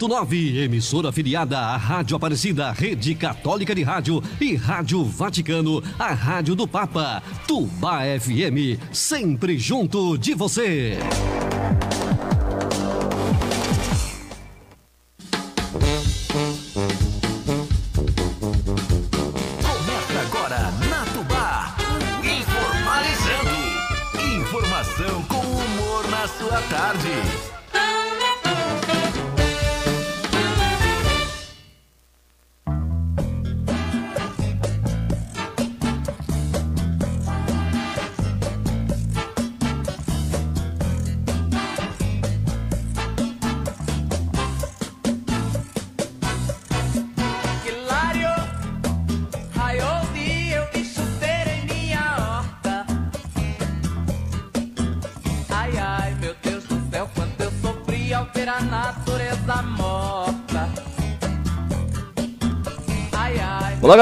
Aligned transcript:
101.9, 0.00 0.56
emissora 0.64 1.10
afiliada 1.10 1.58
à 1.58 1.76
Rádio 1.76 2.16
Aparecida, 2.16 2.72
Rede 2.72 3.14
Católica 3.14 3.74
de 3.74 3.82
Rádio 3.82 4.22
e 4.40 4.54
Rádio 4.54 5.04
Vaticano, 5.04 5.82
a 5.98 6.14
Rádio 6.14 6.54
do 6.54 6.66
Papa. 6.66 7.22
Tubá 7.46 8.00
FM, 8.18 8.80
sempre 8.92 9.58
junto 9.58 10.16
de 10.16 10.34
você. 10.34 10.96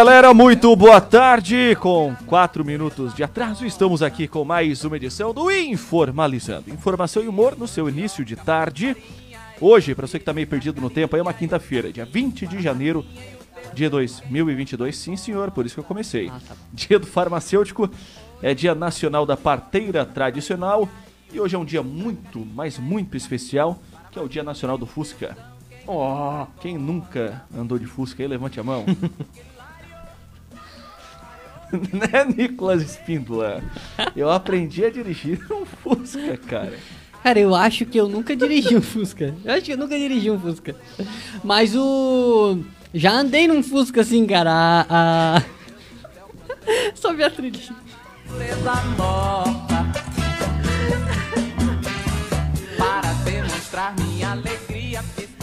Galera, 0.08 0.32
muito 0.32 0.74
boa 0.74 1.02
tarde. 1.02 1.76
Com 1.78 2.16
4 2.24 2.64
minutos 2.64 3.12
de 3.12 3.22
atraso, 3.22 3.66
estamos 3.66 4.02
aqui 4.02 4.26
com 4.26 4.42
mais 4.42 4.82
uma 4.82 4.96
edição 4.96 5.34
do 5.34 5.50
Informalizando. 5.50 6.70
Informação 6.70 7.22
e 7.22 7.28
humor 7.28 7.54
no 7.58 7.68
seu 7.68 7.90
início 7.90 8.24
de 8.24 8.34
tarde. 8.34 8.96
Hoje, 9.60 9.94
para 9.94 10.06
você 10.06 10.18
que 10.18 10.24
tá 10.24 10.32
meio 10.32 10.46
perdido 10.46 10.80
no 10.80 10.88
tempo, 10.88 11.14
é 11.14 11.20
uma 11.20 11.34
quinta-feira, 11.34 11.92
dia 11.92 12.06
20 12.06 12.46
de 12.46 12.62
janeiro 12.62 13.04
de 13.74 13.86
2022. 13.86 14.96
Sim, 14.96 15.14
senhor, 15.14 15.50
por 15.50 15.66
isso 15.66 15.74
que 15.74 15.80
eu 15.80 15.84
comecei. 15.84 16.32
Dia 16.72 16.98
do 16.98 17.06
farmacêutico, 17.06 17.90
é 18.40 18.54
dia 18.54 18.74
nacional 18.74 19.26
da 19.26 19.36
parteira 19.36 20.06
tradicional 20.06 20.88
e 21.30 21.38
hoje 21.38 21.54
é 21.54 21.58
um 21.58 21.66
dia 21.66 21.82
muito, 21.82 22.46
mas 22.54 22.78
muito 22.78 23.14
especial, 23.14 23.78
que 24.10 24.18
é 24.18 24.22
o 24.22 24.28
dia 24.28 24.42
nacional 24.42 24.78
do 24.78 24.86
Fusca. 24.86 25.36
Oh, 25.86 26.46
quem 26.62 26.78
nunca 26.78 27.44
andou 27.54 27.78
de 27.78 27.84
Fusca 27.84 28.22
aí, 28.22 28.26
levante 28.26 28.58
a 28.58 28.64
mão. 28.64 28.86
né, 31.92 32.24
Nicolas 32.36 32.82
Espíndola? 32.82 33.62
Eu 34.16 34.30
aprendi 34.30 34.84
a 34.84 34.90
dirigir 34.90 35.40
um 35.50 35.64
Fusca, 35.64 36.36
cara. 36.46 36.74
Cara, 37.22 37.38
eu 37.40 37.54
acho 37.54 37.84
que 37.84 37.98
eu 37.98 38.08
nunca 38.08 38.34
dirigi 38.36 38.76
um 38.76 38.80
Fusca. 38.82 39.34
Eu 39.44 39.54
acho 39.54 39.62
que 39.62 39.72
eu 39.72 39.76
nunca 39.76 39.98
dirigi 39.98 40.30
um 40.30 40.38
Fusca. 40.38 40.74
Mas 41.42 41.74
o. 41.76 42.60
Já 42.94 43.12
andei 43.12 43.46
num 43.48 43.62
Fusca 43.62 44.00
assim, 44.00 44.26
cara. 44.26 44.50
A. 44.88 45.36
a... 45.38 45.42
Só 46.94 47.12
vi 47.12 47.24
a 47.24 47.30
trilha. 47.30 47.58
natureza 48.26 48.74
morta. 48.96 49.86
Para 52.78 53.12
demonstrar 53.24 53.94
minha 53.96 54.30
alegria. 54.30 55.02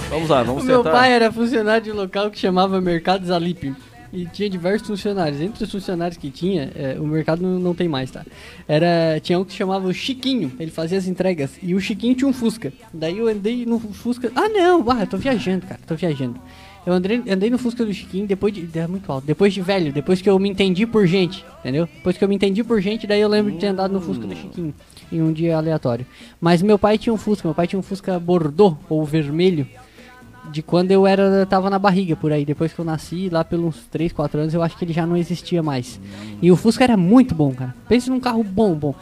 Vamos 0.09 0.29
lá, 0.29 0.41
O 0.41 0.45
vamos 0.45 0.63
meu 0.63 0.77
tentar. 0.83 0.91
pai 0.97 1.11
era 1.11 1.31
funcionário 1.31 1.83
de 1.83 1.91
um 1.91 1.95
local 1.95 2.31
que 2.31 2.39
chamava 2.39 2.79
Mercado 2.79 3.25
Zalip. 3.25 3.75
E 4.16 4.25
tinha 4.27 4.49
diversos 4.49 4.88
funcionários. 4.88 5.41
Entre 5.41 5.61
os 5.61 5.69
funcionários 5.69 6.17
que 6.17 6.31
tinha, 6.31 6.71
é, 6.73 6.97
o 6.97 7.05
mercado 7.05 7.41
não, 7.41 7.59
não 7.59 7.75
tem 7.75 7.89
mais, 7.89 8.09
tá? 8.09 8.25
Era, 8.66 9.19
tinha 9.22 9.38
um 9.38 9.44
que 9.44 9.51
se 9.51 9.57
chamava 9.57 9.85
o 9.85 9.94
Chiquinho. 9.94 10.53
Ele 10.57 10.72
fazia 10.72 10.97
as 10.97 11.06
entregas. 11.06 11.59
E 11.62 11.75
o 11.75 11.81
Chiquinho 11.81 12.16
tinha 12.16 12.28
um 12.28 12.31
Fusca. 12.31 12.72
Daí 12.94 13.17
eu 13.17 13.28
andei 13.28 13.66
no 13.66 13.78
Fusca. 13.78 14.31
Ah, 14.34 14.47
não! 14.47 14.89
Ah, 14.89 15.01
eu 15.01 15.07
tô 15.07 15.17
viajando, 15.17 15.66
cara. 15.67 15.81
Tô 15.85 15.95
viajando. 15.95 16.39
Eu 16.85 16.94
andei, 16.94 17.23
andei 17.28 17.50
no 17.50 17.57
Fusca 17.57 17.84
do 17.84 17.94
Chiquinho 17.94 18.25
depois 18.25 18.53
de. 18.53 18.69
É 18.79 18.88
muito 18.88 19.12
alto. 19.12 19.28
Depois 19.28 19.53
de 19.53 19.62
velho. 19.62 19.91
Depois 19.91 20.22
que 20.22 20.29
eu 20.29 20.39
me 20.39 20.47
entendi 20.47 20.88
por 20.88 21.06
gente. 21.06 21.44
Entendeu? 21.59 21.89
Depois 21.94 22.18
que 22.18 22.23
eu 22.23 22.29
me 22.29 22.35
entendi 22.35 22.63
por 22.63 22.79
gente, 22.79 23.06
daí 23.06 23.19
eu 23.19 23.28
lembro 23.28 23.51
de 23.51 23.57
ter 23.57 23.68
andado 23.68 23.91
no 23.91 24.00
Fusca 24.00 24.25
do 24.25 24.35
Chiquinho. 24.35 24.73
Em 25.12 25.22
um 25.22 25.34
dia 25.34 25.57
aleatório. 25.57 26.06
Mas 26.39 26.62
meu 26.62 26.79
pai 26.79 26.97
tinha 26.97 27.12
um 27.12 27.18
Fusca. 27.18 27.47
Meu 27.47 27.56
pai 27.56 27.68
tinha 27.68 27.79
um 27.79 27.84
Fusca 27.84 28.18
Bordeaux 28.18 28.78
ou 28.88 29.03
vermelho 29.03 29.68
de 30.55 30.63
quando 30.63 30.89
eu 30.89 31.05
era 31.05 31.45
tava 31.45 31.69
na 31.69 31.77
barriga 31.77 32.16
por 32.16 32.31
aí. 32.31 32.45
Depois 32.45 32.71
que 32.71 32.79
eu 32.79 32.85
nasci, 32.85 33.27
lá 33.27 33.43
pelos 33.43 33.88
3, 33.91 34.13
4 34.13 34.39
anos, 34.39 34.53
eu 34.53 34.63
acho 34.63 34.77
que 34.77 34.85
ele 34.85 34.93
já 34.93 35.05
não 35.05 35.17
existia 35.17 35.61
mais. 35.61 35.99
E 36.41 36.49
o 36.49 36.55
Fusca 36.55 36.85
era 36.85 36.95
muito 36.95 37.35
bom, 37.35 37.53
cara. 37.53 37.75
Pensa 37.89 38.09
num 38.09 38.21
carro 38.21 38.41
bom, 38.41 38.73
bom. 38.73 38.95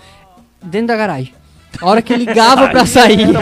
Dentro 0.63 0.88
da 0.88 0.97
garagem. 0.97 1.31
A 1.82 1.86
hora 1.88 2.02
que 2.02 2.16
ligava 2.16 2.70
pra 2.70 2.86
sair, 2.86 3.20
ele 3.22 3.34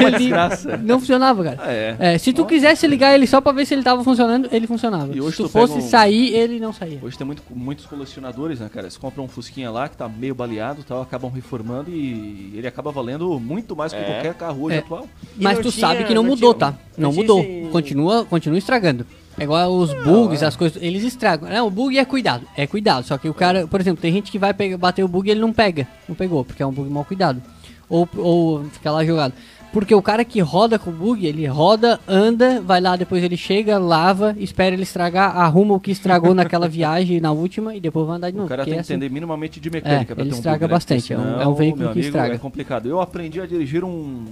não 0.83 0.99
funcionava, 0.99 1.43
cara. 1.43 1.57
Ah, 1.61 1.71
é. 1.71 1.95
É, 1.99 2.17
se 2.17 2.31
tu 2.33 2.45
quisesse 2.45 2.87
ligar 2.87 3.13
ele 3.13 3.27
só 3.27 3.41
pra 3.41 3.51
ver 3.51 3.65
se 3.65 3.73
ele 3.73 3.83
tava 3.83 4.03
funcionando, 4.03 4.47
ele 4.51 4.67
funcionava. 4.67 5.15
E 5.15 5.21
hoje 5.21 5.31
se 5.37 5.43
tu 5.43 5.43
tu 5.43 5.49
fosse 5.49 5.73
um- 5.73 5.81
sair, 5.81 6.33
ele 6.33 6.59
não 6.59 6.71
saía. 6.73 6.99
Hoje 7.01 7.17
tem 7.17 7.25
muito- 7.27 7.43
muitos 7.53 7.85
colecionadores, 7.85 8.59
né, 8.59 8.69
cara? 8.73 8.85
Eles 8.85 8.97
compram 8.97 9.25
um 9.25 9.27
Fusquinha 9.27 9.69
lá 9.69 9.87
que 9.89 9.97
tá 9.97 10.07
meio 10.07 10.33
baleado 10.33 10.81
e 10.81 10.83
tal, 10.83 11.01
acabam 11.01 11.29
reformando 11.31 11.89
e 11.91 12.53
ele 12.55 12.67
acaba 12.67 12.91
valendo 12.91 13.39
muito 13.39 13.75
mais 13.75 13.91
que 13.93 13.99
É. 13.99 14.03
qualquer 14.03 14.33
carro 14.33 14.63
hoje 14.63 14.77
É. 14.77 14.79
atual. 14.79 15.07
E 15.37 15.43
Mas 15.43 15.59
tu 15.59 15.71
tinha- 15.71 15.87
sabe 15.87 16.03
que 16.05 16.13
não 16.13 16.21
não 16.23 16.29
mudou, 16.31 16.53
tinha- 16.53 16.71
tá? 16.71 16.77
não 16.97 17.09
Não 17.09 17.15
mudou. 17.15 17.39
esse- 17.41 17.69
Continua, 17.71 18.25
continua 18.25 18.57
estragando. 18.57 19.05
É 19.39 19.43
igual 19.43 19.71
os 19.73 19.93
bugs, 20.03 20.43
as 20.43 20.55
coisas, 20.55 20.81
eles 20.81 21.03
estragam. 21.03 21.49
Não, 21.49 21.65
o 21.67 21.69
bug 21.71 21.97
é 21.97 22.03
cuidado, 22.05 22.45
é 22.55 22.67
cuidado. 22.67 23.05
Só 23.05 23.17
que 23.17 23.29
o 23.29 23.33
cara, 23.33 23.65
por 23.65 23.79
exemplo, 23.79 24.01
tem 24.01 24.11
gente 24.11 24.29
que 24.29 24.37
vai 24.37 24.53
pegar, 24.53 24.77
bater 24.77 25.03
o 25.03 25.07
bug 25.07 25.27
e 25.27 25.31
ele 25.31 25.39
não 25.39 25.53
pega. 25.53 25.87
Não 26.07 26.15
pegou, 26.15 26.43
porque 26.43 26.61
é 26.61 26.65
um 26.65 26.71
bug 26.71 26.89
mal 26.89 27.05
cuidado. 27.05 27.41
Ou, 27.91 28.07
ou 28.17 28.63
fica 28.65 28.89
lá 28.91 29.03
jogado. 29.05 29.33
Porque 29.73 29.95
o 29.95 30.01
cara 30.01 30.25
que 30.25 30.39
roda 30.41 30.77
com 30.77 30.89
o 30.89 30.93
bug, 30.93 31.25
ele 31.25 31.45
roda, 31.45 31.97
anda, 32.07 32.59
vai 32.59 32.81
lá, 32.81 32.95
depois 32.97 33.23
ele 33.23 33.37
chega, 33.37 33.77
lava, 33.77 34.35
espera 34.37 34.73
ele 34.73 34.83
estragar, 34.83 35.37
arruma 35.37 35.75
o 35.75 35.79
que 35.79 35.91
estragou 35.91 36.33
naquela 36.33 36.67
viagem, 36.69 37.21
na 37.21 37.31
última, 37.31 37.73
e 37.73 37.79
depois 37.79 38.05
vai 38.05 38.17
andar 38.17 38.31
de 38.31 38.35
novo. 38.35 38.47
O 38.47 38.49
cara 38.49 38.65
tem 38.65 38.73
é 38.73 38.75
que 38.75 38.81
assim. 38.81 38.93
entender 38.93 39.09
minimamente 39.09 39.59
de 39.61 39.69
mecânica 39.69 40.11
É, 40.11 40.15
pra 40.15 40.23
ele 40.23 40.29
ter 40.31 40.35
um 40.35 40.37
estraga 40.39 40.57
bug, 40.59 40.67
né? 40.71 40.75
bastante, 40.75 41.01
Porque 41.01 41.13
é 41.13 41.17
um- 41.17 41.41
é 41.41 41.47
um 41.47 41.53
veículo 41.53 41.83
meu 41.83 41.93
que 41.93 41.99
amigo, 41.99 42.07
estraga. 42.07 42.33
É 42.35 42.37
complicado. 42.37 42.85
Eu 42.87 42.99
aprendi 42.99 43.39
a 43.39 43.45
dirigir 43.45 43.83
um 43.83 44.25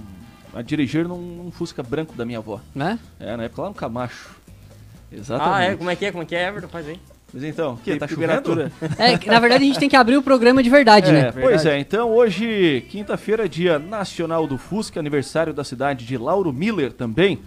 a 0.54 0.60
dirigir 0.62 1.06
num, 1.08 1.16
num 1.44 1.50
Fusca 1.52 1.82
branco 1.82 2.14
da 2.16 2.24
minha 2.26 2.38
avó. 2.38 2.60
Né? 2.74 2.98
É, 3.20 3.34
na 3.36 3.44
época 3.44 3.62
lá 3.62 3.68
no 3.68 3.74
Camacho. 3.74 4.36
Exatamente. 5.12 5.54
Ah, 5.56 5.62
é? 5.62 5.76
Como 5.76 5.88
é 5.90 5.96
que 5.96 6.04
é? 6.04 6.10
Como 6.10 6.22
é 6.22 6.26
que 6.26 6.34
é, 6.34 6.48
Everton? 6.48 6.68
Faz 6.68 6.86
aí. 6.88 6.98
Mas 7.32 7.44
então, 7.44 7.76
que 7.76 7.96
tá 7.96 8.08
Temperatura. 8.08 8.72
chovendo? 8.80 9.00
É, 9.00 9.30
na 9.30 9.38
verdade 9.38 9.62
a 9.64 9.66
gente 9.66 9.78
tem 9.78 9.88
que 9.88 9.96
abrir 9.96 10.16
o 10.16 10.22
programa 10.22 10.62
de 10.62 10.70
verdade, 10.70 11.10
É, 11.10 11.12
né? 11.12 11.32
pois 11.32 11.44
Verdade. 11.62 11.68
é, 11.68 11.78
então 11.78 12.10
hoje, 12.10 12.84
quinta-feira, 12.90 13.48
dia 13.48 13.78
nacional 13.78 14.46
do 14.46 14.58
Fusca, 14.58 14.98
aniversário 14.98 15.52
da 15.54 15.62
cidade 15.62 16.04
de 16.04 16.16
Lauro 16.18 16.52
Miller 16.52 16.92
também. 16.92 17.38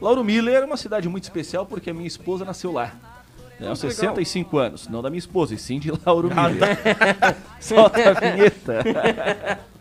Lauro 0.00 0.24
Miller 0.24 0.62
é 0.62 0.64
uma 0.64 0.76
cidade 0.76 1.08
muito 1.08 1.22
especial 1.24 1.64
porque 1.64 1.90
a 1.90 1.94
minha 1.94 2.06
esposa 2.08 2.44
nasceu 2.44 2.72
lá. 2.72 2.92
É, 3.60 3.68
aos 3.68 3.78
65 3.78 4.58
anos, 4.58 4.88
não 4.88 5.00
da 5.00 5.08
minha 5.08 5.18
esposa, 5.20 5.54
e 5.54 5.58
sim 5.58 5.78
de 5.78 5.92
Lauro 6.04 6.28
Miller. 6.28 6.76
Solta 7.60 8.10
a 8.10 8.12
vinheta. 8.14 8.80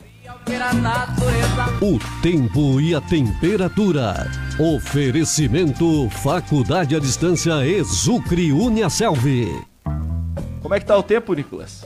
O 1.82 2.00
tempo 2.22 2.82
e 2.82 2.94
a 2.94 3.00
temperatura. 3.00 4.30
Oferecimento 4.60 6.10
Faculdade 6.10 6.96
à 6.96 7.00
Distância 7.00 7.66
Exucre 7.66 8.52
Uniaselv. 8.52 9.24
Como 10.62 10.74
é 10.74 10.80
que 10.80 10.86
tá 10.86 10.98
o 10.98 11.04
tempo, 11.04 11.34
Nicolas? 11.34 11.86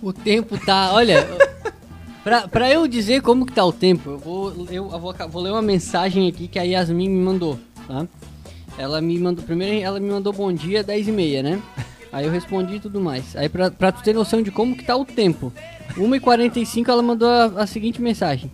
O 0.00 0.12
tempo 0.12 0.56
tá. 0.64 0.92
Olha. 0.92 1.26
Pra, 2.22 2.46
pra 2.46 2.70
eu 2.70 2.86
dizer 2.86 3.22
como 3.22 3.46
que 3.46 3.52
tá 3.54 3.64
o 3.64 3.72
tempo, 3.72 4.10
eu 4.10 4.18
vou, 4.18 4.52
eu, 4.68 4.90
eu 4.92 5.00
vou, 5.00 5.14
vou 5.30 5.40
ler 5.40 5.50
uma 5.50 5.62
mensagem 5.62 6.28
aqui 6.28 6.46
que 6.46 6.58
a 6.58 6.62
Yasmin 6.62 7.08
me 7.08 7.24
mandou, 7.24 7.58
tá? 7.86 8.06
Ela 8.76 9.00
me 9.00 9.18
mandou. 9.18 9.42
Primeiro 9.42 9.82
ela 9.82 9.98
me 9.98 10.10
mandou 10.10 10.30
bom 10.30 10.52
dia, 10.52 10.84
10 10.84 11.08
e 11.08 11.12
meia, 11.12 11.42
né? 11.42 11.62
Aí 12.12 12.24
eu 12.26 12.32
respondi 12.32 12.76
e 12.76 12.80
tudo 12.80 13.00
mais. 13.00 13.36
Aí 13.36 13.48
pra, 13.48 13.70
pra 13.70 13.92
tu 13.92 14.02
ter 14.02 14.14
noção 14.14 14.42
de 14.42 14.50
como 14.50 14.76
que 14.76 14.84
tá 14.84 14.96
o 14.96 15.04
tempo. 15.04 15.52
1h45 15.96 16.88
ela 16.88 17.02
mandou 17.02 17.28
a, 17.28 17.44
a 17.62 17.66
seguinte 17.66 18.00
mensagem. 18.00 18.50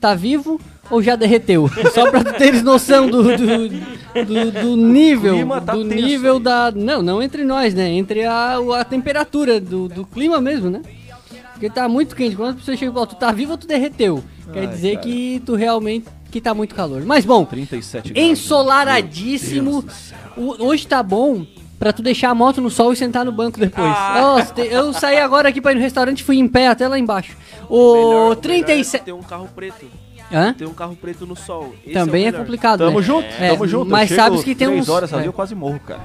Tá 0.00 0.14
vivo 0.14 0.60
ou 0.90 1.02
já 1.02 1.16
derreteu? 1.16 1.68
Só 1.92 2.10
pra 2.10 2.22
tu 2.22 2.34
teres 2.34 2.62
noção 2.62 3.08
do, 3.08 3.22
do, 3.22 3.68
do, 3.68 4.52
do 4.62 4.76
nível. 4.76 5.48
tá 5.60 5.74
do 5.74 5.82
nível 5.84 6.36
aí. 6.36 6.42
da. 6.42 6.70
Não, 6.70 7.02
não 7.02 7.22
entre 7.22 7.44
nós, 7.44 7.74
né? 7.74 7.88
Entre 7.90 8.24
a, 8.24 8.58
a 8.78 8.84
temperatura 8.84 9.60
do, 9.60 9.88
do 9.88 10.04
clima 10.06 10.40
mesmo, 10.40 10.70
né? 10.70 10.82
Porque 11.52 11.68
tá 11.68 11.88
muito 11.88 12.14
quente. 12.14 12.36
Quando 12.36 12.50
a 12.50 12.54
pessoa 12.54 12.76
chega 12.76 12.90
e 12.92 12.94
fala, 12.94 13.06
tu 13.06 13.16
tá 13.16 13.32
vivo 13.32 13.52
ou 13.52 13.58
tu 13.58 13.66
derreteu? 13.66 14.22
Quer 14.52 14.60
Ai, 14.60 14.66
dizer 14.68 14.94
cara. 14.96 15.00
que 15.06 15.42
tu 15.44 15.54
realmente 15.56 16.06
que 16.30 16.40
tá 16.40 16.54
muito 16.54 16.74
calor. 16.74 17.02
Mas 17.04 17.24
bom, 17.24 17.44
37 17.44 18.12
graus. 18.12 18.28
ensolaradíssimo. 18.28 19.84
O- 20.36 20.64
hoje 20.66 20.86
tá 20.86 21.02
bom 21.02 21.44
pra 21.78 21.92
tu 21.92 22.02
deixar 22.02 22.30
a 22.30 22.34
moto 22.34 22.60
no 22.60 22.70
sol 22.70 22.92
e 22.92 22.96
sentar 22.96 23.24
no 23.24 23.32
banco 23.32 23.58
depois. 23.58 23.90
Ah. 23.96 24.18
Nossa, 24.20 24.52
te- 24.54 24.66
eu 24.66 24.92
saí 24.92 25.18
agora 25.18 25.48
aqui 25.48 25.60
pra 25.60 25.72
ir 25.72 25.76
no 25.76 25.80
restaurante 25.80 26.20
e 26.20 26.24
fui 26.24 26.38
em 26.38 26.48
pé 26.48 26.68
até 26.68 26.86
lá 26.88 26.98
embaixo. 26.98 27.36
O 27.68 27.76
Melhor- 27.94 28.08
melhor 28.20 28.32
é 28.32 28.36
37. 28.36 29.04
ter 29.04 29.12
um 29.12 29.22
carro 29.22 29.48
preto. 29.54 29.86
Hã? 30.30 30.52
Ter 30.52 30.66
um 30.66 30.74
carro 30.74 30.94
preto 30.94 31.26
no 31.26 31.34
sol. 31.34 31.74
Esse 31.84 31.94
Também 31.94 32.26
é, 32.26 32.28
é, 32.28 32.32
complicado, 32.32 32.80
Tamo 32.80 33.00
né? 33.00 33.06
junto, 33.06 33.26
É, 33.40 33.50
tamo 33.50 33.66
junto. 33.66 33.86
Eu 33.86 33.90
Mas 33.90 34.10
sabes 34.10 34.44
que 34.44 34.54
tem 34.54 34.68
uns... 34.68 34.88
horas 34.88 35.12
ali, 35.14 35.24
é. 35.24 35.28
eu 35.28 35.32
quase 35.32 35.54
morro, 35.54 35.80
cara. 35.86 36.00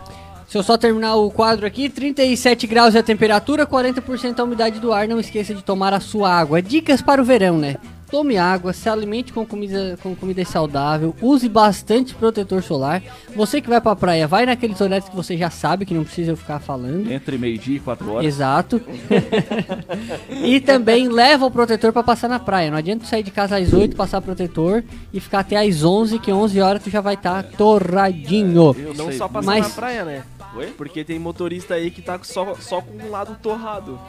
Se 0.47 0.57
eu 0.57 0.63
só 0.63 0.77
terminar 0.77 1.15
o 1.15 1.29
quadro 1.31 1.65
aqui, 1.65 1.89
37 1.89 2.67
graus 2.67 2.93
é 2.95 2.99
a 2.99 3.03
temperatura, 3.03 3.65
40% 3.65 4.39
a 4.39 4.43
umidade 4.43 4.79
do 4.79 4.93
ar. 4.93 5.07
Não 5.07 5.19
esqueça 5.19 5.53
de 5.53 5.63
tomar 5.63 5.93
a 5.93 5.99
sua 5.99 6.31
água. 6.31 6.61
Dicas 6.61 7.01
para 7.01 7.21
o 7.21 7.25
verão, 7.25 7.57
né? 7.57 7.75
Tome 8.13 8.37
água, 8.37 8.73
se 8.73 8.87
alimente 8.87 9.33
com 9.33 9.43
comida, 9.43 9.97
com 10.03 10.15
comida 10.15 10.45
saudável, 10.45 11.15
use 11.19 11.49
bastante 11.49 12.13
protetor 12.13 12.61
solar. 12.61 13.01
Você 13.35 13.59
que 13.59 13.67
vai 13.67 13.81
pra 13.81 13.95
praia, 13.95 14.27
vai 14.27 14.45
naqueles 14.45 14.79
horários 14.79 15.09
que 15.09 15.15
você 15.15 15.35
já 15.35 15.49
sabe, 15.49 15.83
que 15.83 15.95
não 15.95 16.03
precisa 16.03 16.29
eu 16.29 16.37
ficar 16.37 16.59
falando. 16.59 17.11
Entre 17.11 17.39
meio-dia 17.39 17.77
e 17.77 17.79
quatro 17.79 18.11
horas. 18.11 18.27
Exato. 18.27 18.79
e 20.29 20.59
também 20.59 21.09
leva 21.09 21.47
o 21.47 21.49
protetor 21.49 21.91
pra 21.91 22.03
passar 22.03 22.27
na 22.27 22.37
praia. 22.37 22.69
Não 22.69 22.77
adianta 22.77 23.03
tu 23.03 23.07
sair 23.09 23.23
de 23.23 23.31
casa 23.31 23.57
às 23.57 23.73
8, 23.73 23.95
passar 23.95 24.21
protetor 24.21 24.83
e 25.11 25.19
ficar 25.19 25.39
até 25.39 25.57
às 25.57 25.83
11, 25.83 26.19
que 26.19 26.31
11 26.31 26.61
horas 26.61 26.83
tu 26.83 26.91
já 26.91 27.01
vai 27.01 27.15
estar 27.15 27.41
torradinho. 27.41 28.75
Eu 28.77 28.93
Não 28.93 29.07
sei. 29.07 29.17
só 29.17 29.27
passar 29.27 29.45
Mas- 29.47 29.69
na 29.69 29.73
praia, 29.73 30.05
né? 30.05 30.23
Porque 30.77 31.03
tem 31.03 31.17
motorista 31.17 31.73
aí 31.73 31.89
que 31.89 31.99
tá 31.99 32.19
só, 32.21 32.53
só 32.59 32.79
com 32.79 32.95
um 32.95 33.09
lado 33.09 33.35
torrado. 33.41 33.99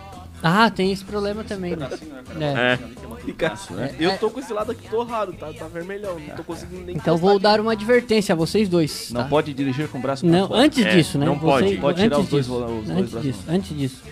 Ah, 0.46 0.68
tem 0.70 0.92
esse 0.92 1.02
problema 1.02 1.42
também, 1.42 1.74
né? 1.74 1.88
É. 2.38 2.78
Fica, 3.24 3.54
né? 3.70 3.94
Eu 3.98 4.18
tô 4.18 4.28
com 4.28 4.38
esse 4.40 4.52
lado 4.52 4.70
aqui 4.72 4.86
torrado, 4.90 5.32
tá, 5.32 5.50
tá 5.54 5.66
vermelhão. 5.66 6.18
Não 6.18 6.36
tô 6.36 6.44
conseguindo 6.44 6.84
nem 6.84 6.94
Então 6.96 7.16
vou 7.16 7.30
aqui. 7.30 7.42
dar 7.42 7.58
uma 7.60 7.72
advertência 7.72 8.34
a 8.34 8.36
vocês 8.36 8.68
dois. 8.68 9.10
Não 9.10 9.22
tá? 9.22 9.28
pode 9.28 9.54
dirigir 9.54 9.88
com 9.88 9.96
o 9.96 10.00
braço 10.02 10.22
pra 10.26 10.30
Não, 10.38 10.48
fora. 10.48 10.60
antes 10.60 10.84
É, 10.84 10.94
disso, 10.94 11.16
né? 11.18 11.24
não 11.24 11.38
pode. 11.38 11.68
Vocês- 11.68 11.80
Pode 11.80 12.02
tirar 12.02 12.16
antes 12.18 12.24
os 12.26 12.30
dois 12.30 12.44
disso, 12.44 12.56
os 12.58 12.66
dois 12.86 12.90
antes 12.90 13.10
braços. 13.12 13.22
disso, 13.22 13.44
antes 13.48 13.78
disso. 13.78 14.02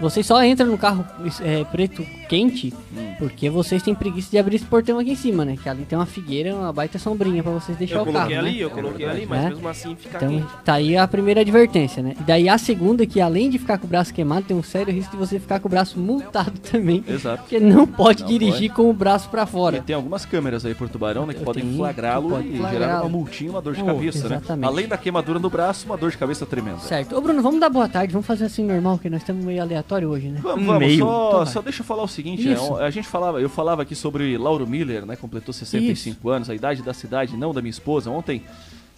Vocês 0.00 0.26
só 0.26 0.42
entram 0.44 0.66
no 0.68 0.76
carro 0.78 1.04
é, 1.42 1.64
preto 1.64 2.04
quente 2.28 2.72
Hum. 2.96 3.14
porque 3.18 3.48
vocês 3.50 3.82
têm 3.82 3.94
preguiça 3.94 4.30
de 4.30 4.38
abrir 4.38 4.56
esse 4.56 4.64
portão 4.64 4.98
aqui 4.98 5.10
em 5.12 5.14
cima, 5.14 5.44
né? 5.44 5.56
Que 5.62 5.68
ali 5.68 5.84
tem 5.84 5.98
uma 5.98 6.06
figueira, 6.06 6.54
uma 6.54 6.72
baita 6.72 6.98
sombrinha 6.98 7.42
pra 7.42 7.52
vocês 7.52 7.76
deixar 7.76 7.96
Eu 7.96 8.02
o 8.02 8.04
carro. 8.06 8.14
coloquei 8.16 8.36
ali, 8.36 8.52
né? 8.52 8.64
eu 8.64 8.70
coloquei 8.70 9.06
ali, 9.06 9.26
mas 9.26 9.42
Né? 9.44 9.48
mesmo 9.50 9.68
assim 9.68 9.94
fica 9.96 10.16
Então, 10.16 10.28
quente. 10.30 10.46
tá 10.64 10.74
aí 10.74 10.96
a 10.96 11.06
primeira 11.06 11.42
advertência, 11.42 12.02
né? 12.02 12.14
E 12.18 12.22
daí 12.22 12.48
a 12.48 12.56
segunda, 12.58 13.04
que 13.06 13.20
além 13.20 13.50
de 13.50 13.58
ficar 13.58 13.76
com 13.78 13.86
o 13.86 13.88
braço 13.88 14.12
queimado, 14.14 14.46
tem 14.46 14.56
um 14.56 14.62
sério 14.62 14.92
risco 14.94 15.12
de 15.12 15.16
você 15.18 15.38
ficar 15.38 15.60
com 15.60 15.68
o 15.68 15.70
braço 15.70 15.98
multado 15.98 16.58
também. 16.60 17.04
Exato. 17.06 17.42
Porque 17.42 17.60
não 17.60 17.86
pode 17.86 18.22
Não 18.22 18.28
dirigir 18.30 18.72
com 18.72 18.88
o 18.88 18.92
braço 18.94 19.28
pra 19.28 19.42
E 19.42 19.46
fora. 19.46 19.82
tem 19.82 19.94
algumas 19.94 20.24
câmeras 20.24 20.64
aí 20.64 20.74
por 20.74 20.88
Tubarão, 20.88 21.26
né, 21.26 21.34
que 21.34 21.40
Eu 21.40 21.44
podem 21.44 21.74
flagrá-lo 21.76 22.30
pode 22.30 22.48
e 22.48 22.56
gerar 22.70 23.02
uma 23.02 23.08
multinha, 23.10 23.50
uma 23.50 23.60
dor 23.62 23.74
de 23.74 23.82
Oh, 23.82 23.86
cabeça, 23.86 24.28
né? 24.28 24.36
exatamente. 24.36 24.68
Além 24.68 24.88
da 24.88 24.96
queimadura 24.96 25.38
no 25.38 25.50
braço, 25.50 25.84
uma 25.86 25.96
dor 25.98 26.10
de 26.10 26.16
cabeça 26.18 26.46
tremenda. 26.46 26.78
Certo. 26.78 27.14
Ô 27.16 27.20
Bruno, 27.20 27.42
vamos 27.42 27.60
dar 27.60 27.68
boa 27.68 27.88
tarde, 27.88 28.12
vamos 28.12 28.26
fazer 28.26 28.46
assim 28.46 28.64
normal, 28.64 28.98
que 28.98 29.10
nós 29.10 29.20
estamos 29.20 29.44
meio 29.44 29.62
aleatório 29.86 30.10
hoje, 30.10 30.28
né? 30.28 30.40
Vamos, 30.42 30.66
vamos, 30.66 30.80
Meio. 30.80 30.98
só, 30.98 31.28
Então 31.28 31.46
só 31.46 31.62
deixa 31.62 31.80
eu 31.80 31.86
falar 31.86 32.02
o 32.02 32.08
seguinte, 32.08 32.46
né? 32.46 32.54
Isso. 32.54 32.76
a 32.76 32.90
gente 32.90 33.08
falava, 33.08 33.40
eu 33.40 33.48
falava 33.48 33.82
aqui 33.82 33.94
sobre 33.94 34.36
Lauro 34.36 34.66
Miller, 34.66 35.06
né? 35.06 35.16
Completou 35.16 35.54
65 35.54 36.28
anos, 36.28 36.50
a 36.50 36.54
idade 36.54 36.82
da 36.82 36.92
cidade, 36.92 37.36
não 37.36 37.54
da 37.54 37.62
minha 37.62 37.70
esposa. 37.70 38.10
Ontem 38.10 38.42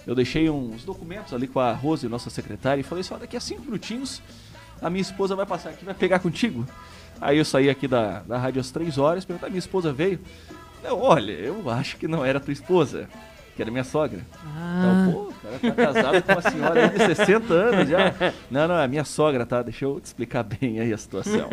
eu 0.06 0.14
deixei 0.14 0.49
uns 0.49 0.85
documentos 0.85 1.32
ali 1.35 1.46
com 1.46 1.61
a 1.61 1.73
Rose, 1.73 2.08
nossa 2.08 2.31
secretária, 2.31 2.81
e 2.81 2.85
falei 2.85 3.00
assim, 3.02 3.14
ó, 3.14 3.19
daqui 3.19 3.37
a 3.37 3.40
cinco 3.40 3.62
minutinhos 3.62 4.23
a 4.81 4.88
minha 4.88 5.02
esposa 5.02 5.37
vai 5.37 5.44
passar 5.44 5.70
aqui, 5.70 5.85
vai 5.85 5.94
pegar 5.94 6.19
contigo. 6.20 6.67
Aí 7.20 7.37
eu 7.37 7.44
saí 7.44 7.69
aqui 7.69 7.87
da, 7.87 8.20
da 8.20 8.38
rádio 8.38 8.61
às 8.61 8.70
três 8.70 8.96
horas, 8.96 9.25
perguntei, 9.25 9.50
minha 9.50 9.58
esposa 9.58 9.93
veio. 9.93 10.20
Eu, 10.82 11.00
olha, 11.00 11.32
eu 11.32 11.69
acho 11.69 11.96
que 11.96 12.06
não 12.06 12.25
era 12.25 12.38
tua 12.38 12.52
esposa, 12.52 13.08
que 13.58 13.62
era 13.62 13.72
minha 13.72 13.82
sogra. 13.82 14.20
Ah, 14.56 15.08
Então, 15.08 15.12
pô, 15.12 15.19
o 15.31 15.34
cara 15.34 15.58
tá 15.58 15.84
casado 15.93 16.22
com 16.22 16.32
uma 16.32 16.43
senhora 16.43 16.81
aí 16.84 16.90
de 16.96 17.16
60 17.16 17.52
anos 17.55 17.88
já. 17.88 18.14
Não, 18.49 18.69
não, 18.69 18.78
é 18.78 18.87
minha 18.87 19.02
sogra, 19.05 19.44
tá? 19.44 19.62
Deixa 19.62 19.84
eu 19.84 19.99
te 19.99 20.05
explicar 20.05 20.44
bem 20.44 20.78
aí 20.78 20.93
a 20.93 20.96
situação. 20.96 21.49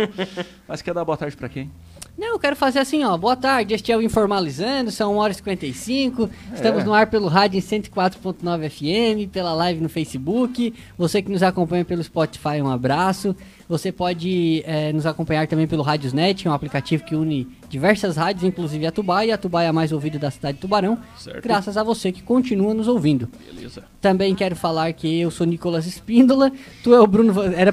Mas 0.67 0.83
quer 0.83 0.93
dar 0.93 1.03
boa 1.03 1.17
tarde 1.17 1.35
pra 1.35 1.49
quem? 1.49 1.71
Não, 2.15 2.27
eu 2.33 2.39
quero 2.39 2.55
fazer 2.55 2.77
assim, 2.77 3.03
ó. 3.03 3.17
Boa 3.17 3.35
tarde, 3.35 3.73
este 3.73 3.91
é 3.91 3.97
o 3.97 4.03
Informalizando, 4.03 4.91
são 4.91 5.15
1 5.15 5.17
hora 5.17 5.31
e 5.31 5.35
55. 5.35 6.29
Estamos 6.53 6.83
É. 6.83 6.85
no 6.85 6.93
ar 6.93 7.07
pelo 7.07 7.27
rádio 7.27 7.57
em 7.57 7.61
104.9 7.61 8.69
FM, 8.69 9.31
pela 9.31 9.51
live 9.53 9.81
no 9.81 9.89
Facebook. 9.89 10.73
Você 10.97 11.23
que 11.23 11.31
nos 11.31 11.41
acompanha 11.41 11.83
pelo 11.83 12.03
Spotify, 12.03 12.61
um 12.61 12.69
abraço. 12.69 13.35
Você 13.67 13.91
pode 13.91 14.63
eh, 14.65 14.93
nos 14.93 15.05
acompanhar 15.07 15.47
também 15.47 15.65
pelo 15.67 15.81
Radiosnet, 15.81 16.47
é 16.47 16.51
um 16.51 16.53
aplicativo 16.53 17.03
que 17.03 17.15
une 17.15 17.47
diversas 17.67 18.15
rádios, 18.15 18.43
inclusive 18.43 18.85
a 18.85 18.91
Tubai. 18.91 19.31
A 19.31 19.37
Tubai 19.39 19.65
é 19.65 19.69
a 19.69 19.73
mais 19.73 19.91
ouvida 19.91 20.19
da 20.19 20.29
cidade 20.29 20.53
de 20.55 20.61
Tubarão. 20.61 20.97
Certo. 21.17 21.41
Graças 21.43 21.75
a 21.75 21.81
você 21.83 22.11
que 22.11 22.21
continua 22.21 22.73
nos 22.75 22.87
ouvindo. 22.87 23.27
Beleza. 23.53 23.83
Também 23.99 24.35
quero 24.35 24.55
falar 24.55 24.93
que 24.93 25.19
eu 25.19 25.31
sou 25.31 25.47
Nicolas 25.47 25.87
Espíndola, 25.87 26.51
tu 26.83 26.93
é 26.93 26.99
o 26.99 27.07
Bruno. 27.07 27.33
Van- 27.33 27.51
Era, 27.55 27.71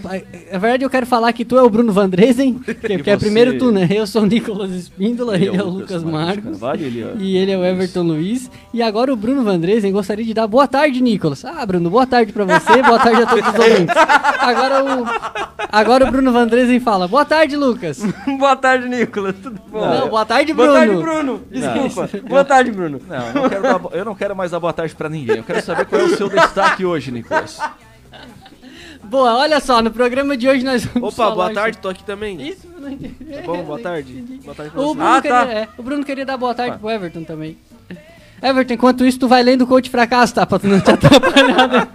na 0.50 0.58
verdade, 0.58 0.82
eu 0.84 0.88
quero 0.90 1.04
falar 1.06 1.30
que 1.34 1.44
tu 1.44 1.58
é 1.58 1.62
o 1.62 1.68
Bruno 1.68 1.92
Vandresen, 1.92 2.54
que, 2.64 2.74
que 2.98 3.10
é 3.10 3.16
primeiro 3.18 3.58
tu, 3.58 3.70
né? 3.70 3.86
Eu 3.90 4.06
sou 4.06 4.22
o 4.22 4.26
Nicolas 4.26 4.70
Espíndola, 4.72 5.36
ele, 5.36 5.48
é 5.54 5.62
o 5.62 5.68
Lucas 5.68 6.02
Marcos. 6.02 6.42
Carvalho, 6.52 6.86
ele, 6.86 7.04
ó. 7.04 7.18
E 7.20 7.36
ele 7.36 7.50
é 7.52 7.58
o 7.58 7.62
Everton 7.64 8.02
Luiz. 8.02 8.50
E 8.72 8.80
agora 8.82 9.12
o 9.12 9.16
Bruno 9.16 9.44
Vandresen 9.44 9.92
gostaria 9.92 10.24
de 10.24 10.32
dar 10.32 10.46
boa 10.46 10.66
tarde, 10.66 11.02
Nicolas. 11.02 11.44
Ah, 11.44 11.64
Bruno, 11.66 11.90
boa 11.90 12.06
tarde 12.06 12.32
pra 12.32 12.44
você, 12.46 12.82
boa 12.82 12.98
tarde 12.98 13.22
a 13.22 13.26
todos 13.26 13.46
os 13.46 13.54
ouvintes. 13.54 13.94
Agora 14.40 14.82
o, 14.84 15.04
agora 15.82 16.06
o 16.06 16.10
Bruno 16.10 16.32
Vandresen 16.32 16.80
fala, 16.80 17.06
boa 17.06 17.24
tarde, 17.24 17.56
Lucas. 17.56 17.98
Boa 18.38 18.56
tarde, 18.56 18.88
Nicolas. 18.88 19.34
Tudo 19.42 19.60
bom? 19.70 19.80
Não, 19.80 20.08
boa 20.08 20.24
tarde, 20.24 20.52
Bruno. 20.52 20.72
Boa 20.72 20.78
tarde, 20.80 20.96
Bruno. 21.02 21.42
Desculpa. 21.50 22.10
Boa 22.28 22.44
tarde, 22.44 22.70
Bruno. 22.72 23.00
Não, 23.06 23.26
eu 23.26 23.34
não, 23.34 23.48
quero 23.48 23.62
dar 23.62 23.80
eu 23.92 24.04
não 24.04 24.14
quero 24.14 24.36
mais 24.36 24.50
dar 24.50 24.60
boa 24.60 24.72
tarde 24.72 24.94
pra 24.94 25.08
ninguém. 25.08 25.36
Eu 25.38 25.44
quero 25.44 25.62
saber 25.62 25.84
qual 25.86 26.00
é 26.00 26.04
o 26.04 26.16
seu 26.16 26.28
destaque 26.28 26.84
hoje, 26.84 27.10
Nicolas. 27.10 27.58
Boa, 29.04 29.36
olha 29.36 29.60
só, 29.60 29.82
no 29.82 29.90
programa 29.90 30.36
de 30.36 30.48
hoje 30.48 30.64
nós 30.64 30.84
vamos 30.84 31.18
Opa, 31.18 31.30
boa 31.30 31.52
tarde, 31.52 31.78
tô 31.78 31.88
aqui 31.88 32.02
também. 32.04 32.40
Isso, 32.40 32.66
eu 32.74 32.80
não 32.80 32.90
entendi. 32.90 33.14
Tá 33.24 33.42
bom, 33.42 33.62
boa 33.62 33.78
tarde. 33.78 34.12
Boa 34.42 34.54
tarde 34.54 34.72
pra 34.72 34.80
O. 34.80 34.94
Bruno, 34.94 35.08
Ah, 35.08 35.20
queria, 35.20 35.44
tá. 35.44 35.52
é, 35.52 35.68
o 35.76 35.82
Bruno 35.82 36.04
queria 36.04 36.24
dar 36.24 36.36
boa 36.36 36.54
tarde 36.54 36.78
pro 36.78 36.90
Everton 36.90 37.24
também. 37.24 37.58
Everton, 38.42 38.74
enquanto 38.74 39.04
isso, 39.04 39.18
tu 39.18 39.28
vai 39.28 39.42
lendo 39.42 39.62
o 39.62 39.66
coach 39.66 39.90
fracasso, 39.90 40.34
tá? 40.34 40.46
Pra 40.46 40.58
tu 40.58 40.66
não 40.66 40.80
te 40.80 40.90
atrapalhar. 40.90 41.88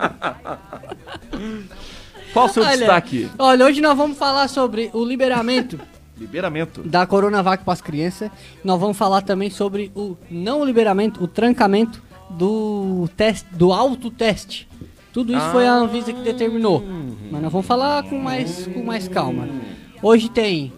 Qual 2.38 2.46
o 2.46 2.50
seu 2.50 2.62
Olha, 2.64 2.78
destaque? 2.78 3.30
Olha, 3.40 3.66
hoje 3.66 3.82
nós 3.82 3.98
vamos 3.98 4.16
falar 4.16 4.48
sobre 4.48 4.92
o 4.94 5.04
liberamento 5.04 5.80
Liberamento. 6.16 6.84
da 6.84 7.06
Coronavac 7.06 7.64
para 7.64 7.74
as 7.74 7.82
crianças. 7.82 8.30
Nós 8.64 8.80
vamos 8.80 8.96
falar 8.96 9.22
também 9.24 9.50
sobre 9.50 9.92
o 9.96 10.16
não 10.30 10.64
liberamento, 10.64 11.24
o 11.24 11.28
trancamento 11.28 12.02
do 12.30 13.10
teste, 13.18 13.48
do 13.54 13.74
autoteste. 13.74 14.68
Tudo 15.12 15.36
isso 15.36 15.50
foi 15.50 15.66
a 15.68 15.74
Anvisa 15.74 16.14
que 16.14 16.22
determinou. 16.22 16.84
Mas 17.32 17.42
nós 17.42 17.52
vamos 17.52 17.66
falar 17.66 18.04
com 18.04 18.20
mais, 18.20 18.68
com 18.68 18.84
mais 18.84 19.08
calma. 19.08 19.48
Hoje 20.02 20.30
tem 20.30 20.72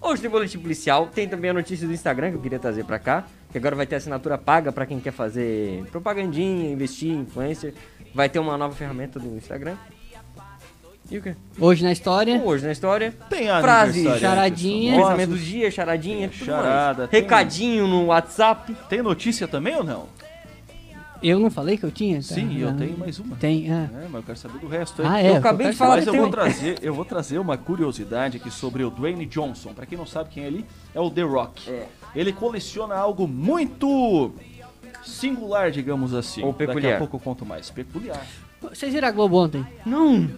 Hoje 0.00 0.20
tem 0.20 0.30
boletim 0.30 0.58
policial, 0.58 1.06
tem 1.06 1.26
também 1.28 1.50
a 1.50 1.54
notícia 1.54 1.86
do 1.86 1.92
Instagram 1.94 2.30
que 2.30 2.36
eu 2.36 2.40
queria 2.40 2.58
trazer 2.58 2.84
pra 2.84 2.98
cá, 2.98 3.24
que 3.50 3.56
agora 3.56 3.74
vai 3.74 3.86
ter 3.86 3.94
assinatura 3.94 4.36
paga 4.36 4.70
pra 4.70 4.84
quem 4.84 5.00
quer 5.00 5.12
fazer 5.12 5.84
propagandinha, 5.90 6.70
investir, 6.70 7.12
influencer. 7.12 7.72
Vai 8.14 8.28
ter 8.28 8.38
uma 8.38 8.58
nova 8.58 8.74
ferramenta 8.74 9.18
do 9.18 9.34
Instagram. 9.36 9.76
E 11.10 11.18
o 11.18 11.22
quê? 11.22 11.36
hoje 11.60 11.84
na 11.84 11.92
história. 11.92 12.40
Hoje 12.42 12.64
na 12.64 12.72
história, 12.72 13.12
Tem 13.28 13.50
a 13.50 13.60
Frase, 13.60 14.04
charadinha. 14.18 14.96
pensamento 14.96 15.30
do 15.30 15.38
dia, 15.38 15.70
charadinha, 15.70 16.28
tudo 16.28 16.44
charada, 16.44 17.06
tem- 17.08 17.20
Recadinho 17.20 17.86
no 17.86 18.06
WhatsApp. 18.06 18.74
Tem 18.88 19.02
notícia 19.02 19.46
também 19.46 19.76
ou 19.76 19.84
não? 19.84 20.06
Eu 21.22 21.38
não 21.38 21.50
falei 21.50 21.78
que 21.78 21.84
eu 21.84 21.90
tinha? 21.90 22.16
Tá, 22.16 22.22
Sim, 22.22 22.58
eu 22.58 22.68
ah, 22.68 22.74
tenho 22.74 22.98
mais 22.98 23.18
uma. 23.18 23.34
Tem, 23.36 23.70
ah. 23.72 23.88
É, 23.94 24.04
mas 24.04 24.14
eu 24.14 24.22
quero 24.24 24.38
saber 24.38 24.58
do 24.58 24.66
resto 24.68 25.00
aí. 25.00 25.08
Ah, 25.08 25.22
é. 25.22 25.30
Eu 25.30 25.36
acabei 25.36 25.70
de 25.70 25.76
falar 25.76 25.96
Mas 25.96 26.04
que 26.04 26.10
eu 26.10 26.12
tem 26.12 26.20
vou, 26.20 26.30
trazer, 26.30 26.78
eu 26.82 26.94
vou 26.94 27.04
trazer 27.04 27.38
uma 27.38 27.56
curiosidade 27.56 28.36
aqui 28.36 28.50
sobre 28.50 28.84
o 28.84 28.90
Dwayne 28.90 29.24
Johnson. 29.24 29.72
Pra 29.72 29.86
quem 29.86 29.96
não 29.96 30.04
sabe 30.04 30.28
quem 30.30 30.44
é 30.44 30.46
ele, 30.48 30.66
é 30.94 31.00
o 31.00 31.10
The 31.10 31.22
Rock. 31.22 31.70
É. 31.70 31.86
Ele 32.14 32.30
coleciona 32.30 32.94
algo 32.94 33.26
muito 33.26 34.32
singular, 35.02 35.70
digamos 35.70 36.12
assim. 36.12 36.42
Ou 36.42 36.52
Daqui 36.52 36.66
peculiar. 36.66 36.96
a 36.96 36.98
pouco 36.98 37.16
eu 37.16 37.20
conto 37.20 37.46
mais. 37.46 37.70
Peculiar. 37.70 38.26
Vocês 38.72 38.92
viram 38.92 39.08
a 39.08 39.10
Globo 39.10 39.36
ontem? 39.42 39.66
Não. 39.84 40.28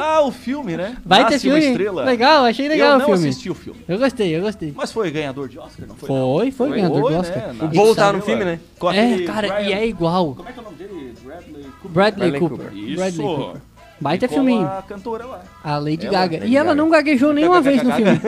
Ah, 0.00 0.22
o 0.22 0.30
filme, 0.32 0.76
né? 0.76 0.96
Vai 1.04 1.24
ter 1.26 1.32
Nasce 1.34 1.48
uma 1.48 1.56
filme? 1.58 1.70
estrela. 1.72 2.04
Legal, 2.04 2.44
achei 2.44 2.68
legal 2.68 2.90
eu 2.90 2.94
o 2.96 2.98
não 3.00 3.06
filme. 3.06 3.28
assisti 3.28 3.50
o 3.50 3.54
filme. 3.54 3.80
Eu 3.86 3.98
gostei, 3.98 4.36
eu 4.36 4.40
gostei. 4.40 4.72
Mas 4.74 4.92
foi 4.92 5.10
ganhador 5.10 5.48
de 5.48 5.58
Oscar, 5.58 5.86
não 5.86 5.94
foi? 5.96 6.08
não? 6.08 6.16
Foi, 6.38 6.50
foi, 6.50 6.70
ganhador 6.70 7.00
Foi, 7.00 7.10
do 7.10 7.14
né? 7.14 7.18
Oscar. 7.20 7.52
Na- 7.54 7.64
O 7.64 7.68
Bolt 7.68 7.96
tá 7.96 8.12
no 8.12 8.22
filme, 8.22 8.44
né? 8.44 8.60
Com 8.78 8.90
É, 8.90 9.22
cara, 9.24 9.48
Brian- 9.54 9.68
e 9.68 9.72
é 9.72 9.86
igual. 9.86 10.34
Como 10.34 10.48
é 10.48 10.52
que 10.52 10.58
é 10.58 10.62
o 10.62 10.64
nome 10.64 10.76
dele? 10.76 11.14
Bradley 11.22 11.62
Cooper. 11.64 11.90
Bradley, 11.90 12.30
Bradley 12.30 12.40
Cooper. 12.40 12.66
Cooper. 12.66 12.78
Isso. 12.78 12.96
Bradley 12.96 13.26
Cooper. 13.26 13.60
Baita 14.00 14.26
E 14.26 14.28
filminho. 14.28 14.66
a 14.66 14.82
cantora 14.82 15.26
lá. 15.26 15.40
A 15.64 15.76
Lady 15.78 16.06
Ela, 16.06 16.12
Gaga. 16.18 16.38
Lady 16.38 16.52
E 16.52 16.56
ela 16.56 16.66
Gaga. 16.68 16.76
não 16.82 16.88
gaguejou 16.90 17.32
nenhuma 17.32 17.60
vez 17.60 17.82
no 17.82 17.92
filme. 17.92 18.10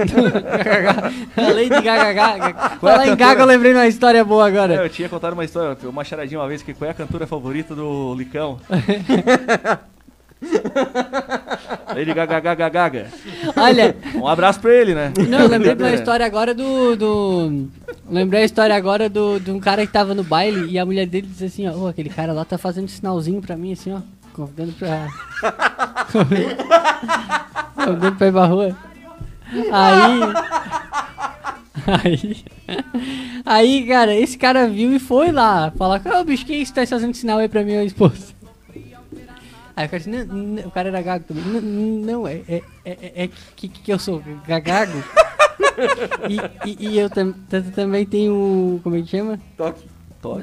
a 1.36 1.42
Lady 1.52 1.68
Gaga. 1.82 2.12
Gaga. 2.12 2.48
É 2.48 2.76
Falar 2.78 3.06
em? 3.08 3.16
Gaga, 3.16 3.42
eu 3.42 3.46
lembrei 3.46 3.72
de 3.72 3.78
uma 3.78 3.86
história 3.86 4.24
boa 4.24 4.46
É, 4.46 4.48
agora. 4.48 4.74
eu 4.74 4.88
tinha 4.88 5.08
contado 5.08 5.32
uma 5.34 5.44
história, 5.44 5.76
uma 5.88 6.02
charadinha 6.04 6.40
uma 6.40 6.48
vez, 6.48 6.62
que 6.62 6.74
qual 6.74 6.88
é 6.88 6.90
a 6.90 6.94
cantora 6.94 7.26
favorita 7.26 7.74
do 7.74 8.14
Licão? 8.14 8.58
Lady 11.94 12.14
Gaga, 12.14 12.40
Gaga, 12.40 12.68
Gaga. 12.68 13.06
Olha, 13.56 13.94
Um 14.14 14.26
abraço 14.26 14.58
pra 14.60 14.72
ele, 14.72 14.94
né? 14.94 15.12
não, 15.28 15.38
eu 15.40 15.48
lembrei 15.48 15.74
de 15.74 15.82
uma 15.82 15.88
Brincadeira. 15.90 15.94
história 15.96 16.24
agora 16.26 16.54
do. 16.54 16.96
do... 16.96 17.68
Lembrei 18.08 18.42
a 18.42 18.44
história 18.44 18.74
agora 18.74 19.08
do, 19.08 19.38
de 19.38 19.50
um 19.50 19.60
cara 19.60 19.86
que 19.86 19.92
tava 19.92 20.14
no 20.14 20.24
baile 20.24 20.70
e 20.70 20.78
a 20.78 20.86
mulher 20.86 21.06
dele 21.06 21.26
disse 21.26 21.44
assim, 21.44 21.68
ó, 21.68 21.72
"Ô, 21.76 21.86
aquele 21.88 22.08
cara 22.08 22.32
lá 22.32 22.44
tá 22.44 22.56
fazendo 22.58 22.88
sinalzinho 22.88 23.40
pra 23.40 23.56
mim, 23.56 23.72
assim, 23.72 23.92
ó. 23.92 23.98
Convidando 24.40 24.72
pra. 24.72 25.08
convidando 27.74 28.16
pra 28.16 28.26
ir 28.26 28.32
pra 28.32 28.46
rua. 28.46 28.76
Aí. 29.72 30.20
Aí. 31.86 32.44
Aí, 33.44 33.86
cara, 33.86 34.14
esse 34.14 34.38
cara 34.38 34.68
viu 34.68 34.92
e 34.92 34.98
foi 34.98 35.32
lá 35.32 35.72
falar: 35.76 36.00
Ô 36.20 36.24
bicho, 36.24 36.44
que 36.46 36.54
isso 36.54 36.74
tá 36.74 36.86
fazendo 36.86 37.14
sinal 37.14 37.38
aí 37.38 37.48
pra 37.48 37.62
minha 37.64 37.82
esposa? 37.84 38.34
Aí 39.76 39.86
o 39.86 39.88
cara 39.88 39.98
disse: 40.02 40.10
não, 40.10 40.66
o 40.66 40.70
cara 40.70 40.88
era 40.88 41.02
gago 41.02 41.24
também. 41.26 41.42
Não, 41.62 42.26
é, 42.28 42.42
é, 42.48 42.62
é, 42.84 43.24
é 43.24 43.28
que, 43.56 43.68
que 43.68 43.92
eu 43.92 43.98
sou 43.98 44.22
gagago. 44.46 45.02
e, 46.28 46.70
e, 46.70 46.88
e 46.90 46.98
eu 46.98 47.08
tam, 47.08 47.32
tam- 47.48 47.62
também 47.74 48.04
tenho. 48.04 48.80
Como 48.82 48.96
é 48.96 49.00
que 49.02 49.08
chama? 49.08 49.38
Toque. 49.56 49.84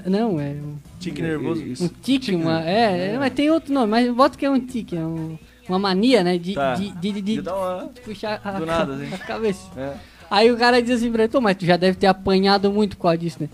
Não, 0.06 0.40
é. 0.40 0.50
um- 0.50 0.76
Tique 1.00 1.22
nervoso. 1.22 1.62
um 1.82 1.88
tique, 2.02 2.34
uma. 2.34 2.62
É, 2.68 3.14
é, 3.14 3.18
mas 3.20 3.32
tem 3.34 3.52
outro 3.52 3.72
nome, 3.74 3.88
mas 3.92 4.12
bota 4.14 4.38
que 4.38 4.46
é 4.46 4.50
um 4.50 4.60
tique, 4.60 4.96
é 4.98 5.00
um- 5.00 5.38
uma 5.70 5.78
mania, 5.78 6.24
né? 6.24 6.38
De, 6.38 6.56
Tá. 6.56 6.74
de, 6.74 6.90
de, 6.92 7.12
de- 7.12 7.22
de 7.22 7.42
De 7.42 7.50
uma- 7.50 7.90
puxar 8.04 8.42
a, 8.44 8.52
do 8.54 8.66
nada, 8.66 8.94
assim. 8.96 9.14
a 9.14 9.18
cabeça. 9.20 9.68
É. 9.78 9.94
Aí 10.30 10.52
o 10.52 10.58
cara 10.58 10.82
diz 10.82 10.98
assim 10.98 11.12
pra 11.12 11.24
ele, 11.24 11.32
"Pô, 11.32 11.40
mas 11.40 11.56
tu 11.58 11.66
já 11.66 11.78
deve 11.78 11.98
ter 11.98 12.08
apanhado 12.08 12.72
muito 12.72 12.98
por 12.98 13.04
causa 13.04 13.18
disso, 13.18 13.38
né? 13.40 13.50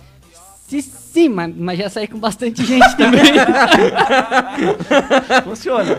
Sim, 0.66 0.82
sim, 0.82 1.30
mas, 1.30 1.54
mas 1.56 1.78
já 1.78 1.90
saí 1.90 2.08
com 2.08 2.18
bastante 2.18 2.64
gente 2.66 2.96
também. 2.98 3.22
Funciona. 5.44 5.98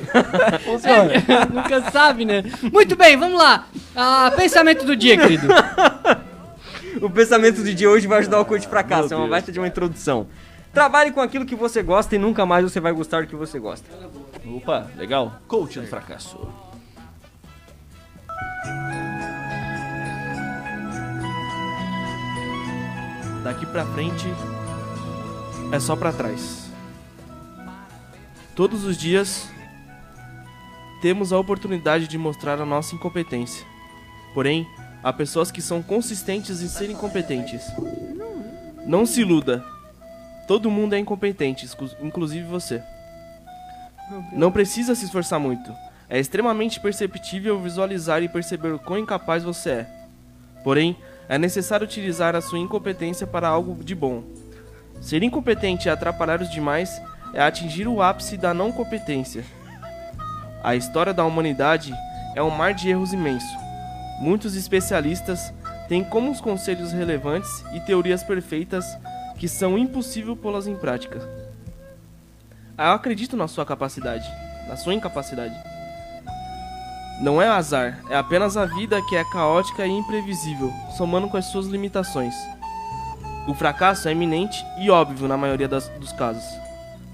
Funciona. 0.65 1.13
Nunca 1.53 1.91
sabe, 1.91 2.25
né? 2.25 2.43
Muito 2.73 2.97
bem, 2.97 3.17
vamos 3.17 3.39
lá. 3.39 3.67
Ah, 3.95 4.33
pensamento 4.37 4.85
do 4.85 4.97
dia, 4.97 5.17
querido. 5.19 5.47
O 7.01 7.11
pensamento 7.11 7.63
do 7.63 7.75
dia 7.75 7.91
hoje 7.91 8.07
vai 8.07 8.19
ajudar 8.19 8.41
o 8.41 8.45
coach 8.45 8.67
fracasso. 8.69 9.13
É 9.13 9.17
uma 9.17 9.29
baita 9.29 9.51
de 9.51 9.59
uma 9.59 9.69
introdução. 9.69 10.27
Trabalhe 10.73 11.13
com 11.13 11.21
aquilo 11.21 11.47
que 11.47 11.55
você 11.55 11.83
gosta 11.83 12.15
e 12.17 12.19
nunca 12.19 12.45
mais 12.45 12.65
você 12.65 12.81
vai 12.81 12.93
gostar 12.93 13.23
do 13.23 13.29
que 13.29 13.37
você 13.37 13.59
gosta. 13.59 13.89
Opa, 14.45 14.91
legal. 14.97 15.41
Coach 15.47 15.79
do 15.81 15.87
fracasso. 15.87 16.39
Daqui 23.43 23.67
pra 23.67 23.85
frente 23.87 24.27
é 25.71 25.79
só 25.79 25.95
pra 25.95 26.13
trás. 26.13 26.71
Todos 28.57 28.85
os 28.85 28.97
dias 28.97 29.49
temos 31.03 31.33
a 31.33 31.39
oportunidade 31.39 32.09
de 32.09 32.17
mostrar 32.17 32.61
a 32.61 32.65
nossa 32.65 32.95
incompetência. 32.95 33.67
Porém, 34.33 34.67
há 35.05 35.13
pessoas 35.13 35.51
que 35.51 35.61
são 35.61 35.83
consistentes 35.83 36.63
em 36.63 36.67
serem 36.67 36.97
incompetentes. 36.97 37.71
Não 38.87 39.05
se 39.05 39.21
iluda. 39.21 39.63
Todo 40.49 40.71
mundo 40.71 40.95
é 40.95 40.99
incompetente, 40.99 41.69
inclusive 42.01 42.47
você. 42.47 42.83
Não 44.33 44.51
precisa 44.51 44.95
se 44.95 45.05
esforçar 45.05 45.39
muito. 45.39 45.71
É 46.09 46.19
extremamente 46.19 46.81
perceptível 46.81 47.61
visualizar 47.61 48.23
e 48.23 48.29
perceber 48.29 48.73
o 48.73 48.79
quão 48.79 48.99
incapaz 48.99 49.43
você 49.43 49.71
é. 49.71 49.87
Porém, 50.63 50.97
é 51.29 51.37
necessário 51.39 51.85
utilizar 51.85 52.35
a 52.35 52.41
sua 52.41 52.59
incompetência 52.59 53.27
para 53.27 53.49
algo 53.49 53.83
de 53.85 53.95
bom. 53.95 54.25
Ser 55.01 55.23
incompetente 55.23 55.87
e 55.87 55.91
atrapalhar 55.91 56.41
os 56.41 56.51
demais 56.51 57.01
é 57.35 57.43
atingir 57.43 57.87
o 57.87 58.01
ápice 58.01 58.37
da 58.37 58.55
não 58.55 58.73
competência. 58.73 59.45
A 60.63 60.75
história 60.75 61.13
da 61.13 61.25
humanidade 61.25 61.95
é 62.35 62.43
um 62.43 62.51
mar 62.51 62.73
de 62.73 62.89
erros 62.89 63.13
imenso. 63.13 63.64
Muitos 64.21 64.55
especialistas 64.55 65.53
têm 65.89 66.05
como 66.05 66.31
os 66.31 66.41
conselhos 66.41 66.93
relevantes 66.93 67.65
e 67.73 67.81
teorias 67.81 68.23
perfeitas 68.23 68.85
que 69.39 69.49
são 69.49 69.77
impossível 69.77 70.37
pô-las 70.37 70.67
em 70.67 70.77
prática. 70.77 71.19
Eu 72.79 72.93
acredito 72.93 73.37
na 73.37 73.49
sua 73.49 73.67
capacidade, 73.67 74.29
na 74.69 74.77
sua 74.77 74.95
incapacidade. 74.95 75.55
Não 77.21 77.41
é 77.41 77.47
azar, 77.47 78.01
é 78.11 78.17
apenas 78.17 78.57
a 78.57 78.65
vida 78.65 79.01
que 79.03 79.15
é 79.15 79.25
caótica 79.25 79.87
e 79.87 79.91
imprevisível, 79.91 80.73
somando 80.97 81.29
com 81.29 81.37
as 81.37 81.47
suas 81.47 81.67
limitações. 81.67 82.35
O 83.47 83.55
fracasso 83.55 84.09
é 84.09 84.13
iminente 84.13 84.65
e 84.79 84.91
óbvio 84.91 85.29
na 85.29 85.37
maioria 85.37 85.69
das- 85.69 85.89
dos 85.91 86.13
casos. 86.13 86.45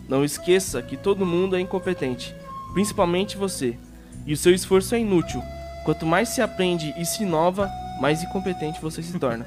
Não 0.08 0.24
esqueça 0.24 0.80
que 0.80 0.96
todo 0.96 1.26
mundo 1.26 1.56
é 1.56 1.60
incompetente, 1.60 2.34
principalmente 2.72 3.36
você, 3.36 3.76
e 4.24 4.32
o 4.32 4.36
seu 4.36 4.54
esforço 4.54 4.94
é 4.94 5.00
inútil. 5.00 5.42
Quanto 5.84 6.06
mais 6.06 6.28
se 6.28 6.42
aprende 6.42 6.94
e 6.96 7.04
se 7.04 7.22
inova, 7.22 7.70
mais 8.00 8.22
incompetente 8.22 8.80
você 8.80 9.02
se 9.02 9.18
torna. 9.18 9.46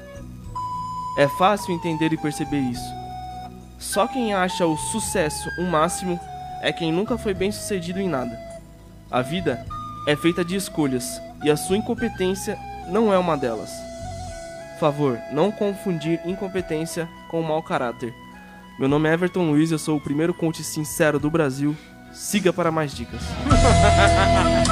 É 1.16 1.28
fácil 1.28 1.74
entender 1.74 2.12
e 2.12 2.16
perceber 2.16 2.60
isso. 2.60 3.04
Só 3.78 4.06
quem 4.06 4.34
acha 4.34 4.66
o 4.66 4.76
sucesso 4.76 5.48
um 5.58 5.68
máximo 5.70 6.18
é 6.60 6.72
quem 6.72 6.90
nunca 6.90 7.18
foi 7.18 7.34
bem 7.34 7.52
sucedido 7.52 8.00
em 8.00 8.08
nada. 8.08 8.38
A 9.10 9.22
vida 9.22 9.64
é 10.08 10.16
feita 10.16 10.44
de 10.44 10.56
escolhas 10.56 11.20
e 11.42 11.50
a 11.50 11.56
sua 11.56 11.76
incompetência 11.76 12.58
não 12.88 13.12
é 13.12 13.18
uma 13.18 13.36
delas. 13.36 13.70
Favor, 14.80 15.18
não 15.30 15.52
confundir 15.52 16.20
incompetência 16.24 17.08
com 17.30 17.42
mau 17.42 17.62
caráter. 17.62 18.12
Meu 18.78 18.88
nome 18.88 19.08
é 19.08 19.12
Everton 19.12 19.50
Luiz, 19.50 19.70
eu 19.70 19.78
sou 19.78 19.96
o 19.96 20.00
primeiro 20.00 20.34
coach 20.34 20.64
sincero 20.64 21.20
do 21.20 21.30
Brasil. 21.30 21.76
Siga 22.12 22.52
para 22.52 22.72
mais 22.72 22.92
dicas. 22.94 23.22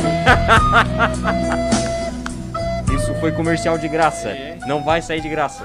Isso 2.94 3.14
foi 3.20 3.32
comercial 3.32 3.78
de 3.78 3.88
graça. 3.88 4.34
Não 4.66 4.82
vai 4.82 5.00
sair 5.02 5.20
de 5.20 5.28
graça. 5.28 5.64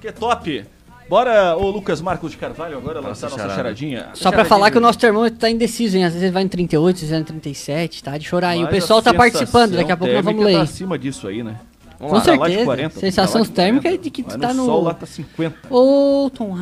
Que 0.00 0.12
top. 0.12 0.64
Bora, 1.08 1.56
ô 1.56 1.70
Lucas 1.70 2.00
Marcos 2.00 2.30
de 2.30 2.36
Carvalho, 2.38 2.78
agora 2.78 2.98
lançar 3.00 3.26
nossa 3.26 3.36
charada. 3.42 3.54
charadinha. 3.56 4.08
Só 4.14 4.32
pra 4.32 4.44
falar 4.44 4.70
que 4.70 4.78
o 4.78 4.80
nosso 4.80 4.98
termômetro 4.98 5.38
tá 5.38 5.50
indeciso, 5.50 5.96
hein? 5.98 6.04
Às 6.04 6.14
vezes 6.14 6.32
vai 6.32 6.42
em 6.42 6.48
38, 6.48 6.94
às 6.94 7.00
vezes 7.00 7.10
vai 7.12 7.20
em 7.20 7.24
37, 7.24 8.02
tá? 8.02 8.16
De 8.16 8.24
chorar 8.24 8.48
aí. 8.50 8.64
O 8.64 8.68
pessoal 8.68 9.02
tá 9.02 9.12
participando, 9.12 9.76
daqui 9.76 9.92
a 9.92 9.96
pouco 9.96 10.14
nós 10.14 10.24
vamos 10.24 10.44
ler. 10.44 10.54
Tá 10.56 10.62
acima 10.62 10.98
disso 10.98 11.28
aí, 11.28 11.42
né? 11.42 11.56
Com 11.98 12.08
Tá 12.08 12.14
lá 12.14 12.18
de 12.20 12.24
certeza. 12.24 12.64
40, 12.64 13.00
Sensação 13.00 13.32
tá 13.34 13.38
lá 13.40 13.44
de 13.44 13.50
térmica 13.52 13.82
40. 13.82 14.00
é 14.00 14.02
de 14.02 14.10
que 14.10 14.22
tu 14.22 14.38
tá 14.38 14.54
no- 14.54 14.64
sol 14.64 14.82
lá 14.82 14.94
tá 14.94 15.06
50. 15.06 15.56
Ô, 15.70 16.30
Tom. 16.34 16.56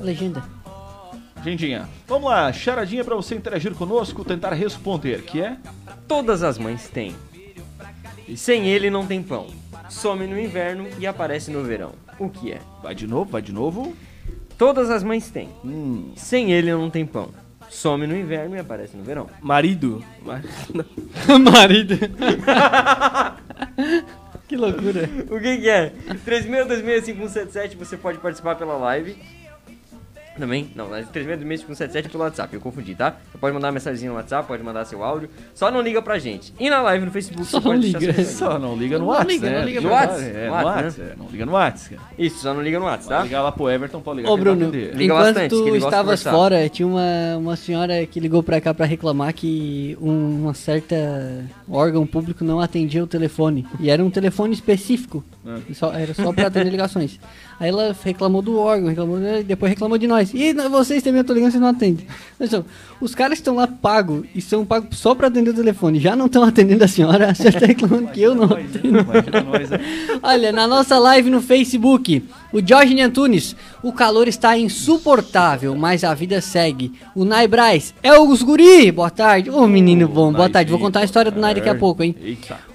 Legenda. 0.00 0.42
Gendinha, 1.44 1.88
vamos 2.06 2.28
lá, 2.30 2.52
charadinha 2.52 3.04
pra 3.04 3.14
você 3.14 3.34
interagir 3.34 3.72
conosco, 3.74 4.24
tentar 4.24 4.52
responder, 4.52 5.22
que 5.22 5.40
é... 5.40 5.56
Todas 6.06 6.42
as 6.42 6.58
mães 6.58 6.88
têm. 6.88 7.14
Sem 8.36 8.66
ele 8.66 8.90
não 8.90 9.06
tem 9.06 9.22
pão. 9.22 9.46
Some 9.88 10.26
no 10.26 10.38
inverno 10.38 10.86
e 10.98 11.06
aparece 11.06 11.50
no 11.50 11.62
verão. 11.62 11.92
O 12.18 12.28
que 12.28 12.52
é? 12.52 12.60
Vai 12.82 12.94
de 12.94 13.06
novo, 13.06 13.30
vai 13.30 13.40
de 13.40 13.52
novo. 13.52 13.94
Todas 14.58 14.90
as 14.90 15.02
mães 15.02 15.30
têm. 15.30 15.48
Hum, 15.64 16.12
Sem 16.16 16.50
ele 16.52 16.70
não 16.72 16.90
tem 16.90 17.06
pão. 17.06 17.30
Some 17.70 18.06
no 18.06 18.16
inverno 18.16 18.56
e 18.56 18.58
aparece 18.58 18.96
no 18.96 19.04
verão. 19.04 19.28
Marido. 19.40 20.02
Mar- 20.24 20.42
Marido. 21.52 21.94
que 24.48 24.56
loucura. 24.56 25.08
O 25.30 25.38
que, 25.40 25.58
que 25.58 25.68
é? 25.68 25.92
36265177, 26.26 27.76
você 27.76 27.96
pode 27.96 28.18
participar 28.18 28.56
pela 28.56 28.76
live. 28.76 29.16
Também? 30.38 30.70
Não, 30.74 30.88
36265177 30.88 32.10
pelo 32.10 32.22
WhatsApp, 32.24 32.54
eu 32.54 32.60
confundi, 32.60 32.94
tá? 32.94 33.16
Você 33.32 33.38
pode 33.38 33.54
mandar 33.54 33.68
uma 33.68 33.72
mensagem 33.72 34.08
no 34.08 34.14
WhatsApp, 34.14 34.46
pode 34.46 34.62
mandar 34.62 34.84
seu 34.84 35.02
áudio. 35.02 35.28
Só 35.54 35.70
não 35.70 35.80
liga 35.80 36.00
pra 36.00 36.18
gente. 36.18 36.52
E 36.58 36.70
na 36.70 36.80
live 36.82 37.06
no 37.06 37.10
Facebook 37.10 37.44
Só 37.46 37.58
você 37.60 37.64
pode 37.68 37.78
não 37.80 37.86
liga. 37.86 37.98
recadinho. 38.12 38.26
só 38.26 38.58
não 38.58 38.76
liga 38.76 38.98
no 38.98 39.04
Não 39.04 39.10
WhatsApp, 39.12 39.32
liga, 39.32 39.50
né? 39.50 39.58
não 39.58 39.64
liga 39.66 39.80
No 39.80 39.88
Deixa 39.88 40.04
eu 40.04 40.08
Whats? 40.08 40.22
falar, 40.22 40.38
É, 40.38 40.50
Whats, 40.50 40.64
WhatsApp, 40.64 41.00
é, 41.00 41.14
não 41.18 41.28
liga 41.30 41.46
no 41.46 41.52
WhatsApp. 41.52 42.00
Isso, 42.18 42.38
só 42.38 42.54
não 42.54 42.62
liga 42.62 42.78
no 42.78 42.84
WhatsApp, 42.84 43.08
tá? 43.08 43.22
ligar 43.22 43.42
lá 43.42 43.52
pro 43.52 43.70
Everton, 43.70 44.00
pode 44.00 44.16
ligar 44.18 44.30
Ô 44.32 44.36
Bruno. 44.36 44.70
Liga 44.70 45.02
enquanto 45.04 45.24
bastante, 45.34 45.54
que 45.54 45.62
tu 45.70 45.76
estavas 45.76 46.22
fora, 46.22 46.68
tinha 46.68 46.86
uma, 46.88 47.36
uma 47.38 47.56
senhora 47.56 48.06
que 48.06 48.20
ligou 48.20 48.42
pra 48.42 48.60
cá 48.60 48.72
pra 48.72 48.86
reclamar 48.86 49.32
que 49.34 49.96
um, 50.00 50.42
uma 50.42 50.54
certa 50.54 51.44
órgão 51.68 52.06
público 52.06 52.44
não 52.44 52.60
atendia 52.60 53.02
o 53.02 53.06
telefone. 53.06 53.66
E 53.80 53.90
era 53.90 54.02
um 54.04 54.10
telefone 54.10 54.54
específico. 54.54 55.24
E 55.68 55.74
só- 55.74 55.92
era 55.94 56.12
só 56.12 56.32
pra 56.32 56.46
atender 56.48 56.70
ligações. 56.70 57.18
Aí 57.58 57.70
ela 57.70 57.96
reclamou 58.04 58.42
do 58.42 58.58
órgão, 58.58 58.88
reclamou, 58.88 59.18
e 59.20 59.42
depois 59.42 59.70
reclamou 59.70 59.96
de 59.98 60.06
nós. 60.06 60.27
E 60.34 60.52
vocês 60.68 61.02
também, 61.02 61.20
eu 61.20 61.24
tô 61.24 61.32
ligando, 61.32 61.50
vocês 61.50 61.60
não 61.60 61.68
atendem. 61.68 62.06
Então, 62.40 62.64
os 63.00 63.14
caras 63.14 63.38
estão 63.38 63.54
lá 63.54 63.66
pagos 63.66 64.24
e 64.34 64.40
são 64.40 64.64
pagos 64.64 64.98
só 64.98 65.14
pra 65.14 65.28
atender 65.28 65.50
o 65.50 65.54
telefone. 65.54 66.00
Já 66.00 66.16
não 66.16 66.26
estão 66.26 66.42
atendendo 66.42 66.84
a 66.84 66.88
senhora, 66.88 67.30
a 67.30 67.34
senhora 67.34 67.60
tá 67.60 67.66
reclamando 67.66 68.08
que 68.08 68.20
eu 68.20 68.34
não 68.34 68.44
atendo. 68.44 69.00
Imagina 69.00 69.40
nós, 69.42 69.70
né? 69.70 69.80
Olha, 70.22 70.52
na 70.52 70.66
nossa 70.66 70.98
live 70.98 71.30
no 71.30 71.40
Facebook, 71.40 72.24
o 72.52 72.66
Jorge 72.66 72.98
Antunes, 73.00 73.54
o 73.82 73.92
calor 73.92 74.26
está 74.26 74.56
insuportável, 74.56 75.74
mas 75.76 76.02
a 76.02 76.14
vida 76.14 76.40
segue. 76.40 76.92
O 77.14 77.24
Nai 77.24 77.46
Braz, 77.46 77.94
é 78.02 78.12
o 78.14 78.26
Guri, 78.38 78.90
boa 78.90 79.10
tarde. 79.10 79.50
Ô 79.50 79.66
menino 79.66 80.08
bom, 80.08 80.32
boa 80.32 80.48
tarde. 80.48 80.70
Vou 80.70 80.80
contar 80.80 81.00
a 81.00 81.04
história 81.04 81.30
do 81.30 81.38
Nai 81.38 81.54
daqui 81.54 81.68
a 81.68 81.74
pouco, 81.74 82.02
hein? 82.02 82.14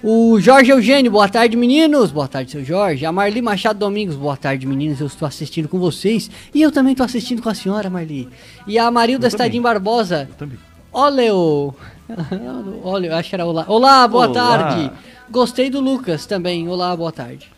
O 0.04 0.40
Jorge 0.40 0.72
Eugênio, 0.72 1.12
boa 1.12 1.28
tarde, 1.28 1.58
meninos. 1.58 2.12
Boa 2.12 2.28
tarde, 2.28 2.52
seu 2.52 2.64
Jorge. 2.64 3.06
A 3.06 3.12
Marli 3.12 3.42
Machado 3.42 3.80
Domingos, 3.80 4.16
boa 4.16 4.38
tarde, 4.38 4.68
meninos. 4.68 5.00
Eu 5.00 5.08
estou 5.08 5.28
assistindo 5.28 5.68
com 5.68 5.80
vocês. 5.80 6.30
E 6.54 6.62
eu 6.62 6.72
também 6.72 6.92
estou 6.92 7.06
assistindo 7.06 7.42
com 7.42 7.50
a 7.50 7.56
senhora, 7.56 7.90
Marli. 7.90 8.30
E 8.68 8.78
a 8.78 8.92
Marilda 8.92 9.28
Stadim 9.28 9.62
Barbosa. 9.62 10.30
também. 10.38 10.60
Oleo. 10.92 11.74
Olha, 12.84 13.08
eu 13.08 13.16
acho 13.16 13.30
que 13.30 13.36
era 13.36 13.46
olá. 13.46 13.66
Olá, 13.68 14.08
boa 14.08 14.28
Olá. 14.28 14.34
tarde. 14.34 14.92
Gostei 15.32 15.70
do 15.70 15.80
Lucas 15.80 16.26
também. 16.28 16.68
Olá, 16.68 16.96
boa 16.96 17.12
tarde. 17.12 17.53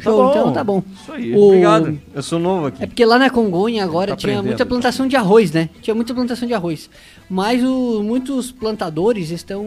Show, 0.00 0.30
então 0.30 0.52
tá 0.52 0.64
bom. 0.64 0.82
Isso 1.00 1.12
aí. 1.12 1.34
O- 1.34 1.46
Obrigado. 1.46 1.98
Eu 2.14 2.22
sou 2.22 2.38
novo 2.38 2.66
aqui. 2.66 2.82
É 2.82 2.86
porque 2.86 3.04
lá 3.04 3.18
na 3.18 3.30
Congonha 3.30 3.84
agora 3.84 4.12
Tá 4.12 4.16
tinha 4.16 4.42
muita 4.42 4.66
plantação 4.66 5.06
de 5.06 5.16
arroz, 5.16 5.52
né? 5.52 5.68
Tinha 5.80 5.94
muita 5.94 6.12
plantação 6.14 6.46
de 6.48 6.54
arroz. 6.54 6.90
Mas 7.30 7.62
o- 7.62 8.02
muitos 8.02 8.50
plantadores 8.52 9.30
estão 9.30 9.64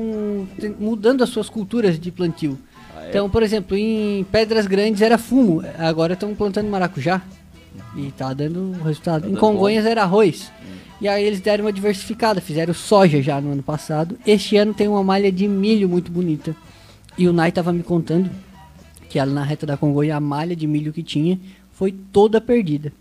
mudando 0.79 1.24
as 1.24 1.29
suas 1.29 1.50
culturas 1.50 2.00
de 2.00 2.12
plantio. 2.12 2.57
Então, 3.10 3.29
por 3.29 3.41
exemplo, 3.41 3.77
em 3.77 4.25
Pedras 4.31 4.67
Grandes 4.67 5.01
era 5.01 5.17
fumo, 5.17 5.63
agora 5.77 6.13
estão 6.13 6.36
plantando 6.36 6.67
maracujá. 6.69 7.22
E 7.96 8.12
tá 8.12 8.34
dando 8.34 8.75
resultado. 8.84 9.25
em 9.27 9.29
dando 9.31 9.39
Congonhas 9.39 9.86
era 9.86 10.03
arroz. 10.03 10.51
E 11.00 11.07
aí 11.07 11.24
eles 11.24 11.39
deram 11.39 11.63
uma 11.65 11.72
diversificada, 11.72 12.41
fizeram 12.41 12.74
soja 12.74 13.22
já 13.22 13.39
no 13.39 13.51
ano 13.53 13.63
passado. 13.63 14.17
Este 14.25 14.57
ano 14.57 14.74
tem 14.74 14.88
uma 14.88 15.03
malha 15.03 15.31
de 15.31 15.48
milho 15.48 15.88
muito 15.88 16.12
bonita. 16.12 16.55
E 17.17 17.27
o 17.27 17.34
Nai 17.34 17.51
tava 17.51 17.72
me 17.72 17.81
contando 17.84 18.29
que 19.09 19.19
ali 19.19 19.33
na 19.33 19.43
reta 19.43 19.65
da 19.65 19.77
Congonha 19.77 20.15
a 20.15 20.19
malha 20.19 20.55
de 20.55 20.67
milho 20.67 20.93
que 20.93 21.03
tinha 21.03 21.39
foi 21.71 21.91
toda 21.91 22.41
perdida 22.41 22.91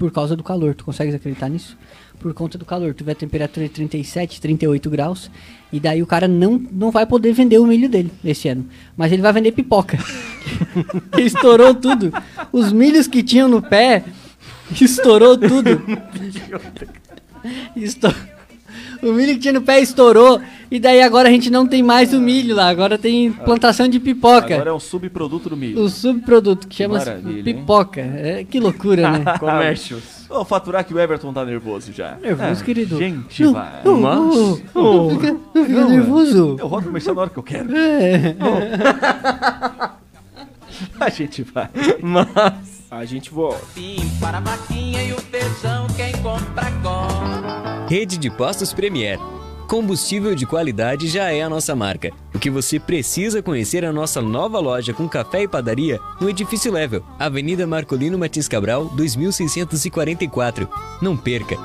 por 0.00 0.10
causa 0.10 0.34
do 0.34 0.42
calor. 0.42 0.74
Tu 0.74 0.82
consegues 0.82 1.14
acreditar 1.14 1.50
nisso? 1.50 1.76
Por 2.18 2.32
conta 2.32 2.56
do 2.56 2.64
calor. 2.64 2.94
Tu 2.94 3.04
vê 3.04 3.12
a 3.12 3.14
temperatura 3.14 3.68
de 3.68 3.74
37, 3.74 4.40
38 4.40 4.88
graus. 4.88 5.30
E 5.70 5.78
daí 5.78 6.02
o 6.02 6.06
cara 6.06 6.26
não, 6.26 6.58
não 6.72 6.90
vai 6.90 7.04
poder 7.04 7.32
vender 7.34 7.58
o 7.58 7.66
milho 7.66 7.88
dele 7.88 8.10
esse 8.24 8.48
ano. 8.48 8.66
Mas 8.96 9.12
ele 9.12 9.20
vai 9.20 9.32
vender 9.32 9.52
pipoca. 9.52 9.98
estourou 11.18 11.74
tudo. 11.74 12.12
Os 12.50 12.72
milhos 12.72 13.06
que 13.06 13.22
tinham 13.22 13.48
no 13.48 13.60
pé, 13.60 14.04
estourou 14.80 15.36
tudo. 15.36 15.82
Estou... 17.76 18.12
O 19.02 19.12
milho 19.12 19.34
que 19.34 19.40
tinha 19.40 19.52
no 19.54 19.62
pé 19.62 19.80
estourou. 19.80 20.40
E 20.70 20.78
daí 20.78 21.02
agora 21.02 21.28
a 21.28 21.32
gente 21.32 21.50
não 21.50 21.66
tem 21.66 21.82
mais 21.82 22.12
o 22.12 22.20
milho 22.20 22.54
lá. 22.54 22.68
Agora 22.68 22.96
tem 22.98 23.32
plantação 23.32 23.88
de 23.88 23.98
pipoca. 23.98 24.54
Agora 24.54 24.70
é 24.70 24.72
um 24.72 24.78
subproduto 24.80 25.48
do 25.50 25.56
milho. 25.56 25.80
O 25.82 25.88
subproduto 25.88 26.68
que 26.68 26.76
chama-se 26.76 27.10
pipoca. 27.42 28.00
É, 28.00 28.44
que 28.48 28.60
loucura, 28.60 29.10
né? 29.10 29.24
Comércios. 29.40 30.20
Vou 30.28 30.44
faturar 30.44 30.84
que 30.84 30.94
o 30.94 31.00
Everton 31.00 31.32
tá 31.32 31.44
nervoso 31.44 31.92
já. 31.92 32.14
Nervoso, 32.22 32.62
Ah, 32.62 32.64
querido. 32.64 32.96
Gente, 32.98 33.42
Não, 33.42 33.52
vai. 33.52 33.80
não, 33.84 34.00
Mas- 34.00 34.62
não, 34.74 34.82
não, 34.82 35.10
fica, 35.10 35.36
não 35.54 35.64
fica 35.66 35.84
nervoso. 35.88 36.56
Eu 36.60 36.66
rodo 36.68 36.86
comercial 36.86 37.14
na 37.16 37.20
hora 37.22 37.30
que 37.30 37.38
eu 37.38 37.42
quero. 37.42 37.68
É. 37.76 38.36
A 41.00 41.08
gente 41.10 41.42
vai. 41.42 41.68
Mas. 42.00 42.80
A 42.90 43.04
gente 43.04 43.30
volta. 43.30 43.60
Sim, 43.74 43.96
para 44.20 44.38
a 44.38 44.40
vaquinha 44.40 45.02
e 45.04 45.12
o 45.12 45.16
feijão, 45.20 45.86
quem 45.96 46.12
compra 46.22 46.66
agora. 46.66 47.69
Rede 47.90 48.18
de 48.18 48.30
Postos 48.30 48.72
Premier. 48.72 49.18
Combustível 49.66 50.32
de 50.36 50.46
qualidade 50.46 51.08
já 51.08 51.32
é 51.32 51.42
a 51.42 51.48
nossa 51.48 51.74
marca. 51.74 52.12
O 52.32 52.38
que 52.38 52.48
você 52.48 52.78
precisa 52.78 53.42
conhecer 53.42 53.82
é 53.82 53.88
a 53.88 53.92
nossa 53.92 54.22
nova 54.22 54.60
loja 54.60 54.92
com 54.92 55.08
café 55.08 55.42
e 55.42 55.48
padaria 55.48 55.98
no 56.20 56.30
Edifício 56.30 56.70
Level, 56.70 57.02
Avenida 57.18 57.66
Marcolino 57.66 58.16
Martins 58.16 58.46
Cabral, 58.46 58.84
2644. 58.94 60.68
Não 61.02 61.16
perca! 61.16 61.56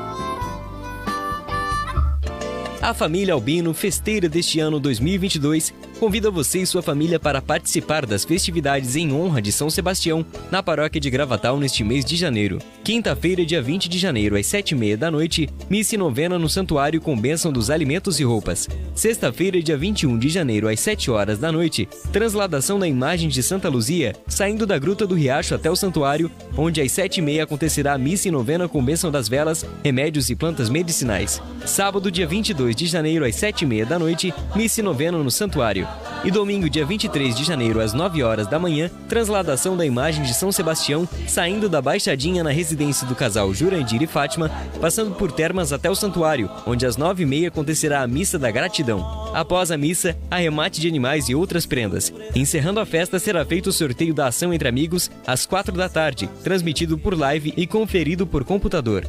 A 2.82 2.92
família 2.92 3.36
Albino, 3.36 3.72
festeira 3.72 4.28
deste 4.28 4.60
ano 4.60 4.80
2022, 4.80 5.76
convida 6.00 6.30
você 6.30 6.60
e 6.60 6.66
sua 6.66 6.82
família 6.82 7.20
para 7.20 7.42
participar 7.42 8.06
das 8.06 8.24
festividades 8.26 8.96
em 8.96 9.12
honra 9.12 9.42
de 9.42 9.52
São 9.52 9.70
Sebastião, 9.70 10.26
na 10.52 10.62
paróquia 10.62 11.00
de 11.00 11.10
Gravatal 11.10 11.58
neste 11.60 11.84
mês 11.84 12.04
de 12.04 12.16
janeiro. 12.16 12.60
Quinta-feira, 12.84 13.46
dia 13.46 13.62
20 13.62 13.90
de 13.90 13.98
janeiro, 13.98 14.36
às 14.36 14.46
7h30 14.46 14.96
da 14.98 15.10
noite, 15.10 15.50
missa 15.70 15.96
e 15.96 15.98
novena 15.98 16.38
no 16.38 16.48
santuário 16.48 17.02
com 17.02 17.18
bênção 17.18 17.52
dos 17.52 17.70
alimentos 17.70 18.20
e 18.20 18.24
roupas. 18.24 18.68
Sexta-feira, 18.94 19.62
dia 19.62 19.78
21 19.78 20.18
de 20.18 20.30
janeiro, 20.30 20.68
às 20.68 20.80
7 20.80 21.10
horas 21.10 21.40
da 21.40 21.52
noite, 21.52 21.88
transladação 22.12 22.78
da 22.78 22.88
imagem 22.88 23.30
de 23.30 23.42
Santa 23.42 23.70
Luzia, 23.70 24.14
saindo 24.28 24.66
da 24.66 24.78
Gruta 24.78 25.08
do 25.08 25.16
Riacho 25.16 25.56
até 25.56 25.70
o 25.72 25.76
santuário, 25.76 26.30
onde 26.58 26.82
às 26.82 26.92
7h30 26.92 27.42
acontecerá 27.42 27.94
a 27.94 27.98
missa 27.98 28.28
e 28.28 28.32
novena 28.32 28.68
com 28.68 28.84
bênção 28.84 29.10
das 29.10 29.28
velas, 29.28 29.66
remédios 29.84 30.30
e 30.30 30.36
plantas 30.36 30.70
medicinais. 30.70 31.42
Sábado, 31.66 32.12
dia 32.12 32.28
22 32.28 32.76
de 32.76 32.86
janeiro, 32.86 33.26
às 33.26 33.36
7h30 33.36 33.86
da 33.86 33.98
noite, 33.98 34.34
missa 34.56 34.82
e 34.82 34.84
novena 34.84 35.18
no 35.18 35.32
santuário. 35.32 35.88
E 36.24 36.32
domingo, 36.32 36.70
dia 36.70 36.86
23 36.86 37.36
de 37.36 37.44
janeiro, 37.44 37.80
às 37.80 37.94
9 37.94 38.24
horas 38.24 38.48
da 38.48 38.58
manhã, 38.58 38.90
transladação 39.08 39.78
da 39.78 39.86
imagem 39.86 40.24
de 40.24 40.34
São 40.34 40.52
Sebastião, 40.52 41.08
saindo 41.28 41.70
da 41.70 41.82
Baixadinha 41.82 42.44
na 42.44 42.50
residência 42.50 43.06
do 43.06 43.14
casal 43.14 43.54
Jurandir 43.54 44.02
e 44.02 44.08
Fátima, 44.08 44.50
passando 44.82 45.12
por 45.12 45.32
Termas 45.32 45.72
até 45.72 45.90
o 45.90 45.96
santuário, 45.96 46.50
onde 46.66 46.86
às 46.86 46.98
9h30 46.98 47.48
acontecerá 47.48 48.02
a 48.02 48.08
missa 48.08 48.40
da 48.40 48.50
gratidão. 48.50 49.30
Após 49.36 49.70
a 49.70 49.78
missa, 49.78 50.18
arremate 50.32 50.82
de 50.82 50.88
animais 50.88 51.30
e 51.30 51.36
outras 51.36 51.66
prendas. 51.66 52.12
Encerrando 52.34 52.80
a 52.80 52.86
festa, 52.86 53.20
será 53.20 53.46
feito 53.46 53.68
o 53.68 53.74
sorteio 53.74 54.14
da 54.14 54.28
ação 54.28 54.54
entre 54.54 54.68
amigos 54.68 55.12
às 55.28 55.46
4 55.46 55.74
da 55.74 55.88
tarde, 55.88 56.28
transmitido 56.44 56.98
por 56.98 57.16
live 57.18 57.54
e 57.56 57.68
conferido 57.68 58.26
por 58.26 58.44
computador. 58.44 59.06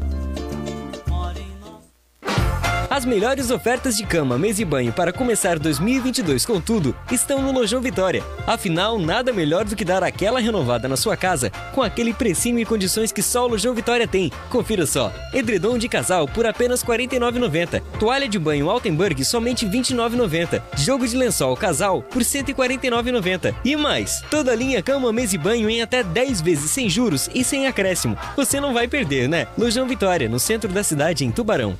As 2.97 3.05
melhores 3.05 3.51
ofertas 3.51 3.95
de 3.95 4.07
cama, 4.07 4.39
mesa 4.39 4.63
e 4.63 4.65
banho 4.65 4.91
para 4.91 5.13
começar 5.13 5.59
2022 5.59 6.47
com 6.47 6.59
tudo 6.59 6.97
estão 7.13 7.43
no 7.43 7.53
Lojão 7.53 7.79
Vitória. 7.79 8.25
Afinal, 8.47 8.99
nada 8.99 9.35
melhor 9.35 9.67
do 9.67 9.77
que 9.77 9.85
dar 9.85 10.03
aquela 10.03 10.41
renovada 10.41 10.89
na 10.89 10.97
sua 10.97 11.15
casa 11.15 11.51
com 11.75 11.83
aquele 11.83 12.15
precinho 12.15 12.59
e 12.59 12.65
condições 12.65 13.13
que 13.13 13.21
só 13.21 13.45
o 13.45 13.49
Lojão 13.49 13.75
Vitória 13.75 14.09
tem. 14.09 14.33
Confira 14.49 14.87
só: 14.87 15.13
edredom 15.35 15.77
de 15.77 15.91
casal 15.91 16.27
por 16.27 16.47
apenas 16.47 16.81
R$ 16.81 16.89
49,90, 17.07 17.83
toalha 18.01 18.27
de 18.27 18.39
banho 18.39 18.71
Altenburg 18.71 19.23
somente 19.27 19.67
R$ 19.67 19.79
29,90, 19.79 20.63
jogo 20.79 21.07
de 21.07 21.19
lençol 21.19 21.55
casal 21.55 22.01
por 22.01 22.23
R$ 22.23 22.25
149,90 22.25 23.55
e 23.63 23.77
mais. 23.77 24.23
Toda 24.31 24.53
a 24.53 24.57
linha 24.57 24.83
cama, 24.83 25.13
mesa 25.13 25.35
e 25.35 25.39
banho 25.39 25.69
em 25.69 25.83
até 25.83 26.03
10 26.03 26.41
vezes 26.41 26.71
sem 26.71 26.89
juros 26.89 27.29
e 27.35 27.45
sem 27.45 27.67
acréscimo. 27.67 28.17
Você 28.35 28.59
não 28.59 28.73
vai 28.73 28.89
perder, 28.89 29.29
né? 29.29 29.47
Lojão 29.59 29.87
Vitória, 29.87 30.31
no 30.31 30.41
centro 30.41 30.73
da 30.73 30.83
cidade 30.83 31.27
em 31.27 31.31
Tubarão. 31.31 31.77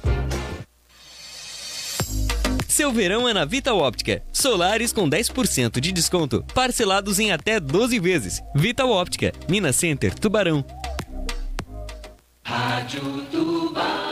Seu 2.77 2.93
verão 2.93 3.27
é 3.27 3.33
na 3.33 3.47
Vital 3.47 3.79
Óptica. 3.79 4.23
Solares 4.31 4.93
com 4.93 5.09
10% 5.09 5.81
de 5.81 5.93
desconto, 5.93 6.45
parcelados 6.55 7.19
em 7.19 7.33
até 7.33 7.59
12 7.59 7.99
vezes. 7.99 8.43
Vital 8.55 8.91
Óptica, 8.91 9.33
Minas 9.49 9.77
Center, 9.77 10.15
Tubarão. 10.15 10.63
Hilário, 12.47 14.06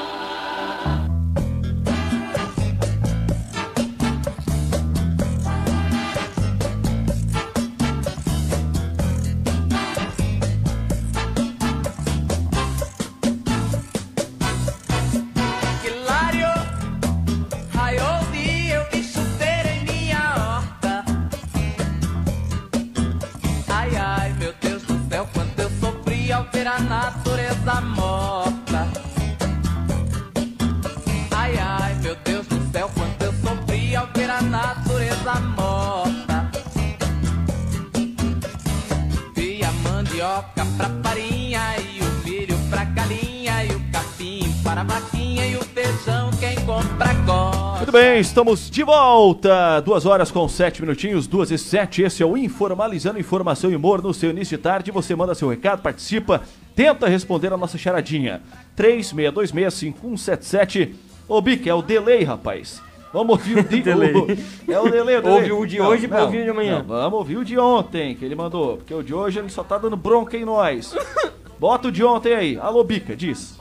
bem, 47.95 48.19
estamos 48.21 48.69
de 48.71 48.83
volta. 48.83 49.81
Duas 49.81 50.05
horas 50.05 50.31
com 50.31 50.47
sete 50.49 50.83
minutinhos, 50.83 51.27
duas 51.29 51.51
e 51.51 51.57
sete. 51.59 52.03
Esse 52.03 52.23
é 52.23 52.27
o 52.27 52.37
Informalizando 52.37 53.19
Informação 53.21 53.71
e 53.71 53.77
Humor 53.77 54.03
no 54.03 54.13
seu 54.13 54.29
início 54.31 54.57
de 54.57 54.63
tarde. 54.63 54.91
Você 54.91 55.15
manda 55.15 55.35
seu 55.35 55.49
recado, 55.49 55.81
participa, 55.83 56.43
tenta 56.75 57.09
responder 57.09 57.53
a 57.53 57.57
nossa 57.57 57.79
charadinha. 57.79 58.43
36265177. 58.77 60.95
Ô, 61.29 61.41
Bic, 61.41 61.69
é 61.69 61.75
o 61.75 61.83
delay, 61.83 62.25
rapaz. 62.25 62.83
Vamos 63.13 63.39
ouvir 63.39 63.59
o 63.59 63.63
de 63.63 63.81
Delay. 63.83 64.13
o- 64.13 64.27
É 64.73 64.81
o 64.81 64.91
delay, 64.91 65.19
o 65.19 65.23
delay. 65.23 65.43
Ouve 65.43 65.53
o 65.53 65.65
de 65.67 65.81
hoje 65.81 66.09
pra 66.09 66.25
ouvir 66.25 66.41
o 66.41 66.45
de 66.45 66.51
amanhã. 66.51 66.79
não, 66.81 66.85
vamos 66.87 67.19
ouvir 67.21 67.37
o 67.37 67.45
de 67.45 67.57
ontem 67.57 68.17
que 68.17 68.25
ele 68.25 68.35
mandou. 68.35 68.79
Porque 68.79 68.93
o 68.93 69.03
de 69.05 69.15
hoje 69.15 69.39
ele 69.39 69.49
só 69.49 69.63
tá 69.63 69.79
dando 69.79 69.97
bronca 69.97 70.37
em 70.37 70.45
nós. 70.45 70.93
Bota 71.61 71.87
o 71.89 71.93
de 71.93 72.03
ontem 72.05 72.35
aí. 72.35 72.59
Alô, 72.61 72.83
Bica, 72.83 73.15
diz. 73.15 73.57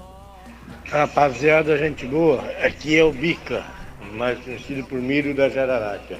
Rapaziada, 0.89 1.77
gente 1.77 2.05
boa, 2.07 2.41
aqui 2.63 2.97
é 2.97 3.03
o 3.03 3.11
Bica, 3.11 3.63
mais 4.13 4.39
conhecido 4.39 4.83
por 4.85 4.99
Miro 4.99 5.33
da 5.33 5.49
Jararaca. 5.49 6.17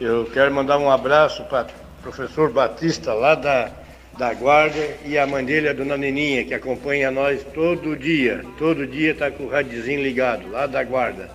Eu 0.00 0.28
quero 0.32 0.52
mandar 0.52 0.78
um 0.78 0.90
abraço 0.90 1.44
para 1.44 1.66
professor 2.02 2.50
Batista, 2.50 3.12
lá 3.12 3.34
da, 3.34 3.70
da 4.16 4.32
Guarda, 4.32 4.96
e 5.04 5.18
a 5.18 5.26
mãe 5.26 5.44
dele, 5.44 5.68
a 5.68 5.72
dona 5.72 5.96
Neninha, 5.96 6.44
que 6.44 6.54
acompanha 6.54 7.10
nós 7.10 7.44
todo 7.54 7.96
dia. 7.96 8.44
Todo 8.58 8.86
dia 8.86 9.12
está 9.12 9.30
com 9.30 9.44
o 9.44 9.48
radiozinho 9.48 10.02
ligado, 10.02 10.50
lá 10.50 10.66
da 10.66 10.82
Guarda. 10.82 11.28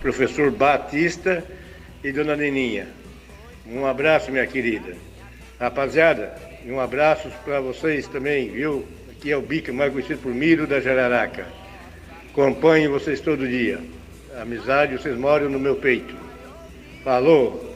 Professor 0.00 0.50
Batista 0.50 1.42
e 2.04 2.12
dona 2.12 2.36
Neninha. 2.36 2.88
Um 3.66 3.86
abraço, 3.86 4.30
minha 4.30 4.46
querida. 4.46 4.94
Rapaziada, 5.58 6.34
um 6.66 6.80
abraço 6.80 7.28
para 7.44 7.60
vocês 7.60 8.06
também, 8.06 8.50
viu? 8.50 8.86
Aqui 9.10 9.32
é 9.32 9.36
o 9.36 9.42
Bica, 9.42 9.72
mais 9.72 9.92
conhecido 9.92 10.20
por 10.22 10.32
Miro 10.32 10.66
da 10.66 10.80
Jararaca. 10.80 11.46
Acompanho 12.30 12.92
vocês 12.92 13.20
todo 13.20 13.48
dia. 13.48 13.80
Amizade, 14.40 14.96
vocês 14.96 15.18
moram 15.18 15.50
no 15.50 15.58
meu 15.58 15.76
peito. 15.76 16.14
Falou! 17.02 17.67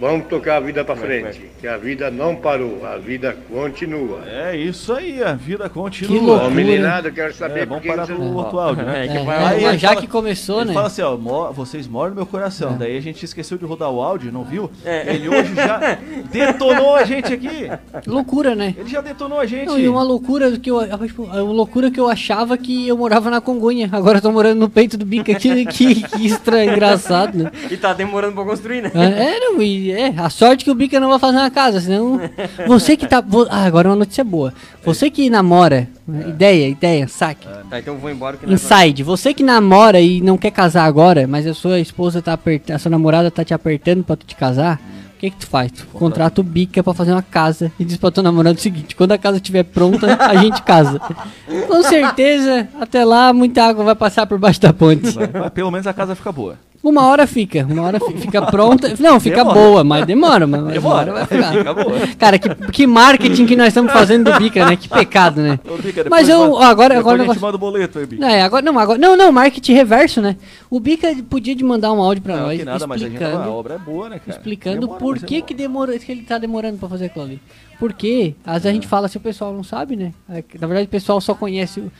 Vamos 0.00 0.28
tocar 0.28 0.58
a 0.58 0.60
vida 0.60 0.84
para 0.84 0.94
frente, 0.94 1.50
que 1.60 1.66
a 1.66 1.76
vida 1.76 2.08
não 2.08 2.36
parou, 2.36 2.86
a 2.86 2.96
vida 2.98 3.36
continua. 3.52 4.20
É 4.28 4.56
isso 4.56 4.92
aí, 4.92 5.20
a 5.22 5.32
vida 5.34 5.64
Que 5.64 5.70
continua. 5.70 6.20
loucura. 6.20 6.46
Ô, 6.46 6.50
meninada, 6.50 7.08
eu 7.08 7.12
quero 7.12 7.34
saber 7.34 7.60
É, 7.62 7.66
vamos 7.66 7.82
por 7.82 7.90
que 7.90 7.96
parar 7.96 8.08
no 8.08 8.36
outro 8.36 8.58
áudio, 8.60 8.84
né? 8.84 9.04
É, 9.06 9.08
que 9.08 9.16
É, 9.16 9.24
vai- 9.24 9.42
é, 9.42 9.46
Aí 9.56 9.62
mas 9.64 9.80
já 9.80 9.88
fala- 9.88 10.00
que 10.00 10.06
começou, 10.06 10.60
Ele 10.60 10.68
né? 10.68 10.74
fala 10.74 10.86
assim, 10.86 11.02
ó, 11.02 11.16
"Mo- 11.16 11.52
vocês 11.52 11.88
moram 11.88 12.10
no 12.10 12.16
meu 12.16 12.26
coração. 12.26 12.74
É. 12.74 12.76
Daí 12.78 12.96
a 12.96 13.00
gente 13.00 13.24
esqueceu 13.24 13.58
de 13.58 13.64
rodar 13.64 13.90
o 13.90 14.00
áudio, 14.00 14.30
não 14.32 14.44
viu? 14.44 14.70
É. 14.84 15.14
Ele 15.16 15.28
hoje 15.28 15.52
já 15.54 15.98
detonou 16.30 16.94
a 16.94 17.04
gente 17.04 17.32
aqui. 17.32 17.68
Loucura, 18.06 18.54
né? 18.54 18.74
Ele 18.78 18.88
já 18.88 19.00
detonou 19.00 19.40
a 19.40 19.46
gente. 19.46 19.66
Não, 19.66 19.78
e 19.80 19.88
uma 19.88 20.04
loucura 20.04 20.50
que 20.58 20.70
eu, 20.70 20.78
tipo, 21.08 21.24
uma 21.24 21.34
loucura 21.52 21.90
que 21.90 21.98
eu 21.98 22.08
achava 22.08 22.56
que 22.56 22.86
eu 22.86 22.96
morava 22.96 23.30
na 23.30 23.40
Congonha. 23.40 23.88
Agora 23.90 24.18
eu 24.18 24.22
tô 24.22 24.30
morando 24.30 24.60
no 24.60 24.68
peito 24.68 24.96
do 24.96 25.04
Bica. 25.04 25.34
Que, 25.34 25.66
que, 25.66 25.94
que 26.08 26.24
estranho, 26.26 26.72
engraçado, 26.72 27.36
né? 27.36 27.50
E 27.70 27.76
tá 27.76 27.92
demorando 27.92 28.34
pra 28.34 28.44
construir, 28.44 28.82
né? 28.82 28.92
É, 28.94 29.40
não, 29.40 29.60
e 29.60 29.87
é, 29.92 30.14
a 30.16 30.28
sorte 30.30 30.64
que 30.64 30.70
o 30.70 30.74
Bica 30.74 30.98
não 31.00 31.08
vai 31.08 31.18
fazer 31.18 31.36
uma 31.38 31.50
casa, 31.50 31.80
senão. 31.80 32.20
Você 32.66 32.96
que 32.96 33.06
tá. 33.06 33.20
vo- 33.20 33.46
Ah, 33.50 33.64
agora 33.64 33.88
uma 33.88 33.96
notícia 33.96 34.24
boa. 34.24 34.52
Você 34.84 35.10
que 35.10 35.28
namora, 35.30 35.88
né, 36.06 36.26
ideia, 36.28 36.68
ideia, 36.68 37.06
saque. 37.08 37.46
Tá, 37.68 37.78
então 37.78 37.94
eu 37.94 38.00
vou 38.00 38.10
embora 38.10 38.36
que 38.36 38.50
Inside, 38.52 39.02
você 39.02 39.34
que 39.34 39.42
namora 39.42 40.00
e 40.00 40.20
não 40.20 40.38
quer 40.38 40.50
casar 40.50 40.84
agora, 40.84 41.26
mas 41.26 41.46
a 41.46 41.52
sua 41.54 41.78
esposa 41.80 42.22
tá 42.22 42.32
apertando, 42.32 42.76
a 42.76 42.78
sua 42.78 42.90
namorada 42.90 43.30
tá 43.30 43.44
te 43.44 43.52
apertando 43.52 44.02
pra 44.02 44.16
tu 44.16 44.24
te 44.24 44.34
casar, 44.34 44.80
o 45.14 45.18
que 45.18 45.30
que 45.30 45.36
tu 45.36 45.46
faz? 45.46 45.70
Tu 45.72 45.84
contrata 45.88 46.40
o 46.40 46.44
Bica 46.44 46.82
pra 46.82 46.94
fazer 46.94 47.10
uma 47.12 47.22
casa 47.22 47.70
e 47.78 47.84
diz 47.84 47.96
pra 47.96 48.10
tua 48.10 48.22
namorada 48.22 48.56
o 48.56 48.60
seguinte, 48.62 48.94
quando 48.96 49.12
a 49.12 49.18
casa 49.18 49.36
estiver 49.38 49.64
pronta, 49.64 50.16
a 50.20 50.36
gente 50.36 50.62
casa. 50.62 51.00
Com 51.66 51.82
certeza, 51.82 52.68
até 52.80 53.04
lá, 53.04 53.32
muita 53.32 53.64
água 53.64 53.84
vai 53.84 53.94
passar 53.94 54.26
por 54.26 54.38
baixo 54.38 54.60
da 54.60 54.72
ponte. 54.72 55.14
Mas 55.32 55.50
pelo 55.52 55.70
menos 55.70 55.86
a 55.86 55.92
casa 55.92 56.14
fica 56.14 56.30
boa. 56.32 56.56
Uma 56.88 57.06
hora 57.06 57.26
fica, 57.26 57.66
uma 57.68 57.82
hora 57.82 58.00
fi- 58.00 58.16
fica 58.16 58.40
pronta. 58.46 58.94
Não, 58.98 59.20
fica 59.20 59.36
Demora. 59.44 59.54
boa, 59.58 59.84
mas 59.84 60.06
demora, 60.06 60.46
mas 60.46 60.64
Demora, 60.64 61.12
vai 61.12 61.26
ficar. 61.26 61.52
fica 61.52 61.74
boa. 61.74 61.98
Cara, 62.18 62.38
que, 62.38 62.48
que 62.72 62.86
marketing 62.86 63.44
que 63.46 63.54
nós 63.56 63.68
estamos 63.68 63.92
fazendo 63.92 64.30
do 64.32 64.38
Bica, 64.38 64.64
né? 64.64 64.76
Que 64.76 64.88
pecado, 64.88 65.40
né? 65.42 65.58
Bica, 65.82 66.04
Mas 66.08 66.28
eu, 66.28 66.52
manda- 66.52 66.66
agora, 66.66 66.98
agora 66.98 67.22
a 67.22 67.26
gente 67.26 67.40
manda 67.40 67.56
o 67.56 67.58
boleto 67.60 67.98
aí, 67.98 68.06
Bica. 68.06 68.20
não, 68.22 68.28
é, 68.28 68.42
agora, 68.42 68.64
não, 68.64 68.78
agora, 68.78 68.98
não, 68.98 69.16
não, 69.16 69.30
marketing 69.30 69.72
reverso, 69.74 70.20
né? 70.22 70.36
O 70.70 70.80
Bica 70.80 71.14
podia 71.28 71.54
de 71.54 71.62
mandar 71.64 71.92
um 71.92 72.00
áudio 72.00 72.22
pra 72.22 72.36
Não, 72.36 72.46
nós 72.46 72.64
nada, 72.64 72.86
mas 72.86 73.02
a, 73.02 73.04
gente, 73.04 73.14
explicando, 73.14 73.42
a 73.44 73.50
obra 73.52 73.74
é 73.74 73.78
boa, 73.78 74.08
né, 74.08 74.18
cara? 74.18 74.38
explicando 74.38 74.80
Demora, 74.80 74.98
por 74.98 75.12
mas 75.16 75.24
que 75.24 75.42
que 75.42 75.54
demora, 75.54 75.98
que 75.98 76.10
ele 76.10 76.22
tá 76.22 76.38
demorando 76.38 76.78
pra 76.78 76.88
fazer 76.88 77.06
aquilo 77.06 77.24
ali. 77.26 77.40
Porque, 77.78 78.34
às 78.44 78.54
vezes 78.54 78.66
a 78.66 78.72
gente 78.72 78.86
fala 78.88 79.06
se 79.06 79.16
o 79.16 79.20
pessoal 79.20 79.52
não 79.52 79.62
sabe, 79.62 79.94
né? 79.94 80.12
É 80.28 80.42
Na 80.60 80.66
verdade 80.66 80.86
o 80.86 80.90
pessoal 80.90 81.20
só 81.20 81.34
conhece 81.34 81.80
o... 81.80 81.92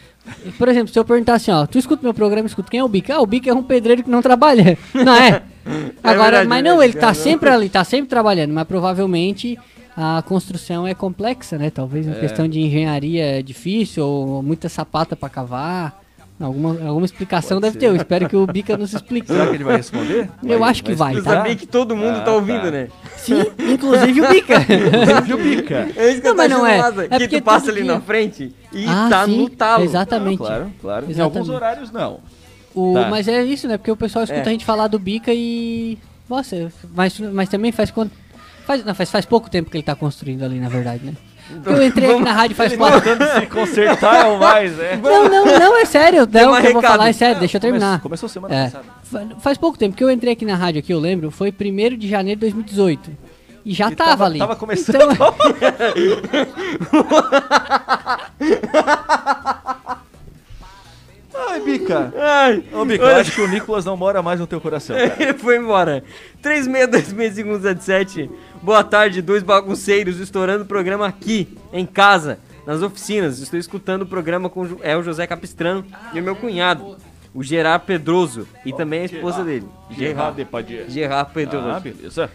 Por 0.58 0.68
exemplo, 0.68 0.92
se 0.92 0.98
eu 0.98 1.04
perguntar 1.04 1.34
assim, 1.34 1.50
ó, 1.52 1.66
tu 1.66 1.78
escuta 1.78 2.02
meu 2.02 2.12
programa, 2.12 2.46
escuta 2.48 2.68
quem 2.70 2.80
é 2.80 2.84
o 2.84 2.88
Bica? 2.88 3.14
Ah, 3.14 3.20
o 3.20 3.26
Bica 3.26 3.48
é 3.48 3.54
um 3.54 3.62
pedreiro 3.62 4.02
que 4.02 4.10
não 4.10 4.20
trabalha, 4.20 4.76
não 4.92 5.14
é? 5.14 5.42
Agora, 6.02 6.22
verdade, 6.38 6.48
mas 6.48 6.58
é 6.58 6.62
não, 6.62 6.78
verdade, 6.78 6.92
ele 6.96 7.00
tá 7.00 7.14
sempre 7.14 7.48
ali, 7.48 7.68
tá 7.68 7.84
sempre 7.84 8.08
trabalhando, 8.08 8.52
mas 8.52 8.66
provavelmente 8.66 9.58
a 9.96 10.22
construção 10.22 10.86
é 10.86 10.94
complexa, 10.94 11.56
né? 11.58 11.70
Talvez 11.70 12.06
É. 12.06 12.10
em 12.10 12.14
questão 12.20 12.48
de 12.48 12.60
engenharia 12.60 13.38
é 13.38 13.42
difícil, 13.42 14.04
ou 14.04 14.42
muita 14.42 14.68
sapata 14.68 15.14
pra 15.16 15.28
cavar. 15.28 16.00
Alguma, 16.40 16.70
alguma 16.86 17.04
explicação 17.04 17.60
deve 17.60 17.78
ter. 17.78 17.86
Eu 17.86 17.96
espero 17.96 18.28
que 18.28 18.36
o 18.36 18.46
Bica 18.46 18.76
nos 18.76 18.92
explique. 18.94 19.26
Será 19.26 19.46
que 19.48 19.54
ele 19.56 19.64
vai 19.64 19.76
responder? 19.78 20.30
Eu 20.44 20.62
acho 20.62 20.84
que 20.84 20.94
vai, 20.94 21.16
Eu 21.16 21.24
tá? 21.24 21.30
sabia 21.32 21.56
que 21.56 21.66
todo 21.66 21.96
mundo 21.96 22.18
Ah, 22.18 22.20
tá 22.20 22.32
ouvindo, 22.32 22.62
tá. 22.62 22.70
né? 22.70 22.88
Sim, 23.16 23.42
inclusive 23.72 24.20
o 24.20 24.28
Bica. 24.28 24.54
Viu, 25.26 25.36
Bica? 25.36 25.88
É 25.96 26.12
isso 26.12 26.22
que 26.22 26.28
Não, 26.28 26.30
eu 26.30 26.36
tô 26.36 26.36
mas 26.36 26.50
não 26.50 26.64
é. 26.66 26.78
massa, 26.78 27.02
É 27.04 27.08
que 27.08 27.18
porque 27.18 27.40
tu 27.40 27.44
passa 27.44 27.70
ali 27.72 27.82
dia- 27.82 27.92
na 27.92 28.00
frente 28.00 28.54
e 28.72 28.86
Ah, 28.86 29.08
tá 29.10 29.24
sim, 29.24 29.36
no 29.36 29.50
talo. 29.50 29.82
Exatamente. 29.84 30.38
Claro, 30.38 30.72
claro. 30.80 31.06
Em 31.06 31.10
Exatamente. 31.10 31.38
alguns 31.38 31.48
horários, 31.54 31.90
não. 31.90 32.20
O- 32.74 32.94
Tá. 32.94 33.08
Mas 33.10 33.26
é 33.26 33.42
isso, 33.44 33.66
né? 33.66 33.76
Porque 33.76 33.90
o 33.90 33.96
pessoal 33.96 34.22
escuta 34.24 34.42
É. 34.42 34.48
a 34.48 34.52
gente 34.52 34.64
falar 34.64 34.86
do 34.86 34.98
Bica 34.98 35.32
e. 35.34 35.98
Nossa, 36.30 36.70
mas, 36.94 37.18
mas 37.18 37.48
também 37.48 37.72
faz 37.72 37.90
quanto. 37.90 38.12
Faz, 38.64 38.84
não, 38.84 38.94
faz, 38.94 39.10
faz 39.10 39.24
pouco 39.24 39.50
tempo 39.50 39.70
que 39.70 39.76
ele 39.78 39.82
tá 39.82 39.96
construindo 39.96 40.44
ali, 40.44 40.60
na 40.60 40.68
verdade, 40.68 41.04
né? 41.04 41.14
Eu 41.64 41.82
entrei 41.86 42.10
aqui 42.10 42.20
na 42.22 42.32
rádio 42.32 42.54
faz 42.56 42.76
quatro. 42.76 43.00
Tentando 43.00 43.40
se 43.40 43.46
consertar 43.46 44.26
é 44.26 44.28
o 44.28 44.38
mais, 44.38 44.76
né? 44.76 45.00
Não, 45.02 45.28
não, 45.28 45.44
não, 45.46 45.76
é 45.78 45.84
sério. 45.84 46.28
Não, 46.30 46.52
um 46.52 46.54
o 46.54 46.60
que 46.60 46.66
eu 46.66 46.72
vou 46.74 46.82
falar 46.82 47.08
é 47.08 47.12
sério, 47.12 47.38
deixa 47.38 47.56
eu 47.56 47.60
terminar. 47.60 48.00
Começou 48.00 48.28
semana 48.28 48.54
É. 48.54 48.64
passada. 48.64 48.84
Fa- 49.04 49.26
Faz 49.40 49.56
pouco 49.58 49.78
tempo 49.78 49.96
que 49.96 50.04
eu 50.04 50.10
entrei 50.10 50.32
aqui 50.34 50.44
na 50.44 50.54
rádio 50.56 50.80
aqui, 50.80 50.92
eu 50.92 50.98
lembro, 51.00 51.30
foi 51.30 51.50
1 51.50 51.96
de 51.96 52.06
janeiro 52.08 52.38
de 52.40 52.46
2018. 52.46 53.10
E 53.64 53.72
já 53.74 53.90
E 53.90 53.96
tava, 53.96 54.10
tava- 54.10 54.24
ali. 54.26 54.38
tava 54.38 54.56
começando. 54.56 55.12
Então, 55.12 55.34
Ai, 61.58 61.64
Bica. 61.64 62.14
Ai, 62.16 62.64
Ô, 62.72 62.84
Bica, 62.84 63.04
eu 63.04 63.16
acho 63.16 63.32
que 63.32 63.40
o 63.40 63.48
Nicolas 63.48 63.84
não 63.84 63.96
mora 63.96 64.22
mais 64.22 64.38
no 64.40 64.46
teu 64.46 64.60
coração, 64.60 64.94
cara. 64.98 65.14
ele 65.18 65.34
foi 65.34 65.56
embora. 65.56 66.02
362677. 66.42 68.30
Boa 68.62 68.82
tarde, 68.84 69.20
dois 69.22 69.42
bagunceiros 69.42 70.18
estourando 70.20 70.64
o 70.64 70.66
programa 70.66 71.06
aqui, 71.06 71.48
em 71.72 71.84
casa, 71.86 72.38
nas 72.66 72.82
oficinas. 72.82 73.38
Estou 73.40 73.58
escutando 73.58 74.02
o 74.02 74.06
programa 74.06 74.48
com 74.48 74.66
é 74.82 74.96
o 74.96 75.02
José 75.02 75.26
Capistrano 75.26 75.84
e 76.12 76.20
o 76.20 76.22
meu 76.22 76.34
cunhado, 76.36 76.96
o 77.34 77.42
Gerard 77.42 77.84
Pedroso, 77.86 78.46
e 78.64 78.72
também 78.72 79.02
a 79.02 79.04
esposa 79.04 79.44
dele, 79.44 79.66
Gerard. 79.90 80.36
Depardieu. 80.36 80.88
Gerard 80.88 81.32
Pedroso. 81.32 81.68
Ah, 81.68 81.80
beleza. 81.80 82.30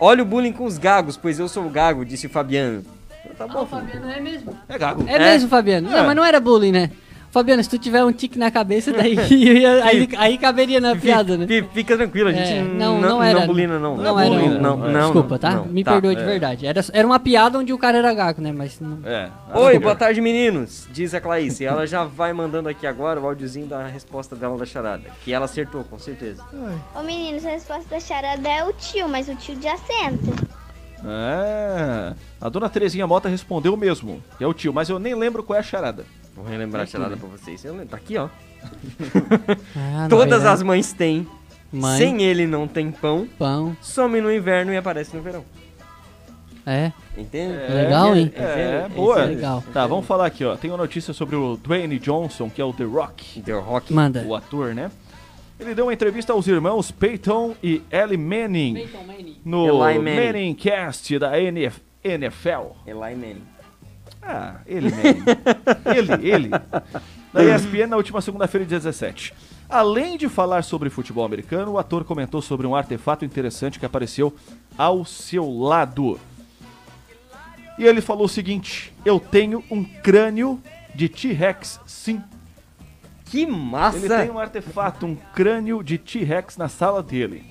Olha 0.00 0.22
o 0.22 0.26
bullying 0.26 0.52
com 0.52 0.64
os 0.64 0.76
gagos, 0.76 1.16
pois 1.16 1.38
eu 1.38 1.48
sou 1.48 1.64
o 1.66 1.70
gago, 1.70 2.04
disse 2.04 2.26
o 2.26 2.30
Fabiano. 2.30 2.84
Tá 3.38 3.46
bom, 3.46 3.64
Fabiano, 3.66 4.10
é 4.10 4.20
mesmo. 4.20 4.56
É 4.68 4.76
gago. 4.78 5.04
É, 5.08 5.18
mesmo, 5.18 5.48
Fabiano. 5.48 5.88
Não, 5.88 5.98
É. 5.98 6.02
mas 6.06 6.16
não 6.16 6.24
era 6.24 6.38
bullying, 6.40 6.72
né? 6.72 6.90
Fabiano, 7.34 7.64
se 7.64 7.68
tu 7.68 7.76
tiver 7.80 8.04
um 8.04 8.12
tique 8.12 8.38
na 8.38 8.48
cabeça, 8.48 8.92
daí 8.92 9.16
ia- 9.34 9.84
aí, 9.84 10.08
aí 10.16 10.38
caberia 10.38 10.80
na 10.80 10.94
piada, 10.94 11.36
né? 11.36 11.48
Fica, 11.48 11.68
fica 11.74 11.96
tranquilo, 11.96 12.28
a 12.28 12.32
gente 12.32 12.52
É, 12.52 12.62
não, 12.62 13.00
não, 13.00 13.08
não 13.08 13.22
era. 13.24 13.40
bulina, 13.44 13.76
não. 13.76 13.96
Não 13.96 14.20
era. 14.20 14.30
bulina, 14.30 14.58
Não, 14.60 14.76
não, 14.76 14.88
não, 14.88 15.02
Desculpa, 15.02 15.36
tá? 15.36 15.50
não, 15.56 15.64
Me 15.64 15.82
tá. 15.82 15.90
perdoa 15.94 16.14
de 16.14 16.22
é. 16.22 16.24
verdade. 16.24 16.64
Era, 16.64 16.80
era 16.92 17.04
uma 17.04 17.18
piada 17.18 17.58
onde 17.58 17.72
o 17.72 17.78
cara 17.78 17.98
era 17.98 18.14
gago, 18.14 18.40
né? 18.40 18.52
Mas 18.52 18.78
não... 18.78 19.00
É. 19.04 19.28
Oi, 19.52 19.80
boa 19.80 19.96
tarde, 19.96 20.20
meninos, 20.20 20.86
diz 20.92 21.12
a 21.12 21.20
Clarice. 21.20 21.64
Ela 21.64 21.88
já 21.88 22.04
vai 22.04 22.32
mandando 22.32 22.68
aqui 22.68 22.86
agora 22.86 23.20
o 23.20 23.26
áudiozinho 23.26 23.66
da 23.66 23.84
resposta 23.88 24.36
dela 24.36 24.56
da 24.56 24.64
charada. 24.64 25.02
Que 25.24 25.32
ela 25.32 25.46
acertou, 25.46 25.82
com 25.82 25.98
certeza. 25.98 26.40
Ô 26.94 27.02
meninos, 27.02 27.44
a 27.44 27.50
resposta 27.50 27.84
da 27.90 27.98
charada 27.98 28.48
é 28.48 28.62
o 28.64 28.72
tio, 28.74 29.08
mas 29.08 29.28
o 29.28 29.34
tio 29.34 29.56
de 29.56 29.66
assento. 29.66 30.32
É. 31.04 32.14
A 32.40 32.48
dona 32.48 32.68
Terezinha 32.68 33.08
Mota 33.08 33.28
respondeu 33.28 33.76
mesmo. 33.76 34.22
Que 34.38 34.44
é 34.44 34.46
o 34.46 34.54
tio, 34.54 34.72
mas 34.72 34.88
eu 34.88 35.00
nem 35.00 35.16
lembro 35.16 35.42
qual 35.42 35.56
é 35.56 35.60
a 35.60 35.64
charada. 35.64 36.04
Vou 36.34 36.44
relembrar 36.44 36.82
a 36.82 36.86
charada 36.86 37.16
pra 37.16 37.28
vocês. 37.28 37.64
Eu 37.64 37.72
lembro, 37.72 37.88
Tá 37.88 37.96
aqui, 37.96 38.16
ó. 38.16 38.28
Ah, 39.76 40.06
Todas 40.08 40.44
as 40.44 40.62
mães 40.62 40.92
têm. 40.92 41.26
Mãe. 41.72 41.98
Sem 41.98 42.22
ele 42.22 42.46
não 42.46 42.66
tem 42.68 42.90
pão. 42.90 43.28
Pão. 43.38 43.76
Some 43.82 44.20
no 44.20 44.32
inverno 44.32 44.72
e 44.72 44.76
aparece 44.76 45.14
no 45.14 45.22
verão. 45.22 45.44
É. 46.66 46.92
Entende? 47.16 47.52
Legal, 47.72 48.16
hein? 48.16 48.32
É, 48.34 48.78
Entende? 48.84 48.94
boa. 48.94 49.18
Entende? 49.18 49.34
Legal. 49.36 49.64
Tá, 49.72 49.86
vamos 49.86 50.06
falar 50.06 50.26
aqui, 50.26 50.44
ó. 50.44 50.56
Tem 50.56 50.70
uma 50.70 50.78
notícia 50.78 51.12
sobre 51.12 51.36
o 51.36 51.56
Dwayne 51.56 51.98
Johnson, 51.98 52.48
que 52.48 52.60
é 52.60 52.64
o 52.64 52.72
The 52.72 52.84
Rock, 52.84 53.42
The 53.42 53.52
Rock. 53.52 53.92
Manda. 53.92 54.24
o 54.26 54.34
ator, 54.34 54.74
né? 54.74 54.90
Ele 55.60 55.74
deu 55.74 55.84
uma 55.86 55.92
entrevista 55.92 56.32
aos 56.32 56.46
irmãos 56.48 56.90
Peyton 56.90 57.54
e 57.62 57.82
Ellie 57.90 58.16
Manning 58.16 58.88
no 59.44 59.66
Eli 59.84 59.98
Manning. 59.98 60.26
Manning 60.26 60.54
Cast 60.54 61.18
da 61.18 61.38
NF 61.40 61.80
NFL. 62.02 62.72
Eli 62.86 63.14
Manning. 63.14 63.42
Ah, 64.26 64.56
ele 64.66 64.90
Manning. 64.90 65.24
ele, 65.96 66.30
ele. 66.30 66.50
Da 67.32 67.44
ESPN 67.44 67.88
na 67.88 67.96
última 67.96 68.20
segunda-feira, 68.22 68.66
dia 68.66 68.78
17. 68.78 69.34
Além 69.68 70.16
de 70.16 70.28
falar 70.28 70.62
sobre 70.62 70.88
futebol 70.88 71.24
americano, 71.24 71.72
o 71.72 71.78
ator 71.78 72.04
comentou 72.04 72.40
sobre 72.40 72.66
um 72.66 72.74
artefato 72.74 73.24
interessante 73.24 73.78
que 73.78 73.84
apareceu 73.84 74.34
ao 74.78 75.04
seu 75.04 75.50
lado. 75.50 76.18
E 77.78 77.84
ele 77.84 78.00
falou 78.00 78.24
o 78.24 78.28
seguinte: 78.28 78.92
Eu 79.04 79.18
tenho 79.20 79.62
um 79.70 79.84
crânio 79.84 80.60
de 80.94 81.08
T-Rex, 81.08 81.80
sim. 81.86 82.22
Que 83.24 83.46
massa! 83.46 83.98
Ele 83.98 84.08
tem 84.08 84.30
um 84.30 84.38
artefato, 84.38 85.06
um 85.06 85.16
crânio 85.34 85.82
de 85.82 85.98
T-Rex 85.98 86.56
na 86.56 86.68
sala 86.68 87.02
dele. 87.02 87.44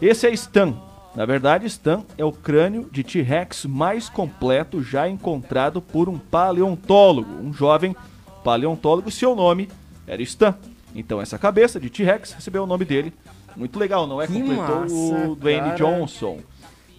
Esse 0.00 0.26
é 0.26 0.30
Stan. 0.32 0.87
Na 1.14 1.24
verdade, 1.26 1.66
Stan 1.66 2.04
é 2.16 2.24
o 2.24 2.30
crânio 2.30 2.88
de 2.92 3.02
T-Rex 3.02 3.64
mais 3.64 4.08
completo 4.08 4.82
já 4.82 5.08
encontrado 5.08 5.80
por 5.82 6.08
um 6.08 6.16
paleontólogo, 6.18 7.32
um 7.42 7.52
jovem 7.52 7.96
paleontólogo. 8.44 9.10
Seu 9.10 9.34
nome 9.34 9.68
era 10.06 10.22
Stan. 10.22 10.54
Então, 10.94 11.20
essa 11.20 11.38
cabeça 11.38 11.80
de 11.80 11.90
T-Rex 11.90 12.32
recebeu 12.32 12.62
o 12.62 12.66
nome 12.66 12.84
dele. 12.84 13.12
Muito 13.56 13.78
legal, 13.78 14.06
não 14.06 14.22
é? 14.22 14.26
Que 14.26 14.34
Completou 14.40 14.80
massa, 14.80 14.94
o 15.28 15.34
Dwayne 15.34 15.60
cara. 15.70 15.76
Johnson. 15.76 16.38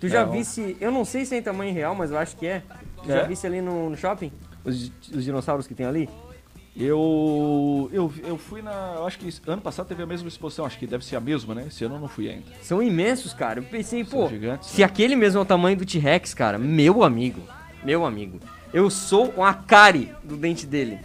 Tu 0.02 0.10
já 0.10 0.26
Não. 0.26 0.34
visse. 0.34 0.76
Eu 0.82 0.91
não 0.91 1.06
sei 1.06 1.26
se 1.26 1.36
é 1.36 1.38
em 1.38 1.41
tamanho 1.41 1.74
real, 1.74 1.95
mas 1.95 2.12
eu 2.12 2.17
acho 2.17 2.36
que 2.36 2.45
é. 2.45 2.62
Tu 3.02 3.08
já 3.08 3.19
É? 3.19 3.28
visse 3.28 3.48
ali 3.48 3.62
no, 3.62 3.89
no 3.89 3.95
shopping? 3.98 4.32
Os, 4.65 4.91
os 5.13 5.24
dinossauros 5.24 5.67
que 5.67 5.74
tem 5.74 5.86
ali? 5.86 6.10
Eu, 6.78 7.90
eu, 7.92 8.14
eu 8.24 8.38
fui 8.38 8.62
na. 8.62 8.94
Eu 8.96 9.08
acho 9.08 9.20
que 9.20 9.30
ano 9.48 9.62
passado 9.62 9.88
teve 9.88 10.04
a 10.04 10.06
mesma 10.06 10.28
exposição, 10.28 10.66
acho 10.66 10.78
que 10.78 10.88
deve 10.88 11.04
ser 11.04 11.16
a 11.16 11.20
mesma, 11.20 11.54
né? 11.54 11.66
Esse 11.68 11.84
ano 11.84 11.96
eu 11.96 12.00
não 12.00 12.08
fui 12.08 12.30
ainda. 12.30 12.46
São 12.62 12.82
imensos, 12.82 13.34
cara. 13.34 13.60
Eu 13.60 13.64
pensei, 13.64 14.06
São 14.06 14.22
pô, 14.22 14.30
gigantes, 14.30 14.70
se 14.70 14.84
aquele 14.84 15.16
mesmo 15.16 15.40
é 15.40 15.42
o 15.42 15.46
tamanho 15.46 15.78
do 15.78 15.86
T-Rex, 15.86 16.34
cara, 16.34 16.58
meu 16.58 17.04
amigo. 17.04 17.42
Meu 17.84 18.06
amigo, 18.06 18.40
eu 18.74 18.90
sou 18.90 19.30
uma 19.38 19.54
cárie 19.54 20.12
do 20.24 20.38
dente 20.38 20.66
dele. 20.66 21.00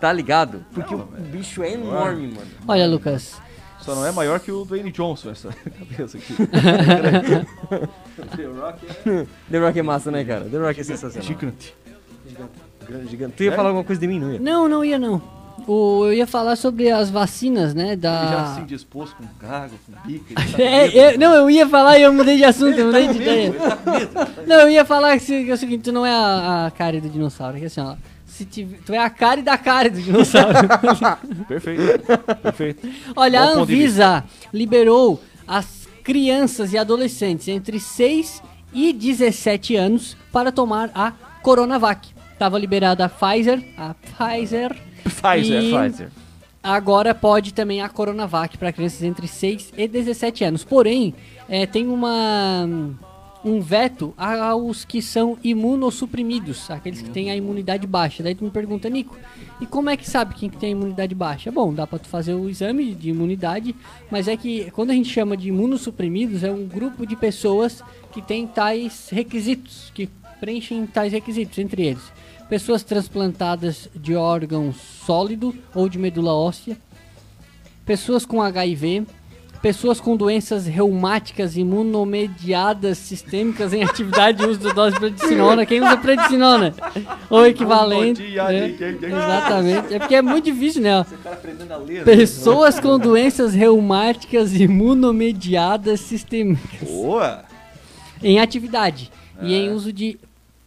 Tá 0.00 0.12
ligado? 0.12 0.64
Porque 0.72 0.94
o 0.94 1.04
bicho 1.32 1.62
é 1.62 1.72
enorme, 1.72 2.28
mano. 2.28 2.46
Olha, 2.68 2.86
Lucas, 2.86 3.40
Só 3.80 3.96
não 3.96 4.06
é 4.06 4.12
maior 4.12 4.38
que 4.38 4.52
o 4.52 4.64
Dwayne 4.64 4.92
Johnson, 4.92 5.30
essa 5.30 5.48
cabeça 5.78 6.18
aqui. 6.18 6.34
The 8.36 8.44
Rock 8.44 8.86
é 8.86 9.26
The 9.50 9.58
Rock 9.58 9.78
é 9.78 9.82
massa, 9.82 10.10
né, 10.10 10.24
cara? 10.24 10.44
The 10.44 10.58
Rock 10.58 10.80
é 10.80 10.84
sensacional. 10.84 11.26
gigante. 11.26 11.74
Grande, 12.24 12.50
gigante. 13.08 13.34
Tu 13.36 13.44
ia 13.44 13.52
falar 13.52 13.68
alguma 13.68 13.84
coisa 13.84 14.00
de 14.00 14.06
mim, 14.06 14.18
não 14.18 14.32
ia? 14.32 14.38
Não, 14.40 14.68
não 14.68 14.84
ia 14.84 14.98
não. 14.98 15.20
O, 15.66 16.06
eu 16.06 16.12
ia 16.14 16.26
falar 16.26 16.54
sobre 16.56 16.88
as 16.90 17.10
vacinas, 17.10 17.74
né? 17.74 17.92
Ele 17.92 18.00
já 18.02 18.10
Da. 18.36 18.52
assim 18.52 18.64
disposto 18.64 19.16
com 19.16 19.24
gago, 19.44 19.74
com 19.86 20.08
bica. 20.08 20.34
Tá 20.34 20.42
É, 20.62 20.82
medo. 20.84 20.96
eu- 20.96 21.18
não, 21.18 21.34
eu 21.34 21.50
ia 21.50 21.68
falar 21.68 21.98
e 21.98 22.02
eu 22.02 22.12
mudei 22.12 22.36
de 22.36 22.44
assunto, 22.44 22.78
eu 22.78 22.86
mudei 22.86 23.08
de 23.08 23.16
ideia. 23.20 23.46
Ele 23.48 23.58
tá 23.58 23.78
medo. 23.90 24.46
Não, 24.46 24.56
eu 24.60 24.70
ia 24.70 24.84
falar 24.84 25.18
que, 25.18 25.26
que 25.44 25.50
é 25.50 25.54
o 25.54 25.56
seguinte, 25.56 25.82
tu 25.82 25.92
não 25.92 26.06
é 26.06 26.12
a, 26.12 26.66
a 26.66 26.70
cara 26.70 27.00
do 27.00 27.08
dinossauro, 27.08 27.58
que 27.58 27.64
assim, 27.66 27.80
ó. 27.80 27.96
Se 28.24 28.44
tiver- 28.44 28.78
tu 28.86 28.92
é 28.94 28.98
a 28.98 29.10
cara 29.10 29.42
da 29.42 29.58
cara 29.58 29.90
do 29.90 30.00
dinossauro. 30.00 30.54
Perfeito. 31.48 31.82
Perfeito. 32.42 32.88
Olha, 33.16 33.40
Bom 33.40 33.46
a 33.46 33.62
Anvisa 33.62 34.24
liberou 34.54 35.20
as 35.46 35.88
crianças 36.04 36.72
e 36.72 36.78
adolescentes 36.78 37.48
entre 37.48 37.80
6 37.80 38.42
e 38.72 38.92
17 38.92 39.74
anos 39.76 40.16
para 40.32 40.52
tomar 40.52 40.90
a 40.94 41.12
Coronavac. 41.42 42.08
Tava 42.38 42.58
liberada 42.58 43.04
a 43.04 43.08
Pfizer, 43.08 43.62
a 43.76 43.94
Pfizer. 43.94 44.76
Pfizer, 45.04 45.62
e 45.62 45.72
Pfizer. 45.72 46.08
Agora 46.62 47.14
pode 47.14 47.52
também 47.54 47.80
a 47.80 47.88
Coronavac 47.88 48.56
para 48.58 48.72
crianças 48.72 49.02
entre 49.02 49.26
6 49.26 49.72
e 49.76 49.88
17 49.88 50.44
anos. 50.44 50.64
Porém, 50.64 51.14
eh, 51.48 51.66
tem 51.66 51.86
uma 51.86 52.66
um 53.44 53.60
veto 53.60 54.12
aos 54.16 54.84
que 54.84 55.00
são 55.00 55.38
imunossuprimidos, 55.42 56.70
aqueles 56.70 57.00
que 57.00 57.10
têm 57.10 57.30
a 57.30 57.36
imunidade 57.36 57.86
baixa. 57.86 58.22
Daí 58.22 58.34
tu 58.34 58.44
me 58.44 58.50
pergunta, 58.50 58.88
Nico, 58.88 59.16
e 59.60 59.66
como 59.66 59.90
é 59.90 59.96
que 59.96 60.08
sabe 60.08 60.34
quem 60.34 60.50
que 60.50 60.56
tem 60.56 60.70
a 60.70 60.72
imunidade 60.72 61.14
baixa? 61.14 61.50
Bom, 61.50 61.72
dá 61.72 61.86
pra 61.86 61.98
tu 61.98 62.08
fazer 62.08 62.34
o 62.34 62.48
exame 62.48 62.94
de 62.94 63.10
imunidade, 63.10 63.74
mas 64.10 64.28
é 64.28 64.36
que 64.36 64.70
quando 64.72 64.90
a 64.90 64.94
gente 64.94 65.08
chama 65.08 65.36
de 65.36 65.48
imunossuprimidos, 65.48 66.42
é 66.42 66.50
um 66.50 66.66
grupo 66.66 67.06
de 67.06 67.16
pessoas 67.16 67.82
que 68.12 68.20
tem 68.20 68.46
tais 68.46 69.08
requisitos, 69.10 69.90
que 69.94 70.08
preenchem 70.40 70.86
tais 70.86 71.12
requisitos, 71.12 71.58
entre 71.58 71.86
eles. 71.86 72.17
Pessoas 72.48 72.82
transplantadas 72.82 73.88
de 73.94 74.14
órgão 74.14 74.72
sólido 74.72 75.54
ou 75.74 75.86
de 75.88 75.98
medula 75.98 76.32
óssea, 76.32 76.78
pessoas 77.84 78.24
com 78.24 78.40
HIV, 78.40 79.06
pessoas 79.60 80.00
com 80.00 80.16
doenças 80.16 80.66
reumáticas 80.66 81.56
imunomediadas 81.56 82.96
sistêmicas 82.96 83.74
em 83.74 83.82
atividade 83.82 84.38
de 84.38 84.46
uso 84.46 84.60
da 84.60 84.72
dose 84.72 84.94
de 84.94 85.00
prednisolona. 85.00 85.66
Quem 85.66 85.82
usa 85.82 85.96
prednisolona? 85.96 86.74
Ou 87.28 87.46
equivalente. 87.46 88.22
né? 88.22 88.74
Exatamente. 89.02 89.94
É 89.94 89.98
porque 89.98 90.14
é 90.14 90.22
muito 90.22 90.46
difícil, 90.46 90.80
né? 90.80 91.00
ó. 91.00 91.04
cara 91.04 91.36
aprendendo 91.36 91.72
a 91.72 91.76
ler. 91.76 92.04
Pessoas 92.04 92.80
com 92.80 92.98
doenças 92.98 93.52
reumáticas 93.52 94.54
imunomediadas 94.54 96.00
sistêmicas 96.00 96.88
Boa. 96.88 97.44
em 98.22 98.40
atividade 98.40 99.10
e 99.42 99.54
em 99.54 99.70
uso 99.70 99.92
de 99.92 100.18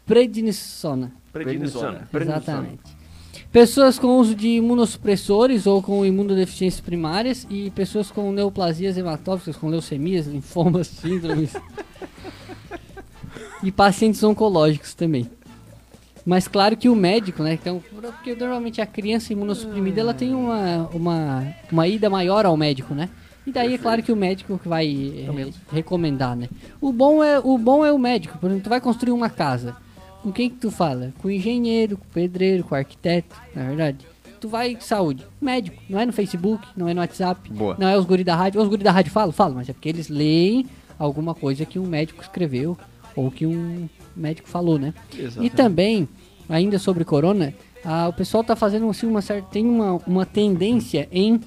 prednisona. 0.06 1.12
Prednisona. 1.32 2.08
Exatamente. 2.14 3.02
Pessoas 3.52 4.00
com 4.00 4.18
uso 4.18 4.34
de 4.34 4.48
imunossupressores 4.48 5.68
ou 5.68 5.82
com 5.82 6.06
imunodeficiências 6.06 6.80
primárias 6.80 7.46
e 7.50 7.70
pessoas 7.72 8.10
com 8.10 8.32
neoplasias 8.32 8.98
hematóficas, 8.98 9.58
com 9.58 9.68
leucemias, 9.68 10.26
linfomas, 10.26 10.88
síndromes. 11.02 11.54
e 13.62 13.72
pacientes 13.72 14.24
oncológicos 14.24 14.94
também. 14.94 15.30
Mas 16.26 16.48
claro 16.48 16.78
que 16.78 16.88
o 16.88 16.96
médico, 16.96 17.44
né? 17.44 17.54
Então, 17.54 17.84
porque 17.90 18.36
normalmente 18.36 18.80
a 18.80 18.86
criança 18.86 19.34
imunossuprimida 19.34 20.00
ela 20.02 20.14
tem 20.14 20.34
uma, 20.34 20.88
uma, 20.94 21.48
uma 21.72 21.88
ida 21.88 22.10
maior 22.10 22.46
ao 22.46 22.56
médico, 22.56 22.94
né? 22.94 23.10
E 23.46 23.52
daí 23.52 23.74
é 23.74 23.78
claro 23.78 24.04
que 24.04 24.12
o 24.12 24.16
médico 24.16 24.60
que 24.60 24.68
vai 24.68 24.88
eh, 24.88 25.52
recomendar, 25.72 26.36
né? 26.36 26.48
O 26.80 26.94
bom 26.94 27.24
é 27.24 27.40
o 27.40 27.58
bom 27.58 27.84
é 27.84 27.92
o 27.92 27.98
médico. 27.98 28.38
Por 28.38 28.48
exemplo, 28.48 28.66
tu 28.66 28.70
vai 28.70 28.80
construir 28.80 29.14
uma 29.14 29.32
casa. 29.32 29.76
Com 30.22 30.32
quem 30.32 30.50
que 30.50 30.58
tu 30.58 30.70
fala? 30.70 31.14
Com 31.20 31.28
o 31.28 31.32
engenheiro, 31.32 31.98
com 31.98 32.06
o 32.06 32.14
pedreiro, 32.14 32.64
com 32.64 32.76
o 32.76 32.78
arquiteto, 32.78 33.36
na 33.56 33.64
verdade. 33.64 34.06
Tu 34.40 34.48
vai 34.48 34.78
saúde, 34.80 35.26
médico, 35.40 35.82
não 35.90 36.00
é 36.00 36.06
no 36.06 36.14
Facebook, 36.14 36.68
não 36.76 36.88
é 36.88 36.94
no 36.94 37.02
WhatsApp, 37.02 37.50
Boa. 37.52 37.76
não 37.78 37.88
é 37.88 37.98
os 37.98 38.06
guri 38.06 38.24
da 38.24 38.36
rádio. 38.36 38.62
Os 38.62 38.68
guri 38.68 38.84
da 38.84 38.92
rádio 38.92 39.12
falam, 39.12 39.32
falam, 39.32 39.56
mas 39.56 39.70
é 39.70 39.74
porque 39.74 39.90
eles 39.90 40.10
leem 40.10 40.66
alguma 40.98 41.34
coisa 41.34 41.66
que 41.66 41.78
um 41.78 41.86
médico 41.86 42.22
escreveu 42.22 42.78
ou 43.16 43.30
que 43.30 43.46
um 43.46 43.88
médico 44.16 44.48
falou, 44.48 44.80
né? 44.80 44.94
E 45.14 45.22
Exatamente. 45.22 45.56
também, 45.56 46.10
ainda 46.50 46.80
sobre 46.80 47.04
corona, 47.04 47.54
ah, 47.84 48.08
o 48.08 48.14
pessoal 48.14 48.44
tá 48.44 48.56
fazendo 48.56 48.90
assim 48.90 49.08
uma 49.08 49.22
certa 49.22 49.48
tem 49.50 49.66
uma, 49.66 49.94
uma 50.08 50.26
tendência 50.26 51.08
em 51.12 51.40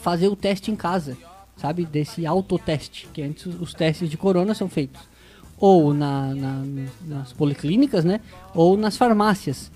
fazer 0.00 0.28
o 0.28 0.36
teste 0.36 0.70
em 0.70 0.76
casa, 0.76 1.16
sabe? 1.56 1.84
Desse 1.84 2.26
autoteste, 2.26 3.08
que 3.12 3.22
antes 3.22 3.46
os, 3.46 3.60
os 3.60 3.74
testes 3.74 4.08
de 4.08 4.16
corona 4.16 4.54
são 4.54 4.68
feitos 4.68 5.00
ou 5.58 5.94
na, 5.94 6.34
na- 6.34 6.62
nas 7.06 7.32
policlínicas, 7.32 8.04
né? 8.04 8.20
Ou 8.54 8.76
nas 8.76 8.96
farmácias. 8.96 9.70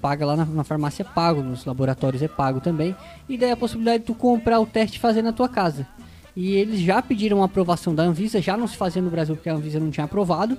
Paga 0.00 0.24
lá 0.24 0.36
na, 0.36 0.44
na 0.44 0.64
farmácia 0.64 1.02
é 1.02 1.04
pago, 1.04 1.42
nos 1.42 1.64
laboratórios 1.64 2.22
é 2.22 2.28
pago 2.28 2.60
também. 2.60 2.94
E 3.28 3.36
daí 3.36 3.50
a 3.50 3.56
possibilidade 3.56 3.98
de 4.00 4.04
tu 4.06 4.14
comprar 4.14 4.60
o 4.60 4.66
teste 4.66 4.96
e 4.96 5.00
fazer 5.00 5.22
na 5.22 5.32
tua 5.32 5.48
casa. 5.48 5.86
E 6.36 6.52
eles 6.54 6.80
já 6.80 7.02
pediram 7.02 7.42
a 7.42 7.46
aprovação 7.46 7.92
da 7.94 8.04
Anvisa, 8.04 8.40
já 8.40 8.56
não 8.56 8.68
se 8.68 8.76
fazia 8.76 9.02
no 9.02 9.10
Brasil 9.10 9.34
porque 9.34 9.48
a 9.48 9.54
Anvisa 9.54 9.80
não 9.80 9.90
tinha 9.90 10.04
aprovado. 10.04 10.56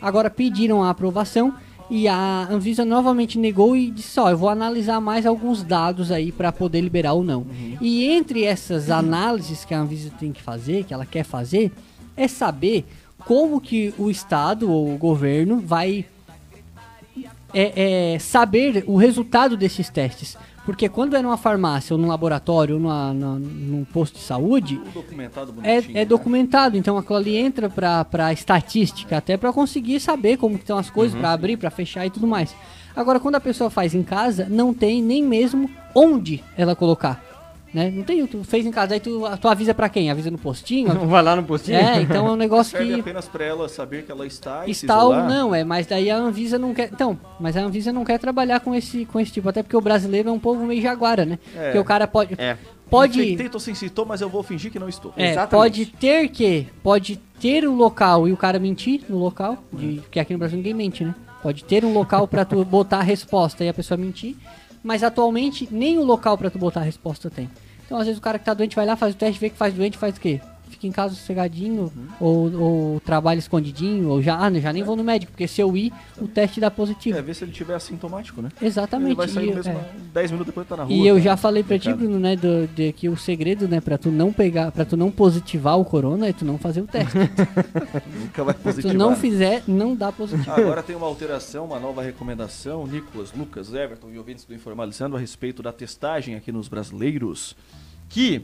Agora 0.00 0.28
pediram 0.28 0.82
a 0.84 0.90
aprovação 0.90 1.54
e 1.88 2.06
a 2.06 2.46
Anvisa 2.50 2.84
novamente 2.84 3.38
negou 3.38 3.74
e 3.74 3.90
disse: 3.90 4.20
Ó, 4.20 4.28
eu 4.28 4.36
vou 4.36 4.50
analisar 4.50 5.00
mais 5.00 5.24
alguns 5.24 5.62
dados 5.62 6.12
aí 6.12 6.30
para 6.30 6.52
poder 6.52 6.82
liberar 6.82 7.14
ou 7.14 7.24
não. 7.24 7.46
E 7.80 8.04
entre 8.04 8.44
essas 8.44 8.90
análises 8.90 9.64
que 9.64 9.72
a 9.72 9.80
Anvisa 9.80 10.10
tem 10.20 10.32
que 10.32 10.42
fazer, 10.42 10.84
que 10.84 10.92
ela 10.92 11.06
quer 11.06 11.24
fazer, 11.24 11.72
é 12.14 12.28
saber 12.28 12.84
como 13.26 13.60
que 13.60 13.94
o 13.98 14.10
Estado 14.10 14.70
ou 14.70 14.94
o 14.94 14.98
governo 14.98 15.60
vai 15.60 16.04
é, 17.54 18.14
é, 18.14 18.18
saber 18.18 18.84
o 18.86 18.96
resultado 18.96 19.56
desses 19.56 19.88
testes. 19.88 20.36
Porque 20.64 20.88
quando 20.88 21.16
é 21.16 21.22
numa 21.22 21.36
farmácia, 21.36 21.92
ou 21.92 22.00
num 22.00 22.06
laboratório, 22.06 22.76
ou 22.76 22.80
numa, 22.80 23.12
num 23.12 23.84
posto 23.84 24.14
de 24.14 24.24
saúde, 24.24 24.80
documentado 24.94 25.54
é, 25.62 25.78
é 25.78 25.82
né? 25.82 26.04
documentado, 26.04 26.76
então 26.76 26.96
aquilo 26.96 27.18
ali 27.18 27.36
entra 27.36 27.68
pra, 27.68 28.04
pra 28.04 28.32
estatística, 28.32 29.16
até 29.16 29.36
pra 29.36 29.52
conseguir 29.52 29.98
saber 29.98 30.36
como 30.36 30.54
que 30.54 30.62
estão 30.62 30.78
as 30.78 30.88
coisas, 30.88 31.18
pra 31.18 31.32
abrir, 31.32 31.56
pra 31.56 31.68
fechar 31.68 32.06
e 32.06 32.10
tudo 32.10 32.28
mais. 32.28 32.54
Agora, 32.94 33.18
quando 33.18 33.34
a 33.34 33.40
pessoa 33.40 33.70
faz 33.70 33.92
em 33.92 34.04
casa, 34.04 34.46
não 34.48 34.72
tem 34.72 35.02
nem 35.02 35.22
mesmo 35.22 35.68
onde 35.94 36.44
ela 36.56 36.76
colocar. 36.76 37.31
Né? 37.72 37.90
Não 37.90 38.02
tem, 38.02 38.26
tu 38.26 38.44
fez 38.44 38.66
em 38.66 38.70
casa, 38.70 38.94
aí 38.94 39.00
tu, 39.00 39.22
tu 39.40 39.48
avisa 39.48 39.72
pra 39.72 39.88
quem? 39.88 40.10
Avisa 40.10 40.30
no 40.30 40.36
postinho? 40.36 40.92
Vai 41.08 41.22
lá 41.22 41.34
no 41.34 41.42
postinho? 41.42 41.78
é, 41.78 42.02
então 42.02 42.26
é 42.26 42.30
um 42.30 42.36
negócio 42.36 42.76
Serve 42.76 42.94
que 42.94 43.00
apenas 43.00 43.26
pra 43.28 43.44
ela 43.44 43.68
saber 43.68 44.04
que 44.04 44.12
ela 44.12 44.26
está 44.26 44.66
e 44.66 44.72
está 44.72 45.02
ou 45.02 45.14
não, 45.14 45.54
é, 45.54 45.64
mas 45.64 45.86
daí 45.86 46.10
a 46.10 46.16
Anvisa 46.16 46.58
não 46.58 46.74
quer. 46.74 46.90
Então, 46.92 47.18
mas 47.40 47.56
a 47.56 47.62
Anvisa 47.62 47.92
não 47.92 48.04
quer 48.04 48.18
trabalhar 48.18 48.60
com 48.60 48.74
esse, 48.74 49.06
com 49.06 49.18
esse 49.18 49.32
tipo, 49.32 49.48
até 49.48 49.62
porque 49.62 49.76
o 49.76 49.80
brasileiro 49.80 50.28
é 50.28 50.32
um 50.32 50.38
povo 50.38 50.64
meio 50.66 50.82
jaguara, 50.82 51.24
né? 51.24 51.38
É. 51.56 51.64
Porque 51.64 51.78
o 51.78 51.84
cara 51.84 52.06
pode. 52.06 52.34
É. 52.36 52.58
Pode. 52.90 53.22
Infectei, 53.22 53.48
tô 53.48 53.58
sem 53.58 53.74
sintoma, 53.74 54.10
mas 54.10 54.20
eu 54.20 54.28
vou 54.28 54.42
fingir 54.42 54.70
que 54.70 54.78
não 54.78 54.86
estou. 54.86 55.14
É, 55.16 55.30
Exatamente. 55.30 55.50
pode 55.50 55.86
ter 55.86 56.28
que. 56.28 56.66
Pode 56.82 57.16
ter 57.40 57.66
o 57.66 57.74
local 57.74 58.28
e 58.28 58.32
o 58.32 58.36
cara 58.36 58.58
mentir 58.58 59.00
no 59.08 59.16
local. 59.16 59.56
De, 59.72 60.00
porque 60.02 60.20
aqui 60.20 60.34
no 60.34 60.38
Brasil 60.38 60.58
ninguém 60.58 60.74
mente, 60.74 61.02
né? 61.02 61.14
Pode 61.42 61.64
ter 61.64 61.86
um 61.86 61.92
local 61.94 62.28
pra 62.28 62.44
tu 62.44 62.62
botar 62.64 62.98
a 62.98 63.02
resposta 63.02 63.64
e 63.64 63.68
a 63.68 63.74
pessoa 63.74 63.96
mentir. 63.96 64.36
Mas 64.82 65.02
atualmente 65.02 65.68
nem 65.70 65.98
o 65.98 66.04
local 66.04 66.36
pra 66.36 66.50
tu 66.50 66.58
botar 66.58 66.80
a 66.80 66.84
resposta 66.84 67.30
tem. 67.30 67.48
Então 67.84 67.98
às 67.98 68.06
vezes 68.06 68.18
o 68.18 68.22
cara 68.22 68.38
que 68.38 68.44
tá 68.44 68.54
doente 68.54 68.76
vai 68.76 68.86
lá, 68.86 68.96
faz 68.96 69.14
o 69.14 69.18
teste, 69.18 69.40
vê 69.40 69.50
que 69.50 69.56
faz 69.56 69.74
doente, 69.74 69.98
faz 69.98 70.16
o 70.16 70.20
quê? 70.20 70.40
Fica 70.72 70.86
em 70.86 70.92
casa 70.92 71.14
sossegadinho, 71.14 71.92
ou, 72.18 72.52
ou 72.60 73.00
trabalha 73.00 73.38
escondidinho, 73.38 74.08
ou 74.08 74.22
já, 74.22 74.38
ah, 74.38 74.50
já 74.58 74.72
nem 74.72 74.82
vou 74.82 74.96
no 74.96 75.04
médico, 75.04 75.32
porque 75.32 75.46
se 75.46 75.60
eu 75.60 75.76
ir, 75.76 75.92
o 76.18 76.26
teste 76.26 76.60
dá 76.60 76.70
positivo. 76.70 77.18
É, 77.18 77.22
ver 77.22 77.34
se 77.34 77.44
ele 77.44 77.52
tiver 77.52 77.74
assintomático, 77.74 78.40
né? 78.40 78.48
Exatamente. 78.60 79.10
Ele 79.10 79.14
vai 79.16 79.28
sair 79.28 79.50
e, 79.50 79.54
mesmo 79.54 79.72
é. 79.72 79.90
10 80.14 80.30
minutos 80.30 80.46
depois 80.52 80.66
tá 80.66 80.76
na 80.76 80.84
rua. 80.84 80.92
E 80.92 81.06
eu 81.06 81.20
já 81.20 81.36
falei 81.36 81.62
pra 81.62 81.78
ti, 81.78 81.90
Complicado. 81.90 82.08
Bruno, 82.08 82.18
né, 82.20 82.36
do, 82.36 82.66
de 82.68 82.92
que 82.92 83.08
o 83.08 83.16
segredo, 83.16 83.68
né, 83.68 83.80
pra 83.80 83.98
tu 83.98 84.10
não 84.10 84.32
pegar, 84.32 84.72
pra 84.72 84.84
tu 84.84 84.96
não 84.96 85.10
positivar 85.10 85.78
o 85.78 85.84
corona 85.84 86.26
é 86.28 86.32
tu 86.32 86.44
não 86.44 86.56
fazer 86.56 86.80
o 86.80 86.86
teste. 86.86 87.16
Nunca 88.18 88.44
vai 88.44 88.54
Se 88.54 88.60
tu 88.60 88.64
positivar. 88.64 88.96
não 88.96 89.14
fizer, 89.14 89.62
não 89.68 89.94
dá 89.94 90.10
positivo. 90.10 90.50
Agora 90.50 90.82
tem 90.82 90.96
uma 90.96 91.06
alteração, 91.06 91.66
uma 91.66 91.78
nova 91.78 92.02
recomendação. 92.02 92.86
Nicolas, 92.86 93.32
Lucas, 93.32 93.72
Everton 93.74 94.10
e 94.10 94.18
ouvintes 94.18 94.44
do 94.44 94.54
Informalizando 94.54 95.16
a 95.16 95.18
respeito 95.18 95.62
da 95.62 95.72
testagem 95.72 96.34
aqui 96.34 96.50
nos 96.50 96.68
brasileiros. 96.68 97.54
Que 98.08 98.42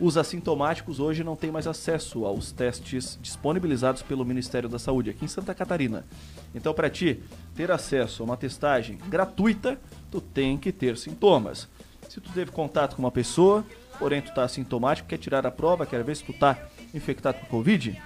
os 0.00 0.16
assintomáticos 0.16 0.98
hoje 0.98 1.22
não 1.22 1.36
têm 1.36 1.50
mais 1.50 1.66
acesso 1.66 2.24
aos 2.24 2.50
testes 2.50 3.18
disponibilizados 3.20 4.02
pelo 4.02 4.24
Ministério 4.24 4.68
da 4.68 4.78
Saúde 4.78 5.10
aqui 5.10 5.24
em 5.24 5.28
Santa 5.28 5.54
Catarina. 5.54 6.06
Então, 6.54 6.72
para 6.72 6.88
ti 6.88 7.22
ter 7.54 7.70
acesso 7.70 8.22
a 8.22 8.26
uma 8.26 8.36
testagem 8.36 8.98
gratuita, 9.08 9.78
tu 10.10 10.20
tem 10.20 10.56
que 10.56 10.72
ter 10.72 10.96
sintomas. 10.96 11.68
Se 12.08 12.20
tu 12.20 12.32
teve 12.32 12.50
contato 12.50 12.96
com 12.96 13.02
uma 13.02 13.10
pessoa, 13.10 13.64
porém 13.98 14.20
tu 14.20 14.32
tá 14.34 14.44
assintomático, 14.44 15.08
quer 15.08 15.18
tirar 15.18 15.46
a 15.46 15.50
prova, 15.50 15.86
quer 15.86 16.02
ver 16.02 16.16
se 16.16 16.24
tu 16.24 16.32
tá 16.32 16.58
infectado 16.92 17.38
com 17.38 17.46
Covid, 17.46 18.00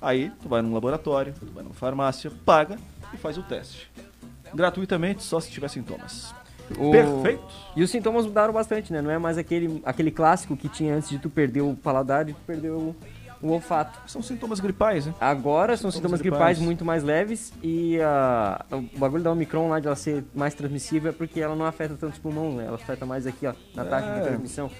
Aí 0.00 0.30
tu 0.40 0.48
vai 0.48 0.62
num 0.62 0.72
laboratório, 0.72 1.34
tu 1.38 1.46
vai 1.46 1.62
numa 1.62 1.74
farmácia, 1.74 2.30
paga 2.44 2.78
e 3.12 3.16
faz 3.16 3.36
o 3.36 3.42
teste. 3.42 3.90
Gratuitamente, 4.54 5.22
só 5.22 5.40
se 5.40 5.50
tiver 5.50 5.68
sintomas. 5.68 6.34
O- 6.76 6.90
Perfeito. 6.90 7.42
E 7.76 7.82
os 7.82 7.90
sintomas 7.90 8.26
mudaram 8.26 8.52
bastante, 8.52 8.92
né? 8.92 9.00
Não 9.00 9.10
é 9.10 9.18
mais 9.18 9.38
aquele, 9.38 9.80
aquele 9.84 10.10
clássico 10.10 10.56
que 10.56 10.68
tinha 10.68 10.94
antes 10.96 11.08
de 11.08 11.18
tu 11.18 11.30
perder 11.30 11.60
o 11.62 11.74
paladar 11.74 12.28
e 12.28 12.32
tu 12.32 12.40
perder 12.46 12.70
o, 12.70 12.94
o 13.40 13.50
olfato. 13.52 13.98
São 14.10 14.20
sintomas 14.20 14.58
gripais, 14.60 15.06
né? 15.06 15.14
Agora 15.20 15.76
são 15.76 15.90
sintomas 15.90 16.20
gripais 16.20 16.40
gripais. 16.40 16.58
muito 16.58 16.84
mais 16.84 17.02
leves 17.04 17.52
e 17.62 18.00
ah, 18.02 18.64
o 18.72 18.98
bagulho 18.98 19.22
da 19.22 19.30
Omicron 19.32 19.68
lá 19.68 19.78
de 19.80 19.86
ela 19.86 19.96
ser 19.96 20.24
mais 20.34 20.54
transmissível 20.54 21.10
é 21.10 21.12
porque 21.14 21.40
ela 21.40 21.54
não 21.54 21.64
afeta 21.64 21.94
tanto 21.98 22.12
os 22.14 22.18
pulmões, 22.18 22.54
né? 22.56 22.64
Ela 22.66 22.74
afeta 22.74 23.06
mais 23.06 23.26
aqui, 23.26 23.46
ó, 23.46 23.54
na 23.74 23.84
taxa 23.84 24.12
de 24.12 24.18
É. 24.18 24.22
transmissão. 24.22 24.70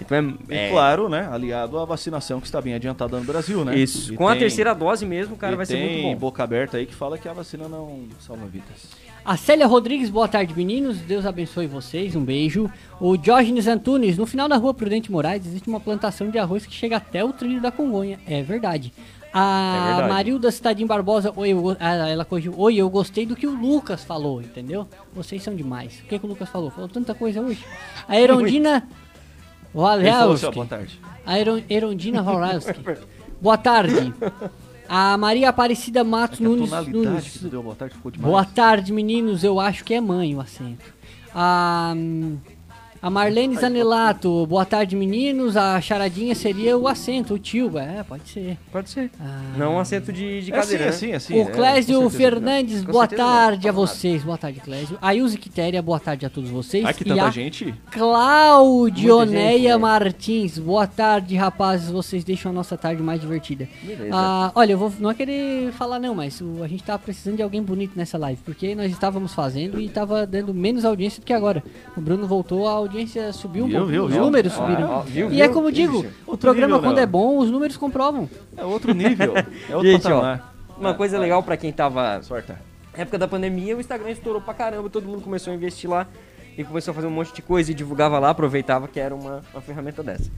Então 0.00 0.34
E 0.48 0.54
é, 0.54 0.66
é 0.68 0.70
claro, 0.70 1.08
né? 1.08 1.28
Aliado 1.30 1.78
à 1.78 1.84
vacinação 1.84 2.40
que 2.40 2.46
está 2.46 2.60
bem 2.60 2.74
adiantada 2.74 3.18
no 3.18 3.24
Brasil, 3.24 3.64
né? 3.64 3.76
isso. 3.76 4.12
E 4.14 4.16
Com 4.16 4.26
a 4.28 4.32
tem- 4.32 4.40
terceira 4.40 4.74
dose 4.74 5.04
mesmo, 5.04 5.36
cara, 5.36 5.54
e 5.54 5.56
vai 5.56 5.66
ser 5.66 5.74
tem 5.74 6.02
muito 6.02 6.14
bom. 6.14 6.16
boca 6.28 6.42
aberta 6.42 6.76
aí 6.76 6.86
que 6.86 6.94
fala 6.94 7.18
que 7.18 7.28
a 7.28 7.32
vacina 7.32 7.68
não 7.68 8.04
salva 8.20 8.46
vidas. 8.46 8.88
A 9.24 9.36
Célia 9.36 9.66
Rodrigues, 9.66 10.08
boa 10.08 10.26
tarde, 10.28 10.54
meninos. 10.56 10.98
Deus 10.98 11.26
abençoe 11.26 11.66
vocês. 11.66 12.16
Um 12.16 12.24
beijo. 12.24 12.70
O 12.98 13.16
Diógenes 13.16 13.66
Antunes, 13.66 14.16
no 14.16 14.24
final 14.24 14.48
da 14.48 14.56
rua 14.56 14.72
Prudente 14.72 15.12
Moraes 15.12 15.44
existe 15.46 15.68
uma 15.68 15.80
plantação 15.80 16.30
de 16.30 16.38
arroz 16.38 16.64
que 16.64 16.72
chega 16.72 16.96
até 16.96 17.22
o 17.22 17.32
trilho 17.32 17.60
da 17.60 17.70
Congonha. 17.70 18.18
É 18.26 18.42
verdade. 18.42 18.92
A 19.30 19.74
É 19.76 19.86
verdade. 19.88 20.08
Marilda 20.08 20.50
Cidadinho 20.50 20.88
Barbosa, 20.88 21.30
oi, 21.36 21.50
eu, 21.50 21.76
ah, 21.78 22.08
ela 22.08 22.24
corrigiu. 22.24 22.54
Oi, 22.56 22.76
eu 22.76 22.88
gostei 22.88 23.26
do 23.26 23.36
que 23.36 23.46
o 23.46 23.50
Lucas 23.54 24.02
falou, 24.02 24.40
entendeu? 24.40 24.88
Vocês 25.12 25.42
são 25.42 25.54
demais. 25.54 26.00
O 26.00 26.08
que, 26.08 26.18
que 26.18 26.24
o 26.24 26.28
Lucas 26.28 26.48
falou? 26.48 26.70
Falou 26.70 26.88
tanta 26.88 27.14
coisa 27.14 27.42
hoje. 27.42 27.62
A 28.08 28.18
Erondina 28.18 28.88
Falou 30.18 30.34
assim, 30.34 30.50
boa 30.50 30.66
tarde. 30.66 31.00
A 31.26 31.38
Eron- 31.38 31.62
Erondina 31.68 32.22
Horowski. 32.22 32.80
Boa 33.40 33.58
tarde. 33.58 34.12
A 34.88 35.16
Maria 35.18 35.50
Aparecida 35.50 36.02
Matos 36.02 36.40
É 36.40 36.44
Nunes. 36.44 36.70
Nunes. 36.88 37.42
deu 37.42 37.62
boa 37.62 37.74
tarde. 37.74 37.94
Boa 38.18 38.44
tarde, 38.44 38.92
meninos. 38.92 39.44
Eu 39.44 39.60
acho 39.60 39.84
que 39.84 39.92
é 39.94 40.00
mãe 40.00 40.34
o 40.34 40.40
acento. 40.40 40.84
A, 41.34 41.94
a 43.00 43.08
Marlene 43.10 43.56
Zanelato. 43.56 44.46
Boa 44.46 44.64
tarde, 44.64 44.96
meninos. 44.96 45.56
A 45.56 45.80
charadinha 45.80 46.34
seria 46.34 46.76
o 46.76 46.88
acento, 46.88 47.34
o 47.34 47.38
tio. 47.38 47.78
É, 47.78 48.02
pode 48.02 48.28
ser. 48.28 48.58
Pode 48.72 48.90
ser. 48.90 49.10
Ah, 49.20 49.54
Não 49.56 49.74
um 49.74 49.78
acento 49.78 50.12
de, 50.12 50.42
de 50.42 50.52
É 50.52 50.56
cadeira, 50.56 50.88
assim, 50.88 51.08
né? 51.08 51.16
assim, 51.16 51.34
assim. 51.34 51.42
o 51.42 51.52
Clésio 51.52 52.00
é, 52.00 52.02
com 52.02 52.10
certeza. 52.10 52.30
Fernandes, 52.30 52.84
boa 52.84 53.08
certeza 53.08 53.22
não. 53.22 53.30
tarde 53.30 53.68
a 53.68 53.72
nada. 53.72 53.86
vocês. 53.86 54.22
Boa 54.24 54.38
tarde, 54.38 54.60
Clésio. 54.60 54.98
A 55.00 55.14
Ilse 55.14 55.38
Quitéria, 55.38 55.80
boa 55.80 56.00
tarde 56.00 56.26
a 56.26 56.30
todos 56.30 56.50
vocês. 56.50 56.84
Ai, 56.84 56.94
que 56.94 57.02
e 57.02 57.06
tanta 57.06 57.24
a 57.24 57.30
gente. 57.30 57.74
Claudioneia 57.90 59.58
gente, 59.58 59.68
né? 59.68 59.76
Martins. 59.76 60.58
Boa 60.58 60.86
tarde, 60.86 61.36
rapazes. 61.36 61.90
Vocês 61.90 62.24
deixam 62.24 62.50
a 62.50 62.54
nossa 62.54 62.76
tarde 62.76 63.02
mais 63.02 63.20
divertida. 63.20 63.68
Beleza. 63.82 64.10
Ah, 64.12 64.50
olha, 64.54 64.72
eu 64.72 64.78
vou 64.78 64.92
não 64.98 65.10
é 65.10 65.14
querer 65.14 65.72
falar 65.72 65.98
não, 65.98 66.14
mas 66.14 66.42
a 66.62 66.66
gente 66.66 66.82
tava 66.82 66.98
precisando 66.98 67.36
de 67.36 67.42
alguém 67.42 67.62
bonito 67.62 67.92
nessa 67.96 68.18
live, 68.18 68.40
porque 68.44 68.74
nós 68.74 68.90
estávamos 68.90 69.34
fazendo 69.34 69.80
e 69.80 69.88
tava 69.88 70.26
dando 70.26 70.52
menos 70.52 70.84
audiência 70.84 71.20
do 71.20 71.26
que 71.26 71.32
agora. 71.32 71.62
O 71.96 72.00
Bruno 72.00 72.26
voltou, 72.26 72.66
a 72.66 72.72
audiência 72.88 73.32
subiu 73.32 73.64
um 73.64 73.68
Viu, 73.68 73.76
pouco, 73.78 73.92
viu, 73.92 74.04
os 74.04 74.12
viu? 74.12 74.22
números 74.22 74.52
Ó, 74.56 74.56
subiram. 74.66 74.90
ó, 74.90 75.00
viu, 75.02 75.30
e 75.32 75.42
é 75.42 75.48
como 75.48 75.68
eu 75.68 75.72
digo, 75.72 76.04
o 76.26 76.36
programa 76.36 76.74
nível, 76.76 76.80
quando 76.88 76.96
não. 76.96 77.02
é 77.02 77.06
bom, 77.06 77.38
os 77.38 77.50
números 77.50 77.76
comprovam. 77.76 78.28
É 78.56 78.64
outro 78.64 78.92
nível. 78.94 79.34
É 79.68 79.76
outro 79.76 79.90
Gente, 79.90 80.06
ó, 80.06 80.20
patamar. 80.20 80.54
Uma 80.78 80.94
coisa 80.94 81.18
legal 81.18 81.42
pra 81.42 81.56
quem 81.56 81.72
tava 81.72 82.20
Sorta. 82.22 82.60
Na 82.96 83.02
época 83.02 83.18
da 83.18 83.28
pandemia, 83.28 83.76
o 83.76 83.80
Instagram 83.80 84.10
estourou 84.10 84.40
pra 84.40 84.54
caramba, 84.54 84.88
todo 84.90 85.06
mundo 85.06 85.22
começou 85.22 85.52
a 85.52 85.56
investir 85.56 85.88
lá 85.88 86.06
e 86.56 86.64
começou 86.64 86.90
a 86.90 86.94
fazer 86.94 87.06
um 87.06 87.10
monte 87.10 87.32
de 87.32 87.40
coisa 87.42 87.70
e 87.70 87.74
divulgava 87.74 88.18
lá, 88.18 88.30
aproveitava 88.30 88.88
que 88.88 88.98
era 88.98 89.14
uma, 89.14 89.42
uma 89.52 89.60
ferramenta 89.62 90.02
dessa. 90.02 90.28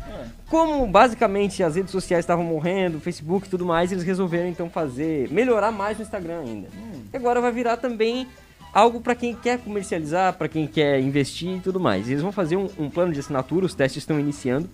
Como 0.51 0.87
basicamente 0.87 1.63
as 1.63 1.77
redes 1.77 1.91
sociais 1.91 2.23
estavam 2.25 2.45
morrendo, 2.45 3.01
Facebook 3.01 3.47
e 3.47 3.51
tudo 3.51 3.65
mais, 3.65 3.91
eles 3.93 4.05
resolveram 4.05 4.47
então 4.49 4.69
fazer, 4.69 5.31
melhorar 5.31 5.73
mais 5.73 5.99
o 5.99 6.03
Instagram 6.03 6.41
ainda. 6.41 6.69
E 7.13 7.17
agora 7.17 7.41
vai 7.41 7.51
virar 7.53 7.79
também 7.79 8.27
algo 8.73 9.01
pra 9.01 9.15
quem 9.15 9.35
quer 9.35 9.59
comercializar, 9.59 10.35
pra 10.35 10.49
quem 10.49 10.67
quer 10.67 11.01
investir 11.01 11.57
e 11.57 11.61
tudo 11.61 11.81
mais. 11.81 12.09
Eles 12.09 12.23
vão 12.23 12.33
fazer 12.33 12.57
um, 12.57 12.69
um 12.79 12.91
plano 12.91 13.13
de 13.13 13.21
assinatura, 13.21 13.67
os 13.67 13.75
testes 13.75 14.03
estão 14.03 14.19
iniciando. 14.19 14.69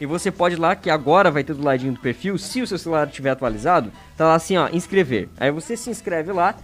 E 0.00 0.04
você 0.04 0.30
pode 0.30 0.56
ir 0.56 0.58
lá, 0.58 0.76
que 0.76 0.90
agora 0.90 1.30
vai 1.30 1.42
ter 1.42 1.54
do 1.54 1.62
ladinho 1.62 1.94
do 1.94 2.00
perfil, 2.00 2.36
se 2.36 2.60
o 2.60 2.66
seu 2.66 2.76
celular 2.76 3.06
estiver 3.06 3.30
atualizado, 3.30 3.90
tá 4.16 4.26
lá 4.26 4.34
assim, 4.34 4.56
ó, 4.56 4.68
inscrever. 4.70 5.28
Aí 5.38 5.50
você 5.50 5.74
se 5.76 5.88
inscreve 5.88 6.32
lá, 6.32 6.54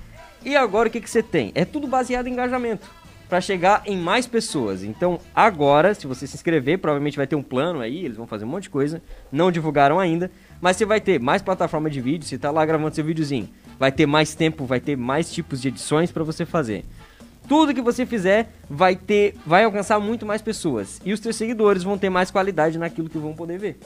e 0.44 0.54
agora 0.54 0.88
o 0.88 0.92
que, 0.92 1.00
que 1.00 1.08
você 1.08 1.22
tem? 1.22 1.50
É 1.54 1.64
tudo 1.64 1.86
baseado 1.86 2.26
em 2.26 2.32
engajamento, 2.32 2.86
para 3.30 3.40
chegar 3.40 3.84
em 3.86 3.96
mais 3.96 4.26
pessoas. 4.26 4.84
Então 4.84 5.18
agora, 5.34 5.94
se 5.94 6.06
você 6.06 6.26
se 6.26 6.36
inscrever, 6.36 6.78
provavelmente 6.78 7.16
vai 7.16 7.26
ter 7.26 7.36
um 7.36 7.42
plano 7.42 7.80
aí, 7.80 8.04
eles 8.04 8.18
vão 8.18 8.26
fazer 8.26 8.44
um 8.44 8.48
monte 8.48 8.64
de 8.64 8.70
coisa, 8.70 9.00
não 9.30 9.50
divulgaram 9.50 9.98
ainda, 9.98 10.30
mas 10.60 10.76
você 10.76 10.84
vai 10.84 11.00
ter 11.00 11.18
mais 11.18 11.40
plataforma 11.40 11.88
de 11.88 12.02
vídeo, 12.02 12.28
você 12.28 12.36
tá 12.36 12.50
lá 12.50 12.66
gravando 12.66 12.94
seu 12.94 13.04
videozinho. 13.04 13.48
Vai 13.78 13.90
ter 13.92 14.06
mais 14.06 14.34
tempo, 14.34 14.64
vai 14.64 14.80
ter 14.80 14.96
mais 14.96 15.32
tipos 15.32 15.60
de 15.60 15.68
edições 15.68 16.10
para 16.10 16.24
você 16.24 16.44
fazer. 16.44 16.84
Tudo 17.48 17.74
que 17.74 17.82
você 17.82 18.06
fizer 18.06 18.52
vai 18.70 18.94
ter, 18.94 19.34
vai 19.44 19.64
alcançar 19.64 19.98
muito 19.98 20.24
mais 20.24 20.40
pessoas 20.40 21.00
e 21.04 21.12
os 21.12 21.20
seus 21.20 21.36
seguidores 21.36 21.82
vão 21.82 21.98
ter 21.98 22.08
mais 22.08 22.30
qualidade 22.30 22.78
naquilo 22.78 23.08
que 23.08 23.18
vão 23.18 23.34
poder 23.34 23.58
ver. 23.58 23.80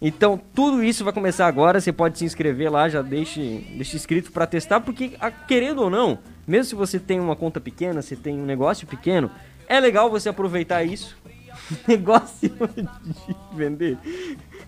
Então, 0.00 0.40
tudo 0.54 0.84
isso 0.84 1.04
vai 1.04 1.12
começar 1.12 1.46
agora, 1.46 1.80
você 1.80 1.92
pode 1.92 2.18
se 2.18 2.24
inscrever 2.24 2.70
lá, 2.70 2.88
já 2.88 3.00
deixe, 3.00 3.66
deixe 3.74 3.96
inscrito 3.96 4.30
para 4.30 4.46
testar, 4.46 4.80
porque 4.80 5.12
querendo 5.48 5.82
ou 5.82 5.90
não, 5.90 6.18
mesmo 6.46 6.64
se 6.64 6.74
você 6.74 6.98
tem 6.98 7.18
uma 7.18 7.34
conta 7.34 7.60
pequena, 7.60 8.02
você 8.02 8.14
tem 8.14 8.38
um 8.38 8.44
negócio 8.44 8.86
pequeno, 8.86 9.30
é 9.66 9.80
legal 9.80 10.10
você 10.10 10.28
aproveitar 10.28 10.84
isso. 10.84 11.16
negócio 11.86 12.48
de 12.48 13.36
vender. 13.52 13.98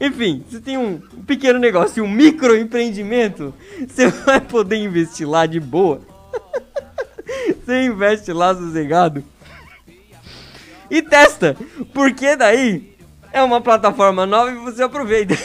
Enfim, 0.00 0.44
você 0.48 0.60
tem 0.60 0.78
um 0.78 0.98
pequeno 1.26 1.58
negócio, 1.58 2.04
um 2.04 2.10
microempreendimento, 2.10 3.54
você 3.88 4.08
vai 4.08 4.40
poder 4.40 4.76
investir 4.76 5.28
lá 5.28 5.46
de 5.46 5.60
boa. 5.60 6.00
Você 7.64 7.84
investe 7.84 8.32
lá 8.32 8.54
sossegado 8.54 9.22
e 10.90 11.02
testa, 11.02 11.54
porque 11.92 12.34
daí 12.34 12.96
é 13.32 13.42
uma 13.42 13.60
plataforma 13.60 14.24
nova 14.24 14.50
e 14.50 14.54
você 14.54 14.82
aproveita. 14.82 15.36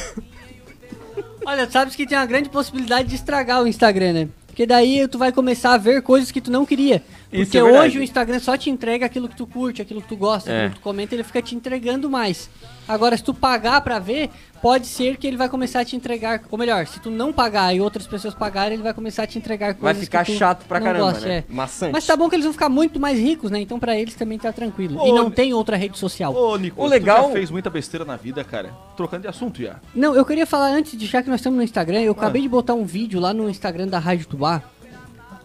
Olha, 1.45 1.69
sabes 1.69 1.95
que 1.95 2.07
tem 2.07 2.17
uma 2.17 2.25
grande 2.25 2.49
possibilidade 2.49 3.09
de 3.09 3.15
estragar 3.15 3.61
o 3.61 3.67
Instagram, 3.67 4.13
né? 4.13 4.29
Porque 4.47 4.65
daí 4.65 5.07
tu 5.07 5.17
vai 5.17 5.31
começar 5.31 5.73
a 5.73 5.77
ver 5.77 6.01
coisas 6.01 6.31
que 6.31 6.39
tu 6.39 6.49
não 6.49 6.65
queria. 6.65 7.03
Porque 7.33 7.57
é 7.57 7.63
hoje 7.63 7.99
o 7.99 8.03
Instagram 8.03 8.39
só 8.39 8.55
te 8.57 8.69
entrega 8.69 9.05
aquilo 9.05 9.27
que 9.27 9.35
tu 9.35 9.47
curte, 9.47 9.81
aquilo 9.81 10.01
que 10.01 10.07
tu 10.07 10.15
gosta, 10.17 10.51
É. 10.51 10.55
aquilo 10.57 10.69
que 10.73 10.79
tu 10.79 10.83
comenta, 10.83 11.15
ele 11.15 11.23
fica 11.23 11.41
te 11.41 11.55
entregando 11.55 12.09
mais. 12.09 12.49
Agora, 12.87 13.15
se 13.15 13.23
tu 13.23 13.33
pagar 13.33 13.79
pra 13.81 13.97
ver, 13.97 14.29
pode 14.61 14.85
ser 14.87 15.15
que 15.15 15.25
ele 15.25 15.37
vai 15.37 15.47
começar 15.47 15.79
a 15.79 15.85
te 15.85 15.95
entregar, 15.95 16.41
ou 16.51 16.57
melhor, 16.57 16.85
se 16.85 16.99
tu 16.99 17.09
não 17.09 17.31
pagar 17.31 17.73
e 17.73 17.79
outras 17.79 18.05
pessoas 18.05 18.33
pagarem, 18.33 18.73
ele 18.73 18.83
vai 18.83 18.93
começar 18.93 19.23
a 19.23 19.27
te 19.27 19.37
entregar 19.37 19.67
Vai 19.73 19.75
coisas 19.93 20.03
ficar 20.03 20.25
que 20.25 20.33
tu 20.33 20.37
chato 20.37 20.65
pra 20.65 20.79
não 20.79 20.87
caramba, 20.87 21.11
gosta, 21.11 21.25
né? 21.27 21.37
é. 21.49 21.53
Maçante. 21.53 21.93
Mas 21.93 22.05
tá 22.05 22.17
bom 22.17 22.27
que 22.29 22.35
eles 22.35 22.43
vão 22.43 22.51
ficar 22.51 22.67
muito 22.67 22.99
mais 22.99 23.17
ricos, 23.17 23.49
né? 23.49 23.61
Então 23.61 23.79
pra 23.79 23.97
eles 23.97 24.15
também 24.15 24.37
tá 24.37 24.51
tranquilo. 24.51 24.99
Ô, 25.01 25.07
e 25.07 25.13
não 25.13 25.31
tem 25.31 25.53
outra 25.53 25.77
rede 25.77 25.97
social. 25.97 26.35
Ô, 26.35 26.57
Nico, 26.57 26.81
O 26.83 26.85
legal- 26.87 27.23
tu 27.23 27.27
já 27.27 27.33
fez 27.33 27.49
muita 27.49 27.69
besteira 27.69 28.03
na 28.03 28.17
vida, 28.17 28.43
cara. 28.43 28.73
Trocando 28.97 29.21
de 29.21 29.27
assunto 29.29 29.61
já. 29.61 29.77
Não, 29.95 30.13
eu 30.13 30.25
queria 30.25 30.45
falar 30.45 30.67
antes 30.67 30.97
de 30.97 31.05
já 31.05 31.23
que 31.23 31.29
nós 31.29 31.39
estamos 31.39 31.55
no 31.57 31.63
Instagram, 31.63 32.01
eu 32.01 32.11
Ah. 32.11 32.15
acabei 32.17 32.41
de 32.41 32.49
botar 32.49 32.73
um 32.73 32.83
vídeo 32.83 33.19
lá 33.21 33.33
no 33.33 33.49
Instagram 33.49 33.87
da 33.87 33.97
Rádio 33.97 34.27
Tubá 34.27 34.61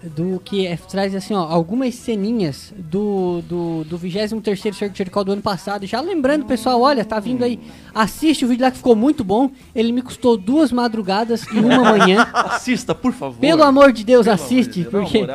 do 0.02 0.40
que 0.44 0.66
é- 0.66 0.76
traz 0.76 1.14
assim, 1.14 1.34
ó, 1.34 1.40
algumas 1.40 1.94
ceninhas 1.94 2.72
do 2.76 3.42
do, 3.42 3.84
do 3.84 3.98
23º 3.98 4.72
Circo 4.72 4.96
Cherical 4.96 5.24
do 5.24 5.32
ano 5.32 5.42
passado. 5.42 5.84
Já 5.86 6.00
lembrando, 6.00 6.44
pessoal, 6.46 6.80
olha, 6.80 7.04
tá 7.04 7.18
vindo 7.18 7.42
aí. 7.42 7.58
Assiste 7.94 8.44
o 8.44 8.48
vídeo 8.48 8.62
lá 8.64 8.70
que 8.70 8.76
ficou 8.76 8.94
muito 8.94 9.24
bom. 9.24 9.50
Ele 9.74 9.90
me 9.90 10.00
custou 10.02 10.36
duas 10.36 10.70
madrugadas 10.70 11.44
e 11.52 11.58
uma 11.58 11.82
manhã. 11.82 12.22
Assista, 12.32 12.94
por 12.94 13.12
favor. 13.12 13.40
Pelo 13.40 13.62
amor 13.64 13.92
de 13.92 14.04
Deus, 14.04 14.24
Pelo 14.24 14.34
assiste, 14.34 14.84
de 14.84 14.88
Deus, 14.88 14.92
porque 15.10 15.26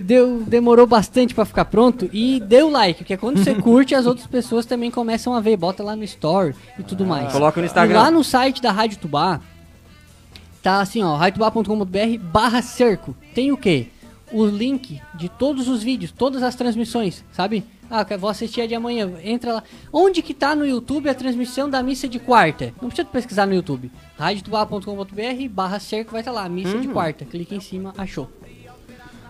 deu, 0.00 0.42
demorou 0.46 0.86
bastante 0.86 1.34
pra 1.34 1.44
ficar 1.44 1.64
pronto 1.64 2.08
e 2.12 2.38
deu 2.40 2.68
like, 2.70 2.98
porque 2.98 3.16
quando 3.16 3.38
você 3.42 3.54
curte, 3.60 3.94
as 3.94 4.04
outras 4.06 4.26
pessoas 4.26 4.66
também 4.66 4.90
começam 4.90 5.32
a 5.34 5.40
ver, 5.40 5.56
bota 5.56 5.82
lá 5.82 5.96
no 5.96 6.04
story 6.04 6.54
e 6.78 6.82
tudo 6.82 7.06
mais. 7.06 7.32
Coloca 7.32 7.60
no 7.60 7.66
Instagram. 7.66 7.98
lá 7.98 8.10
no 8.10 8.22
site 8.22 8.60
da 8.60 8.70
Rádio 8.70 8.98
Tubá, 8.98 9.40
tá 10.62 10.80
assim, 10.80 11.02
ó, 11.02 11.16
radiotubá.com.br 11.16 12.18
barra 12.20 12.60
cerco. 12.62 13.16
Tem 13.34 13.50
o 13.50 13.56
quê? 13.56 13.86
O 14.32 14.46
link 14.46 15.00
de 15.14 15.28
todos 15.28 15.68
os 15.68 15.82
vídeos, 15.82 16.10
todas 16.10 16.42
as 16.42 16.54
transmissões, 16.54 17.24
sabe? 17.32 17.64
Ah, 17.90 18.04
vou 18.16 18.30
assistir 18.30 18.62
a 18.62 18.66
de 18.66 18.74
amanhã, 18.74 19.10
entra 19.22 19.52
lá. 19.54 19.62
Onde 19.92 20.22
que 20.22 20.32
tá 20.32 20.56
no 20.56 20.64
YouTube 20.66 21.10
a 21.10 21.14
transmissão 21.14 21.68
da 21.68 21.82
missa 21.82 22.08
de 22.08 22.18
quarta? 22.18 22.72
Não 22.80 22.88
precisa 22.88 23.06
pesquisar 23.06 23.44
no 23.46 23.54
YouTube. 23.54 23.90
radiotubá.com.br 24.18 25.48
barra 25.50 25.78
cerco 25.78 26.12
vai 26.12 26.20
estar 26.22 26.32
lá, 26.32 26.48
missa 26.48 26.78
de 26.78 26.88
quarta. 26.88 27.24
Clica 27.26 27.54
em 27.54 27.60
cima, 27.60 27.92
achou. 27.98 28.30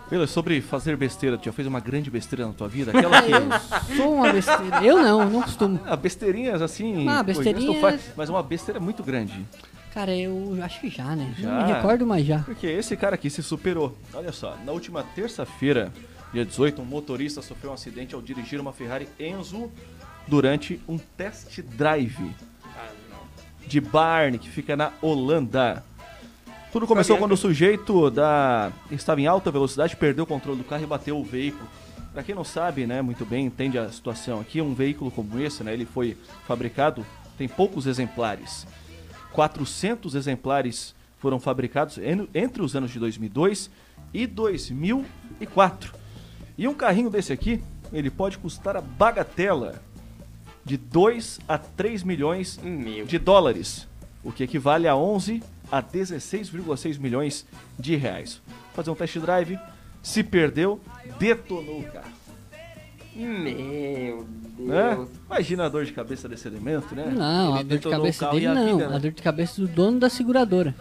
Pelo, 0.09 0.26
sobre 0.28 0.61
fazer 0.61 0.94
besteira, 0.96 1.38
tu 1.38 1.46
já 1.46 1.53
fez 1.53 1.66
uma 1.66 1.80
grande 1.80 2.11
besteira 2.11 2.46
na 2.46 2.53
tua 2.53 2.68
vida? 2.68 2.90
Aquela 2.90 3.22
que... 3.22 3.32
Eu 3.92 3.96
sou 3.96 4.14
uma 4.14 4.30
besteira. 4.32 4.84
Eu 4.84 5.03
não, 5.03 5.28
não 5.30 5.40
costumo. 5.42 5.80
Ah, 5.86 5.96
besteirinhas 5.96 6.61
assim... 6.61 7.09
Ah, 7.09 7.22
besteirinhas- 7.22 7.80
faz, 7.80 8.00
Mas 8.14 8.28
uma 8.28 8.42
besteira 8.42 8.78
muito 8.78 9.03
grande. 9.03 9.44
Cara, 9.93 10.16
eu 10.16 10.59
acho 10.62 10.80
que 10.80 10.88
já, 10.88 11.14
né? 11.14 11.34
Não 11.38 11.51
Já? 11.51 11.66
me 11.66 11.72
recordo 11.72 12.07
mais 12.07 12.24
já. 12.24 12.38
Porque 12.40 12.66
esse 12.66 12.97
cara 12.97 13.14
aqui 13.14 13.28
se 13.28 13.43
superou. 13.43 13.97
Olha 14.14 14.32
só, 14.32 14.57
na 14.64 14.72
última 14.72 15.03
terça-feira, 15.03 15.93
dia 16.32 16.47
18, 16.47 16.80
um 16.80 16.84
motorista 16.84 17.43
sofreu 17.43 17.70
um 17.70 17.74
acidente 17.74 18.14
ao 18.14 18.22
dirigir 18.22 18.59
uma 18.59 18.72
Ferrari 18.72 19.07
Enzo 19.20 19.70
durante 20.26 20.80
um 20.88 20.97
test 20.97 21.61
drive 21.61 22.34
de 23.66 23.80
Barne, 23.80 24.38
que 24.38 24.49
fica 24.49 24.74
na 24.74 24.93
Holanda. 25.03 25.84
Tudo 26.72 26.86
começou 26.86 27.18
quando 27.18 27.32
o 27.32 27.36
sujeito 27.36 28.11
da... 28.11 28.72
estava 28.90 29.20
em 29.20 29.26
alta 29.26 29.51
velocidade, 29.51 29.95
perdeu 29.95 30.24
o 30.24 30.26
controle 30.26 30.59
do 30.59 30.64
carro 30.64 30.82
e 30.82 30.86
bateu 30.86 31.18
o 31.18 31.24
veículo. 31.24 31.68
Pra 32.14 32.22
quem 32.22 32.34
não 32.34 32.45
sabe, 32.45 32.86
né, 32.86 33.03
muito 33.03 33.26
bem, 33.26 33.45
entende 33.47 33.78
a 33.78 33.90
situação 33.90 34.40
aqui, 34.40 34.61
um 34.61 34.74
veículo 34.74 35.11
como 35.11 35.38
esse, 35.38 35.62
né, 35.62 35.72
ele 35.72 35.84
foi 35.84 36.16
fabricado, 36.47 37.05
tem 37.36 37.47
poucos 37.47 37.86
exemplares. 37.86 38.66
400 39.33 40.14
exemplares 40.14 40.95
foram 41.18 41.39
fabricados 41.41 41.99
en- 41.99 42.28
entre 42.35 42.62
os 42.62 42.74
anos 42.76 42.91
de 42.91 42.99
2002 42.99 43.70
e 44.12 44.26
2004. 44.26 45.95
E 46.59 46.68
um 46.68 46.74
carrinho 46.74 47.11
desse 47.11 47.33
aqui, 47.33 47.62
ele 47.93 48.11
pode 48.11 48.39
custar 48.39 48.76
a 48.76 48.80
bagatela 48.80 49.80
de 50.64 50.76
2 50.76 51.41
a 51.49 51.59
3 51.59 52.03
milhões 52.03 52.59
Meu. 52.62 53.05
de 53.07 53.18
dólares, 53.18 53.89
o 54.22 54.30
que 54.30 54.45
equivale 54.45 54.87
a 54.87 54.95
11 54.95 55.43
a 55.70 55.80
16,6 55.83 56.99
milhões 56.99 57.47
de 57.78 57.97
reais. 57.97 58.41
Fazer 58.74 58.91
um 58.91 58.95
test 58.95 59.18
drive, 59.18 59.59
se 60.03 60.22
perdeu, 60.22 60.80
detonou 61.18 61.80
o 61.80 61.85
carro. 61.85 62.11
Meu 63.14 64.26
Né? 64.58 64.94
Deus. 64.94 65.08
Imagina 65.26 65.66
a 65.66 65.68
dor 65.68 65.84
de 65.84 65.92
cabeça 65.92 66.28
desse 66.28 66.46
elemento, 66.48 66.94
né? 66.94 67.12
Não, 67.14 67.50
Ele 67.50 67.60
a 67.60 67.62
dor 67.62 67.78
de 67.78 67.88
cabeça 67.90 68.30
dele 68.30 68.46
a 68.46 68.54
não. 68.54 68.64
vida, 68.76 68.88
né? 68.88 68.96
A 68.96 68.98
dor 68.98 69.10
de 69.10 69.22
cabeça 69.22 69.60
do 69.60 69.66
dono 69.68 69.98
da 69.98 70.08
seguradora. 70.08 70.74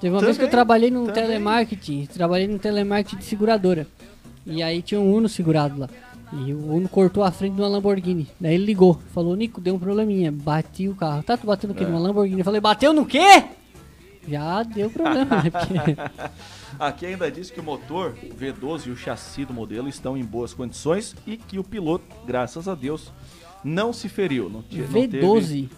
Teve 0.00 0.14
uma 0.14 0.20
vez 0.20 0.36
que 0.36 0.42
eu 0.42 0.46
Também, 0.46 0.50
trabalhei 0.50 0.90
num 0.90 1.06
também. 1.06 1.22
telemarketing, 1.22 2.06
trabalhei 2.06 2.46
num 2.48 2.58
telemarketing 2.58 3.16
de 3.16 3.24
seguradora. 3.24 3.86
E 4.46 4.62
aí 4.62 4.82
tinha 4.82 5.00
um 5.00 5.14
Uno 5.14 5.28
segurado 5.28 5.78
lá. 5.80 5.88
E 6.32 6.52
o 6.52 6.72
Uno 6.74 6.88
cortou 6.88 7.22
a 7.22 7.30
frente 7.30 7.54
de 7.54 7.60
uma 7.62 7.68
Lamborghini. 7.68 8.26
Daí 8.38 8.54
ele 8.54 8.64
ligou, 8.66 9.00
falou, 9.14 9.34
Nico, 9.36 9.60
deu 9.60 9.74
um 9.74 9.78
probleminha, 9.78 10.30
bati 10.32 10.88
o 10.88 10.94
carro. 10.94 11.22
Tá, 11.22 11.36
tu 11.36 11.46
bateu 11.46 11.68
no 11.68 11.74
quê? 11.74 11.84
É. 11.84 11.86
Numa 11.86 12.00
Lamborghini. 12.00 12.40
Eu 12.40 12.44
falei, 12.44 12.60
bateu 12.60 12.92
no 12.92 13.06
quê? 13.06 13.44
Já 14.28 14.62
deu 14.64 14.90
problema, 14.90 15.42
né? 15.42 15.50
Porque 15.50 15.96
Aqui 16.78 17.06
ainda 17.06 17.30
diz 17.30 17.50
que 17.50 17.60
o 17.60 17.62
motor 17.62 18.14
V12 18.38 18.86
e 18.86 18.90
o 18.90 18.96
chassi 18.96 19.44
do 19.44 19.52
modelo 19.54 19.88
estão 19.88 20.16
em 20.16 20.24
boas 20.24 20.52
condições 20.52 21.14
e 21.26 21.36
que 21.36 21.58
o 21.58 21.64
piloto, 21.64 22.04
graças 22.26 22.66
a 22.68 22.74
Deus, 22.74 23.12
não 23.62 23.92
se 23.92 24.08
feriu. 24.08 24.48
Não, 24.50 24.62
tinha- 24.62 24.84
não 24.84 24.92
teve- 24.92 25.20
V12. 25.20 25.68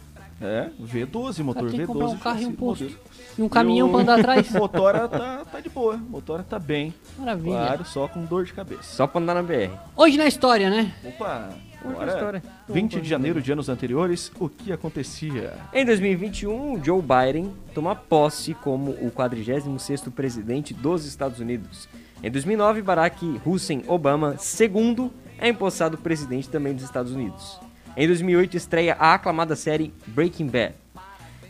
É, 0.40 0.68
V12, 0.78 1.42
motor 1.42 1.62
Cara, 1.62 1.70
tem 1.70 1.80
que 1.80 1.86
V12. 1.86 1.86
comprar 1.86 2.09
um 2.09 2.18
carro 2.18 2.40
e 2.42 2.47
um 2.47 2.53
posto. 2.55 2.84
modelo. 2.84 3.01
E 3.38 3.42
um 3.42 3.49
caminhão 3.49 3.86
E 3.86 3.90
o- 3.90 3.92
pra 3.92 4.03
andar 4.03 4.18
atrás. 4.20 4.49
O 4.55 4.59
motora 4.59 5.09
tá, 5.09 5.44
tá 5.51 5.61
de 5.61 5.68
boa, 5.70 5.94
o 5.94 5.99
motora 5.99 6.42
tá 6.42 6.59
bem. 6.59 6.92
Maravilha. 7.18 7.57
Claro, 7.57 7.84
só 7.86 8.07
com 8.09 8.22
dor 8.24 8.44
de 8.44 8.53
cabeça. 8.53 8.82
Só 8.82 9.07
pra 9.07 9.20
andar 9.20 9.34
na 9.34 9.42
BR. 9.42 9.70
Hoje 9.97 10.18
na 10.18 10.26
história, 10.26 10.68
né? 10.68 10.92
Opa, 11.05 11.51
Hoje 11.85 11.95
agora, 11.95 12.07
na 12.07 12.12
história. 12.12 12.43
20 12.68 13.01
de 13.01 13.09
janeiro 13.09 13.41
de 13.41 13.53
anos 13.53 13.68
anteriores, 13.68 14.31
o 14.39 14.49
que 14.49 14.72
acontecia? 14.72 15.55
Em 15.72 15.85
2021, 15.85 16.74
o 16.74 16.85
Joe 16.85 17.03
Biden 17.03 17.53
toma 17.74 17.95
posse 17.95 18.55
como 18.55 18.93
o 18.93 19.11
46º 19.11 20.11
presidente 20.11 20.72
dos 20.74 21.05
Estados 21.05 21.41
Unidos. 21.41 21.89
Em 22.22 22.31
2009, 22.31 22.83
Barack 22.83 23.41
Hussein 23.45 23.85
Obama 23.87 24.37
II 24.59 25.11
é 25.39 25.49
empossado 25.49 25.99
presidente 25.99 26.49
também 26.49 26.74
dos 26.74 26.85
Estados 26.85 27.12
Unidos. 27.12 27.61
Em 27.97 28.07
2008, 28.07 28.57
estreia 28.57 28.97
a 28.99 29.14
aclamada 29.14 29.55
série 29.55 29.93
Breaking 30.07 30.49
Bad. 30.49 30.74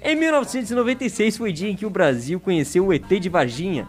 Em 0.03 0.15
1996 0.15 1.37
foi 1.37 1.51
o 1.51 1.53
dia 1.53 1.71
em 1.71 1.77
que 1.77 1.87
o 1.87 1.91
Brasil 1.91 2.39
conheceu 2.39 2.87
o 2.87 2.93
ET 2.93 3.09
de 3.09 3.29
Varginha. 3.29 3.89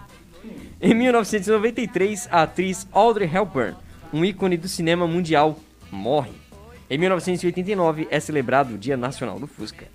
Em 0.81 0.93
1993, 0.93 2.27
a 2.31 2.43
atriz 2.43 2.87
Audrey 2.91 3.27
Hepburn, 3.27 3.75
um 4.13 4.23
ícone 4.23 4.57
do 4.57 4.67
cinema 4.67 5.07
mundial, 5.07 5.59
morre. 5.91 6.31
Em 6.89 6.97
1989 6.97 8.07
é 8.09 8.19
celebrado 8.19 8.75
o 8.75 8.77
Dia 8.77 8.95
Nacional 8.95 9.39
do 9.39 9.47
Fusca. 9.47 9.85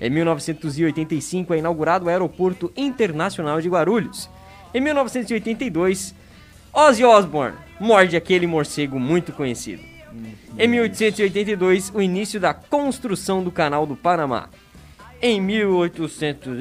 Em 0.00 0.10
1985 0.10 1.52
é 1.54 1.58
inaugurado 1.58 2.06
o 2.06 2.08
Aeroporto 2.08 2.72
Internacional 2.76 3.60
de 3.60 3.68
Guarulhos. 3.68 4.30
Em 4.72 4.80
1982, 4.80 6.14
Ozzy 6.72 7.04
Osbourne 7.04 7.56
morde 7.78 8.16
aquele 8.16 8.46
morcego 8.46 8.98
muito 8.98 9.32
conhecido. 9.32 9.82
Em 10.58 10.66
1882, 10.68 11.92
o 11.94 12.00
início 12.00 12.40
da 12.40 12.52
construção 12.54 13.42
do 13.42 13.50
Canal 13.50 13.86
do 13.86 13.94
Panamá. 13.94 14.48
Em 15.22 15.40
1800, 15.40 16.60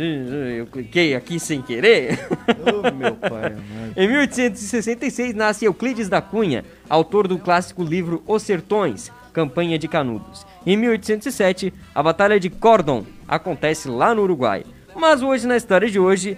eu 0.58 0.66
cliquei 0.68 1.16
aqui 1.16 1.40
sem 1.40 1.62
querer. 1.62 2.20
Ô, 2.60 2.92
meu 2.94 3.16
pai. 3.16 3.56
Em 3.96 4.08
1866 4.08 5.34
nasce 5.34 5.64
Euclides 5.64 6.10
da 6.10 6.22
Cunha, 6.22 6.66
autor 6.90 7.28
do 7.28 7.38
clássico 7.38 7.84
livro 7.84 8.24
Os 8.28 8.44
Sertões, 8.44 9.12
Campanha 9.32 9.78
de 9.78 9.88
Canudos. 9.88 10.46
Em 10.66 10.76
1807, 10.76 11.74
a 11.94 12.04
Batalha 12.04 12.40
de 12.40 12.50
Cordon 12.50 13.06
acontece 13.28 13.88
lá 13.88 14.16
no 14.16 14.24
Uruguai. 14.24 14.66
Mas 14.96 15.22
hoje, 15.22 15.46
na 15.48 15.56
história 15.56 15.88
de 15.90 16.00
hoje, 16.00 16.38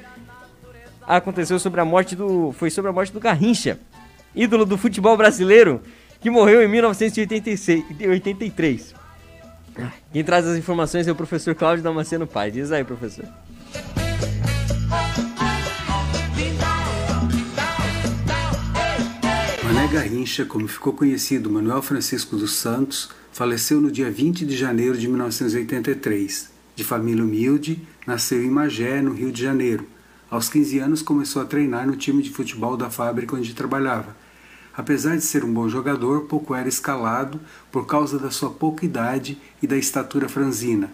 aconteceu 1.08 1.58
sobre 1.58 1.82
a 1.82 1.86
morte 1.86 2.16
do. 2.16 2.52
Foi 2.52 2.70
sobre 2.70 2.92
a 2.92 2.94
morte 2.94 3.12
do 3.12 3.20
Garrincha, 3.20 3.80
ídolo 4.36 4.66
do 4.66 4.78
futebol 4.78 5.18
brasileiro, 5.18 5.82
que 6.20 6.30
morreu 6.30 6.62
em 6.62 6.68
1983. 6.68 8.94
Quem 10.12 10.24
traz 10.24 10.46
as 10.46 10.58
informações 10.58 11.08
é 11.08 11.12
o 11.12 11.16
professor 11.16 11.56
Cláudio 11.56 11.84
Damasceno 11.84 12.28
Pai. 12.28 12.52
Diz 12.52 12.72
aí, 12.72 12.84
professor. 12.84 13.26
Garrincha, 19.92 20.46
como 20.46 20.70
ficou 20.70 20.94
conhecido 20.94 21.50
Manuel 21.50 21.82
Francisco 21.82 22.38
dos 22.38 22.54
Santos, 22.54 23.10
faleceu 23.34 23.82
no 23.82 23.92
dia 23.92 24.10
20 24.10 24.46
de 24.46 24.56
janeiro 24.56 24.98
de 24.98 25.06
1983. 25.06 26.50
De 26.74 26.82
família 26.82 27.22
humilde, 27.22 27.86
nasceu 28.08 28.42
em 28.42 28.50
Magé, 28.50 29.02
no 29.02 29.12
Rio 29.12 29.34
de 29.34 29.44
Janeiro. 29.44 29.86
Aos 30.30 30.48
15 30.48 30.80
anos 30.80 31.02
começou 31.02 31.42
a 31.42 31.46
treinar 31.46 31.86
no 31.86 31.98
time 31.98 32.24
de 32.24 32.30
futebol 32.30 32.78
da 32.78 32.90
fábrica 32.90 33.36
onde 33.36 33.54
trabalhava. 33.54 34.16
Apesar 34.74 35.18
de 35.18 35.24
ser 35.24 35.44
um 35.44 35.54
bom 35.54 35.68
jogador, 35.68 36.22
pouco 36.22 36.56
era 36.56 36.70
escalado 36.70 37.42
por 37.70 37.86
causa 37.86 38.18
da 38.18 38.32
sua 38.32 38.50
pouca 38.50 38.86
idade 38.86 39.38
e 39.62 39.68
da 39.68 39.76
estatura 39.76 40.30
franzina. 40.30 40.90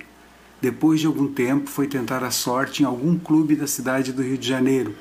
Depois 0.59 0.99
de 0.99 1.05
algum 1.05 1.27
tempo, 1.27 1.69
foi 1.69 1.85
tentar 1.85 2.23
a 2.23 2.31
sorte 2.31 2.81
em 2.81 2.85
algum 2.87 3.15
clube 3.15 3.55
da 3.55 3.67
cidade 3.67 4.11
do 4.11 4.23
Rio 4.23 4.39
de 4.39 4.47
Janeiro. 4.47 4.95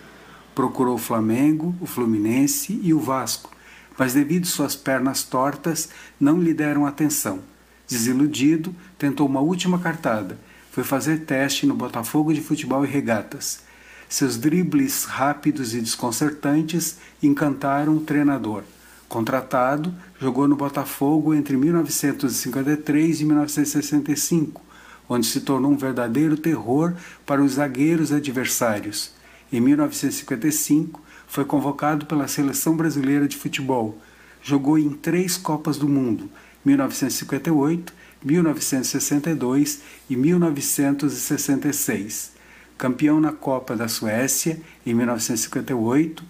Procurou 0.54 0.96
o 0.96 0.98
Flamengo, 0.98 1.74
o 1.80 1.86
Fluminense 1.86 2.78
e 2.82 2.92
o 2.92 3.00
Vasco, 3.00 3.55
mas 3.98 4.12
devido 4.12 4.46
suas 4.46 4.76
pernas 4.76 5.22
tortas, 5.22 5.88
não 6.18 6.40
lhe 6.40 6.52
deram 6.52 6.86
atenção. 6.86 7.40
Desiludido, 7.88 8.74
tentou 8.98 9.26
uma 9.26 9.40
última 9.40 9.78
cartada. 9.78 10.38
Foi 10.72 10.84
fazer 10.84 11.20
teste 11.20 11.66
no 11.66 11.74
Botafogo 11.74 12.34
de 12.34 12.40
Futebol 12.40 12.84
e 12.84 12.88
Regatas. 12.88 13.60
Seus 14.08 14.36
dribles 14.36 15.04
rápidos 15.04 15.74
e 15.74 15.80
desconcertantes 15.80 16.98
encantaram 17.22 17.96
o 17.96 18.00
treinador. 18.00 18.62
Contratado, 19.08 19.94
jogou 20.20 20.48
no 20.48 20.56
Botafogo 20.56 21.32
entre 21.32 21.56
1953 21.56 23.20
e 23.20 23.24
1965, 23.24 24.60
onde 25.08 25.26
se 25.26 25.40
tornou 25.40 25.70
um 25.70 25.76
verdadeiro 25.76 26.36
terror 26.36 26.94
para 27.24 27.42
os 27.42 27.52
zagueiros 27.52 28.12
adversários. 28.12 29.12
Em 29.52 29.60
1955, 29.60 31.00
foi 31.26 31.44
convocado 31.44 32.06
pela 32.06 32.28
Seleção 32.28 32.76
Brasileira 32.76 33.28
de 33.28 33.36
Futebol. 33.36 33.98
Jogou 34.42 34.78
em 34.78 34.90
três 34.90 35.36
Copas 35.36 35.76
do 35.76 35.88
Mundo: 35.88 36.30
1958, 36.64 37.92
1962 38.24 39.82
e 40.08 40.16
1966. 40.16 42.34
Campeão 42.78 43.20
na 43.20 43.32
Copa 43.32 43.74
da 43.74 43.88
Suécia 43.88 44.60
em 44.84 44.94
1958, 44.94 46.22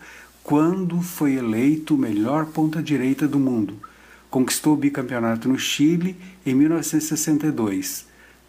quando 0.44 1.03
foi 1.03 1.34
eleito 1.34 1.94
o 1.94 1.99
melhor 1.99 2.47
ponta-direita 2.47 3.26
do 3.26 3.38
mundo. 3.38 3.80
Conquistou 4.30 4.74
o 4.74 4.76
bicampeonato 4.76 5.49
no 5.49 5.59
Chile 5.59 6.16
em 6.44 6.55
1962. 6.55 8.07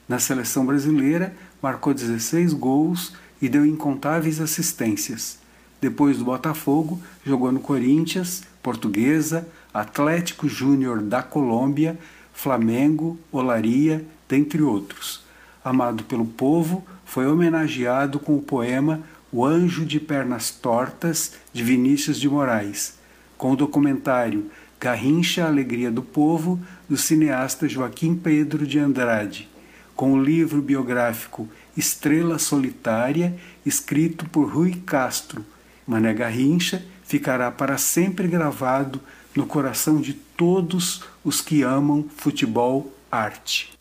Na 0.08 0.20
seleção 0.20 0.66
brasileira, 0.66 1.36
marcou 1.62 1.94
16 1.94 2.54
gols 2.54 3.14
e 3.42 3.50
deu 3.50 3.66
incontáveis 3.66 4.40
assistências. 4.40 5.40
Depois 5.80 6.18
do 6.18 6.26
Botafogo, 6.26 7.02
jogou 7.26 7.52
no 7.52 7.60
Corinthians, 7.60 8.44
Portuguesa, 8.64 9.48
Atlético 9.74 10.48
Júnior 10.48 11.02
da 11.02 11.22
Colômbia, 11.22 11.98
Flamengo, 12.34 13.18
Olaria, 13.32 14.06
dentre 14.28 14.62
outros. 14.62 15.24
Amado 15.64 16.04
pelo 16.04 16.26
povo, 16.26 16.84
foi 17.06 17.28
homenageado 17.28 18.20
com 18.20 18.36
o 18.36 18.42
poema 18.42 19.02
O 19.32 19.46
Anjo 19.46 19.86
de 19.86 20.00
Pernas 20.00 20.52
Tortas, 20.52 21.34
de 21.54 21.64
Vinícius 21.64 22.20
de 22.20 22.28
Moraes, 22.28 22.98
com 23.38 23.52
o 23.52 23.56
documentário 23.56 24.50
Garrincha, 24.80 25.46
a 25.46 25.48
Alegria 25.48 25.90
do 25.90 26.04
Povo, 26.04 26.60
do 26.88 26.96
cineasta 26.96 27.68
Joaquim 27.68 28.16
Pedro 28.16 28.66
de 28.68 28.78
Andrade, 28.78 29.50
com 29.96 30.14
o 30.14 30.24
livro 30.24 30.62
biográfico 30.62 31.50
Estrela 31.76 32.38
Solitária, 32.38 33.36
escrito 33.66 34.30
por 34.30 34.48
Rui 34.54 34.76
Castro. 34.86 35.44
Mané 35.88 36.14
Garrincha 36.14 36.84
ficará 37.04 37.50
para 37.50 37.78
sempre 37.78 38.28
gravado 38.28 39.00
no 39.34 39.48
coração 39.48 40.02
de 40.02 40.14
todos 40.14 41.04
os 41.24 41.40
que 41.40 41.64
amam 41.64 42.06
futebol 42.18 42.94
arte. 43.10 43.77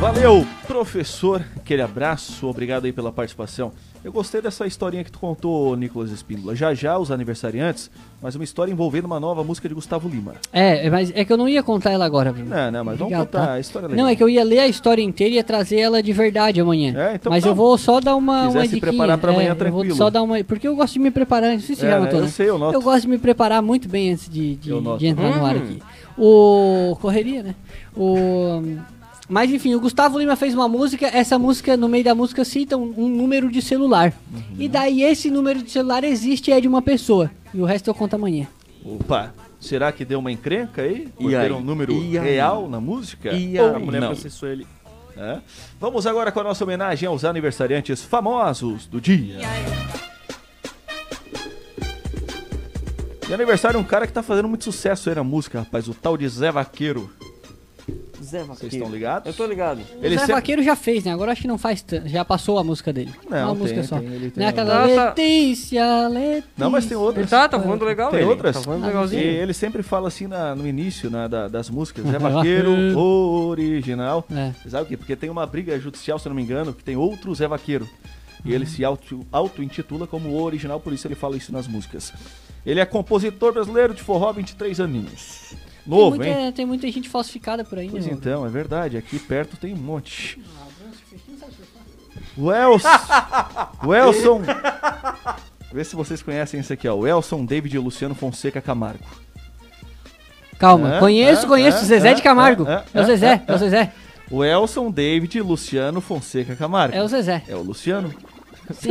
Valeu, 0.00 0.46
professor. 0.66 1.44
Aquele 1.56 1.82
abraço, 1.82 2.46
obrigado 2.46 2.86
aí 2.86 2.92
pela 2.92 3.12
participação. 3.12 3.70
Eu 4.02 4.10
gostei 4.10 4.40
dessa 4.40 4.66
historinha 4.66 5.04
que 5.04 5.12
tu 5.12 5.18
contou, 5.18 5.76
Nicolas 5.76 6.10
Espíndola. 6.10 6.56
Já 6.56 6.72
já 6.72 6.98
os 6.98 7.10
aniversariantes, 7.10 7.90
mas 8.22 8.34
uma 8.34 8.42
história 8.42 8.72
envolvendo 8.72 9.04
uma 9.04 9.20
nova 9.20 9.44
música 9.44 9.68
de 9.68 9.74
Gustavo 9.74 10.08
Lima. 10.08 10.32
É, 10.54 10.88
mas 10.88 11.12
é 11.14 11.22
que 11.22 11.30
eu 11.30 11.36
não 11.36 11.46
ia 11.46 11.62
contar 11.62 11.90
ela 11.90 12.06
agora, 12.06 12.32
Bruno. 12.32 12.48
Não, 12.48 12.70
não, 12.70 12.82
mas 12.84 12.96
vamos 12.98 13.12
Legal, 13.12 13.26
contar 13.26 13.46
tá? 13.46 13.52
a 13.52 13.60
história 13.60 13.88
legal. 13.88 14.04
Não, 14.06 14.10
é 14.10 14.16
que 14.16 14.22
eu 14.22 14.28
ia 14.30 14.42
ler 14.42 14.60
a 14.60 14.66
história 14.68 15.02
inteira 15.02 15.34
e 15.34 15.36
ia 15.36 15.44
trazer 15.44 15.78
ela 15.80 16.02
de 16.02 16.14
verdade 16.14 16.58
amanhã. 16.62 16.94
É, 17.10 17.14
então 17.16 17.30
mas 17.30 17.44
tá. 17.44 17.50
eu 17.50 17.54
vou 17.54 17.76
só 17.76 18.00
dar 18.00 18.16
uma, 18.16 18.46
Quiser 18.46 18.58
uma 18.58 18.64
se 18.64 18.68
diquinha. 18.74 18.80
preparar 18.92 19.18
pra 19.18 19.32
amanhã, 19.32 19.48
é, 19.48 19.52
Eu 19.52 19.56
tranquilo. 19.56 19.88
vou 19.88 19.96
só 19.96 20.08
dar 20.08 20.22
uma... 20.22 20.42
Porque 20.44 20.66
eu 20.66 20.74
gosto 20.74 20.94
de 20.94 20.98
me 21.00 21.10
preparar, 21.10 21.52
não 21.52 21.60
sei 21.60 21.76
se 21.76 21.84
É, 21.84 21.90
já 21.90 22.00
notou, 22.00 22.20
eu 22.20 22.24
né? 22.24 22.30
sei, 22.30 22.48
eu 22.48 22.58
noto. 22.58 22.80
gosto 22.80 23.02
de 23.02 23.08
me 23.08 23.18
preparar 23.18 23.60
muito 23.60 23.86
bem 23.86 24.12
antes 24.12 24.30
de, 24.30 24.56
de, 24.56 24.70
Eu 24.70 24.96
de 24.96 25.06
entrar 25.08 25.36
no 25.36 25.44
ar 25.44 25.56
Hum. 25.56 25.58
aqui. 25.62 25.82
O... 26.16 26.96
Correria, 27.02 27.42
né? 27.42 27.54
O... 27.94 28.62
Mas 29.30 29.48
enfim, 29.52 29.74
o 29.76 29.80
Gustavo 29.80 30.18
Lima 30.18 30.34
fez 30.34 30.54
uma 30.54 30.66
música, 30.68 31.06
essa 31.06 31.38
música, 31.38 31.76
no 31.76 31.88
meio 31.88 32.02
da 32.02 32.16
música, 32.16 32.44
cita 32.44 32.76
um, 32.76 32.92
um 32.98 33.08
número 33.08 33.48
de 33.48 33.62
celular. 33.62 34.12
Uhum. 34.34 34.42
E 34.58 34.68
daí 34.68 35.02
esse 35.04 35.30
número 35.30 35.62
de 35.62 35.70
celular 35.70 36.02
existe 36.02 36.50
e 36.50 36.52
é 36.52 36.60
de 36.60 36.66
uma 36.66 36.82
pessoa. 36.82 37.30
E 37.54 37.60
o 37.60 37.64
resto 37.64 37.88
eu 37.88 37.94
conto 37.94 38.14
amanhã. 38.14 38.48
Opa, 38.84 39.32
será 39.60 39.92
que 39.92 40.04
deu 40.04 40.18
uma 40.18 40.32
encrenca 40.32 40.82
aí? 40.82 41.08
Por 41.16 41.28
E 41.30 41.34
ter 41.34 41.36
aí? 41.36 41.52
um 41.52 41.60
número 41.60 41.92
E 41.92 42.18
aí? 42.18 42.24
real 42.24 42.68
na 42.68 42.80
música? 42.80 43.32
E 43.32 43.56
Ou 43.60 43.76
a 43.76 43.78
mulher 43.78 44.00
não? 44.00 44.08
processou 44.08 44.48
ele. 44.48 44.66
É? 45.16 45.38
Vamos 45.78 46.06
agora 46.08 46.32
com 46.32 46.40
a 46.40 46.44
nossa 46.44 46.64
homenagem 46.64 47.06
aos 47.08 47.24
aniversariantes 47.24 48.02
famosos 48.02 48.86
do 48.86 49.00
dia. 49.00 49.36
E 53.28 53.32
aniversário 53.32 53.76
é 53.76 53.80
um 53.80 53.84
cara 53.84 54.08
que 54.08 54.12
tá 54.12 54.24
fazendo 54.24 54.48
muito 54.48 54.64
sucesso 54.64 55.08
aí 55.08 55.14
na 55.14 55.22
música, 55.22 55.60
rapaz, 55.60 55.86
o 55.86 55.94
tal 55.94 56.16
de 56.16 56.26
Zé 56.28 56.50
Vaqueiro. 56.50 57.08
Zé 58.22 58.44
Vocês 58.44 58.72
estão 58.72 58.90
ligados? 58.90 59.26
Eu 59.26 59.32
tô 59.34 59.46
ligado. 59.46 59.80
Ele 60.02 60.08
o 60.08 60.10
Zé 60.10 60.18
sempre- 60.18 60.34
Vaqueiro 60.34 60.62
já 60.62 60.76
fez, 60.76 61.04
né? 61.04 61.12
Agora 61.12 61.32
acho 61.32 61.42
que 61.42 61.48
não 61.48 61.56
faz 61.58 61.80
tanto. 61.82 62.08
Já 62.08 62.24
passou 62.24 62.58
a 62.58 62.64
música 62.64 62.92
dele. 62.92 63.12
Não, 63.28 63.38
uma 63.38 63.48
tem, 63.52 63.58
música 63.62 63.82
só. 63.84 63.98
tem, 63.98 64.08
ele 64.08 64.30
tem 64.30 64.40
não 64.40 64.46
é 64.46 64.48
aquela 64.50 64.84
Ah, 64.84 64.88
tá. 64.88 65.04
Letícia, 65.16 66.08
Letícia. 66.08 66.44
Não, 66.56 66.70
mas 66.70 66.86
tem 66.86 66.96
outras. 66.96 67.30
Tá, 67.30 67.48
tá 67.48 67.56
voando 67.58 67.84
legal, 67.84 68.10
Tem 68.10 68.20
ele. 68.20 68.28
outras? 68.28 68.56
Tá 68.56 68.60
voando 68.62 68.84
E 68.84 68.86
legalzinho. 68.88 69.22
ele 69.22 69.52
sempre 69.54 69.82
fala 69.82 70.08
assim 70.08 70.26
na- 70.26 70.54
no 70.54 70.66
início 70.66 71.10
na- 71.10 71.26
da- 71.28 71.48
das 71.48 71.70
músicas, 71.70 72.04
Zé 72.10 72.18
Vaqueiro 72.18 72.70
Vaqueiro. 72.70 72.98
original. 72.98 74.24
É. 74.30 74.52
Sabe 74.68 74.84
o 74.84 74.86
quê? 74.86 74.96
Porque 74.96 75.16
tem 75.16 75.30
uma 75.30 75.46
briga 75.46 75.78
judicial, 75.78 76.18
se 76.18 76.26
eu 76.26 76.30
não 76.30 76.36
me 76.36 76.42
engano, 76.42 76.72
que 76.72 76.84
tem 76.84 76.96
outro 76.96 77.34
Zé 77.34 77.46
Vaqueiro. 77.48 77.88
E 78.44 78.52
ele 78.54 78.64
se 78.66 78.82
auto- 78.84 79.26
auto-intitula 79.30 80.06
como 80.06 80.30
o 80.30 80.42
original, 80.42 80.80
por 80.80 80.92
isso 80.92 81.06
ele 81.06 81.14
fala 81.14 81.36
isso 81.36 81.52
nas 81.52 81.66
músicas. 81.68 82.12
Ele 82.64 82.80
é 82.80 82.84
compositor 82.86 83.52
brasileiro 83.52 83.92
de 83.94 84.02
forró, 84.02 84.32
23 84.32 84.80
aninhos. 84.80 85.54
Novo, 85.86 86.18
tem, 86.18 86.26
muita, 86.28 86.40
hein? 86.46 86.52
tem 86.52 86.66
muita 86.66 86.90
gente 86.90 87.08
falsificada 87.08 87.64
por 87.64 87.78
aí, 87.78 87.88
Pois 87.90 88.06
né? 88.06 88.12
então, 88.12 88.44
é 88.44 88.48
verdade. 88.48 88.96
Aqui 88.96 89.18
perto 89.18 89.56
tem 89.56 89.72
um 89.74 89.78
monte. 89.78 90.40
O 92.36 92.52
Elson. 92.52 92.88
O 93.84 93.94
Elson. 93.94 94.42
Vê 95.72 95.84
se 95.84 95.94
vocês 95.96 96.22
conhecem 96.22 96.60
esse 96.60 96.72
aqui, 96.72 96.88
ó. 96.88 96.94
O 96.94 97.06
Elson 97.06 97.44
David 97.44 97.78
Luciano 97.78 98.14
Fonseca 98.14 98.60
Camargo. 98.60 99.04
Calma, 100.58 100.96
É, 100.96 100.98
conheço, 100.98 101.46
é, 101.46 101.48
conheço. 101.48 101.78
é, 101.78 101.84
Zezé 101.84 102.14
de 102.14 102.20
é, 102.20 102.24
Camargo. 102.24 102.66
é, 102.68 102.84
É, 102.92 102.98
o 102.98 103.02
é, 103.02 103.04
Zezé, 103.06 103.42
é, 103.46 103.52
é, 103.52 103.54
o 103.54 103.58
Zezé. 103.58 103.92
O 104.30 104.44
Elson 104.44 104.90
David 104.90 105.40
Luciano 105.40 106.00
Fonseca 106.00 106.54
Camargo. 106.54 106.94
É 106.94 107.02
o 107.02 107.08
Zezé. 107.08 107.42
É 107.48 107.56
o 107.56 107.62
Luciano. 107.62 108.14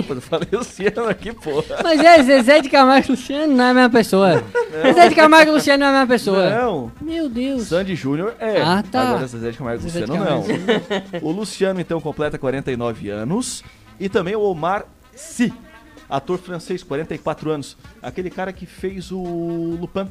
Eu 0.10 0.22
falei 0.22 0.48
Luciano 0.52 1.08
aqui, 1.08 1.34
pô. 1.34 1.64
Mas 1.84 2.00
é, 2.02 2.22
Zezé 2.24 2.62
de 2.62 2.70
Camargo 2.70 3.08
e 3.08 3.12
Luciano 3.12 3.54
não 3.54 3.64
é 3.64 3.70
a 3.70 3.74
mesma 3.74 3.90
pessoa. 3.90 4.44
Zezé 4.82 5.10
de 5.10 5.16
Camargo 5.16 5.52
e 5.52 5.54
Luciano 5.54 5.80
não 5.80 5.88
é 5.88 5.90
a 5.90 5.94
mesma 5.94 6.08
pessoa. 6.08 6.50
Não. 6.50 6.92
Meu 7.02 7.30
Deus. 7.30 7.64
Sandy 7.64 7.96
Júnior 7.96 8.36
é. 8.40 8.62
Ah, 8.62 8.84
tá. 8.84 9.10
Agora 9.10 9.28
Zezé 9.28 9.52
de 9.52 9.58
Camargo 9.58 9.82
e 9.82 9.86
Luciano 9.86 10.08
não. 10.14 10.26
Camargo. 10.44 10.48
o 11.22 11.32
Luciano, 11.32 11.80
então, 11.80 12.00
completa 12.02 12.38
49 12.38 13.10
anos. 13.10 13.64
E 14.00 14.08
também 14.08 14.36
o 14.36 14.42
Omar 14.42 14.86
Sy, 15.14 15.54
ator 16.10 16.38
francês, 16.40 16.84
44 16.84 17.52
anos. 17.52 17.78
Aquele 18.02 18.30
cara 18.30 18.54
que 18.54 18.66
fez 18.66 19.12
o 19.12 19.78
Lupin. 19.80 20.08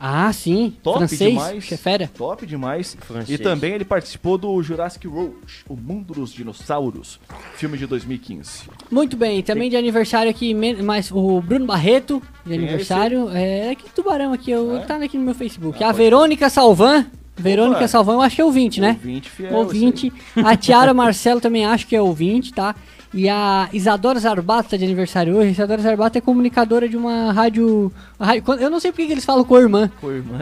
Ah, 0.00 0.32
sim. 0.32 0.74
Top 0.82 0.98
Francês, 0.98 1.30
demais. 1.30 1.64
chefera. 1.64 2.08
Top 2.16 2.46
demais. 2.46 2.96
Francês. 3.00 3.38
E 3.40 3.42
também 3.42 3.72
ele 3.74 3.84
participou 3.84 4.38
do 4.38 4.62
Jurassic 4.62 5.06
World, 5.08 5.34
O 5.68 5.74
Mundo 5.76 6.14
dos 6.14 6.32
Dinossauros, 6.32 7.18
filme 7.56 7.76
de 7.76 7.86
2015. 7.86 8.62
Muito 8.90 9.16
bem, 9.16 9.42
também 9.42 9.68
de 9.68 9.76
aniversário 9.76 10.30
aqui, 10.30 10.54
mas 10.54 11.10
o 11.10 11.40
Bruno 11.40 11.66
Barreto, 11.66 12.22
de 12.44 12.50
Quem 12.50 12.52
é 12.52 12.56
aniversário, 12.62 13.28
é 13.30 13.70
aqui 13.70 13.84
de 13.84 13.90
Tubarão, 13.90 14.32
aqui, 14.32 14.50
eu, 14.52 14.76
É? 14.76 14.80
tá 14.80 14.96
aqui 14.96 15.18
no 15.18 15.24
meu 15.24 15.34
Facebook. 15.34 15.82
Ah, 15.82 15.88
a 15.88 15.92
Verônica 15.92 16.48
Salvan, 16.48 17.04
Verônica 17.36 17.78
Opa. 17.78 17.88
Salvan, 17.88 18.14
eu 18.14 18.20
acho 18.22 18.36
que 18.36 18.42
é 18.42 18.44
ouvinte, 18.44 18.80
né? 18.80 18.90
Ouvinte 19.00 19.30
fiel. 19.30 19.54
ouvinte. 19.54 20.12
A 20.36 20.56
Tiara 20.56 20.92
Marcelo 20.94 21.40
também 21.40 21.64
acho 21.64 21.86
que 21.86 21.94
é 21.96 22.02
ouvinte, 22.02 22.52
tá? 22.52 22.74
E 23.14 23.26
a 23.28 23.68
Isadora 23.72 24.18
Zarbato 24.20 24.68
tá 24.70 24.76
de 24.76 24.84
aniversário 24.84 25.34
hoje. 25.34 25.52
Isadora 25.52 25.80
Zarbato 25.80 26.18
é 26.18 26.20
comunicadora 26.20 26.86
de 26.88 26.96
uma 26.96 27.32
rádio. 27.32 27.90
uma 28.18 28.26
rádio- 28.26 28.42
quando- 28.42 28.60
eu 28.60 28.68
não 28.70 28.78
sei 28.78 28.92
porque 28.92 29.06
que 29.06 29.12
eles 29.12 29.24
falam 29.24 29.44
com 29.44 29.56
a 29.56 29.60
irmã. 29.60 29.90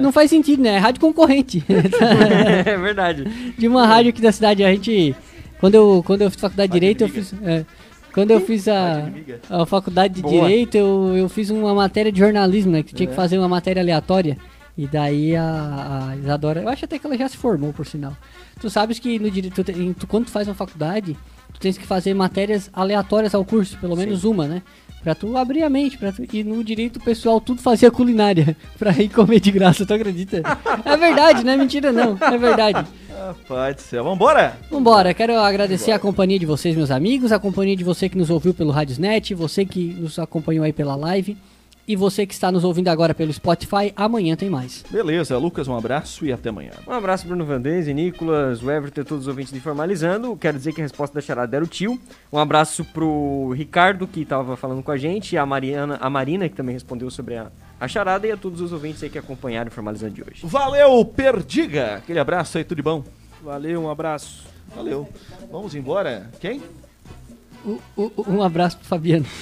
Não 0.03 0.11
faz 0.11 0.31
sentido, 0.31 0.63
né? 0.63 0.71
É 0.71 0.79
rádio 0.79 1.01
concorrente. 1.01 1.63
é 1.69 2.77
verdade. 2.77 3.25
de 3.57 3.69
uma 3.69 3.87
rádio 3.87 4.11
aqui 4.11 4.21
da 4.21 4.33
cidade. 4.33 4.65
A 4.65 4.71
gente. 4.73 5.15
Quando 5.61 5.75
eu, 5.75 6.03
quando 6.07 6.23
eu 6.23 6.31
fiz 6.31 6.41
faculdade 6.41 6.73
de 6.73 6.79
Direito, 6.81 7.03
eu 7.03 7.09
fiz. 7.09 7.33
é, 7.45 7.65
quando 8.13 8.31
eu 8.31 8.41
fiz 8.41 8.67
a, 8.69 9.09
a 9.49 9.65
faculdade 9.65 10.15
de 10.15 10.23
Boa. 10.23 10.33
Direito, 10.49 10.75
eu, 10.77 11.15
eu 11.17 11.29
fiz 11.29 11.51
uma 11.51 11.75
matéria 11.75 12.11
de 12.11 12.19
jornalismo, 12.19 12.73
né? 12.73 12.83
Que 12.83 12.95
tinha 12.95 13.07
que 13.07 13.13
É. 13.13 13.17
fazer 13.17 13.39
uma 13.39 13.49
matéria 13.49 13.81
aleatória. 13.81 14.37
E 14.77 14.87
daí 14.87 15.35
a, 15.35 16.11
a 16.11 16.17
Isadora. 16.17 16.61
Eu 16.61 16.69
acho 16.69 16.85
até 16.85 16.99
que 16.99 17.07
ela 17.07 17.17
já 17.17 17.29
se 17.29 17.37
formou, 17.37 17.73
por 17.73 17.87
sinal. 17.87 18.15
Tu 18.61 18.69
sabes 18.69 18.99
que 18.99 19.19
no 19.19 19.31
direito, 19.31 19.65
tu, 19.99 20.07
quando 20.07 20.27
tu 20.27 20.31
faz 20.31 20.47
uma 20.47 20.55
faculdade, 20.55 21.17
tu 21.53 21.61
tens 21.61 21.79
que 21.79 21.87
fazer 21.87 22.13
matérias 22.13 22.69
aleatórias 22.73 23.35
ao 23.35 23.45
curso, 23.45 23.79
pelo 23.79 23.97
menos 23.97 24.25
uma, 24.25 24.47
né? 24.47 24.63
Pra 25.03 25.15
tu 25.15 25.37
abrir 25.37 25.63
a 25.63 25.71
mente, 25.71 25.97
pra 25.97 26.13
tu, 26.13 26.23
e 26.31 26.43
no 26.43 26.63
direito 26.65 26.97
o 26.97 27.03
pessoal 27.03 27.41
tudo 27.41 27.63
fazia 27.63 27.91
culinária 27.91 28.57
pra 28.79 28.91
ir 28.93 29.09
comer 29.09 29.41
de 29.41 29.53
graça, 29.53 29.87
tu 29.87 29.95
acredita? 29.95 30.43
É 30.85 30.97
verdade, 30.97 31.45
não 31.45 31.53
é 31.53 31.57
mentira 31.57 31.93
não, 31.93 32.19
é 32.21 32.37
verdade. 32.37 32.87
Rapaz 33.17 33.77
do 33.77 33.83
céu. 33.83 34.05
Vambora? 34.05 34.59
Vambora, 34.71 35.15
quero 35.15 35.39
agradecer 35.39 35.93
a 35.93 35.99
companhia 35.99 36.39
de 36.39 36.45
vocês, 36.45 36.77
meus 36.77 36.91
amigos, 36.91 37.33
a 37.33 37.39
companhia 37.39 37.77
de 37.77 37.85
você 37.85 38.09
que 38.09 38.19
nos 38.19 38.31
ouviu 38.31 38.53
pelo 38.53 38.73
Radiosnet, 38.73 39.33
você 39.33 39.65
que 39.65 39.95
nos 39.99 40.19
acompanhou 40.19 40.65
aí 40.65 40.73
pela 40.73 40.97
live 40.97 41.37
e 41.87 41.95
você 41.97 42.27
que 42.27 42.35
está 42.35 42.51
nos 42.51 42.65
ouvindo 42.65 42.89
agora 42.89 43.15
pelo 43.15 43.33
Spotify. 43.33 43.93
Amanhã 43.95 44.37
tem 44.37 44.51
mais. 44.51 44.85
Beleza, 44.91 45.39
Lucas, 45.39 45.69
um 45.69 45.77
abraço 45.77 46.25
e 46.27 46.33
até 46.33 46.49
amanhã. 46.49 46.73
Um 46.87 46.93
abraço, 46.93 47.27
Bruno 47.27 47.45
Vandense, 47.45 47.93
Nicolas, 47.95 48.63
o 48.63 48.71
Everton 48.71 49.01
e 49.01 49.05
todos 49.05 49.25
os 49.25 49.29
ouvintes 49.29 49.53
do 49.53 49.59
Informalizando. 49.59 50.37
Quero 50.37 50.57
dizer 50.59 50.73
que 50.73 50.81
a 50.81 50.85
resposta 50.85 51.15
da 51.15 51.21
charada 51.21 51.57
era 51.57 51.65
o 51.65 51.69
tio. 51.69 52.01
Um 52.33 52.39
abraço 52.39 52.85
pro 52.85 53.53
Ricardo, 53.53 54.07
que 54.07 54.23
estava 54.23 54.57
falando 54.57 54.83
com 54.83 54.91
a 54.91 54.97
gente, 54.97 55.37
a 55.37 55.47
Mariana, 55.47 55.99
a 56.01 56.11
Marina, 56.11 56.49
que 56.49 56.55
também 56.55 56.75
respondeu 56.75 57.11
sobre 57.11 57.37
a, 57.37 57.51
a 57.79 57.87
charada, 57.87 58.27
e 58.27 58.33
a 58.33 58.37
todos 58.37 58.61
os 58.61 58.73
ouvintes 58.73 59.03
aí 59.03 59.11
que 59.11 59.19
acompanharam 59.19 59.69
o 59.69 59.73
Informalizando 59.73 60.15
de 60.15 60.23
hoje. 60.23 60.41
Valeu, 60.45 61.05
Perdiga! 61.05 61.97
Aquele 61.97 62.19
abraço 62.19 62.59
aí, 62.59 62.65
tudo 62.65 62.77
de 62.77 62.83
bom? 62.83 63.05
Valeu, 63.43 63.83
um 63.83 63.91
abraço. 63.91 64.45
Valeu. 64.75 65.09
Vamos 65.51 65.75
embora. 65.75 66.31
Quem? 66.41 66.61
Um, 67.67 67.81
um, 68.29 68.43
abraço 68.43 68.79
pro 68.79 68.87
Fabiano. 68.87 69.27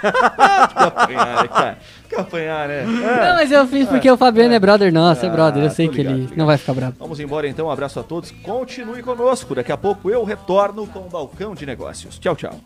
que 0.00 0.78
apanhar, 0.78 1.42
né, 1.42 1.48
cara? 1.48 1.78
Que 2.08 2.14
apanhar, 2.14 2.68
né? 2.68 2.82
É. 2.82 2.84
Não, 2.84 3.34
mas 3.34 3.50
eu 3.50 3.66
fiz 3.66 3.88
porque 3.88 4.08
o 4.08 4.16
Fabiano 4.16 4.52
é, 4.52 4.56
é 4.56 4.60
brother 4.60 4.92
nosso, 4.92 5.24
é 5.24 5.28
ah, 5.28 5.32
brother. 5.32 5.64
Eu 5.64 5.70
sei 5.70 5.88
que 5.88 5.96
ligado, 5.96 6.12
ele 6.12 6.20
ligado. 6.22 6.38
não 6.38 6.46
vai 6.46 6.56
ficar 6.56 6.74
bravo. 6.74 6.94
Vamos 6.98 7.18
embora 7.18 7.48
então, 7.48 7.66
um 7.66 7.70
abraço 7.70 7.98
a 7.98 8.04
todos. 8.04 8.30
Continue 8.30 9.02
conosco. 9.02 9.52
Daqui 9.54 9.72
a 9.72 9.76
pouco 9.76 10.08
eu 10.08 10.22
retorno 10.22 10.86
com 10.86 11.00
o 11.00 11.08
Balcão 11.08 11.56
de 11.56 11.66
Negócios. 11.66 12.20
Tchau, 12.20 12.36
tchau. 12.36 12.60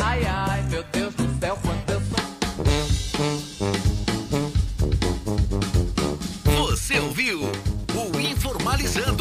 Ai, 0.00 0.26
ai, 0.26 0.62
meu 0.68 0.82
Deus 0.92 1.14
do 1.14 1.38
céu, 1.38 1.56
quanto 1.62 1.92
eu 1.92 2.00
sou. 2.00 2.18
Você 6.66 6.98
ouviu 6.98 7.40
o 7.94 8.20
Informalizando 8.20 9.17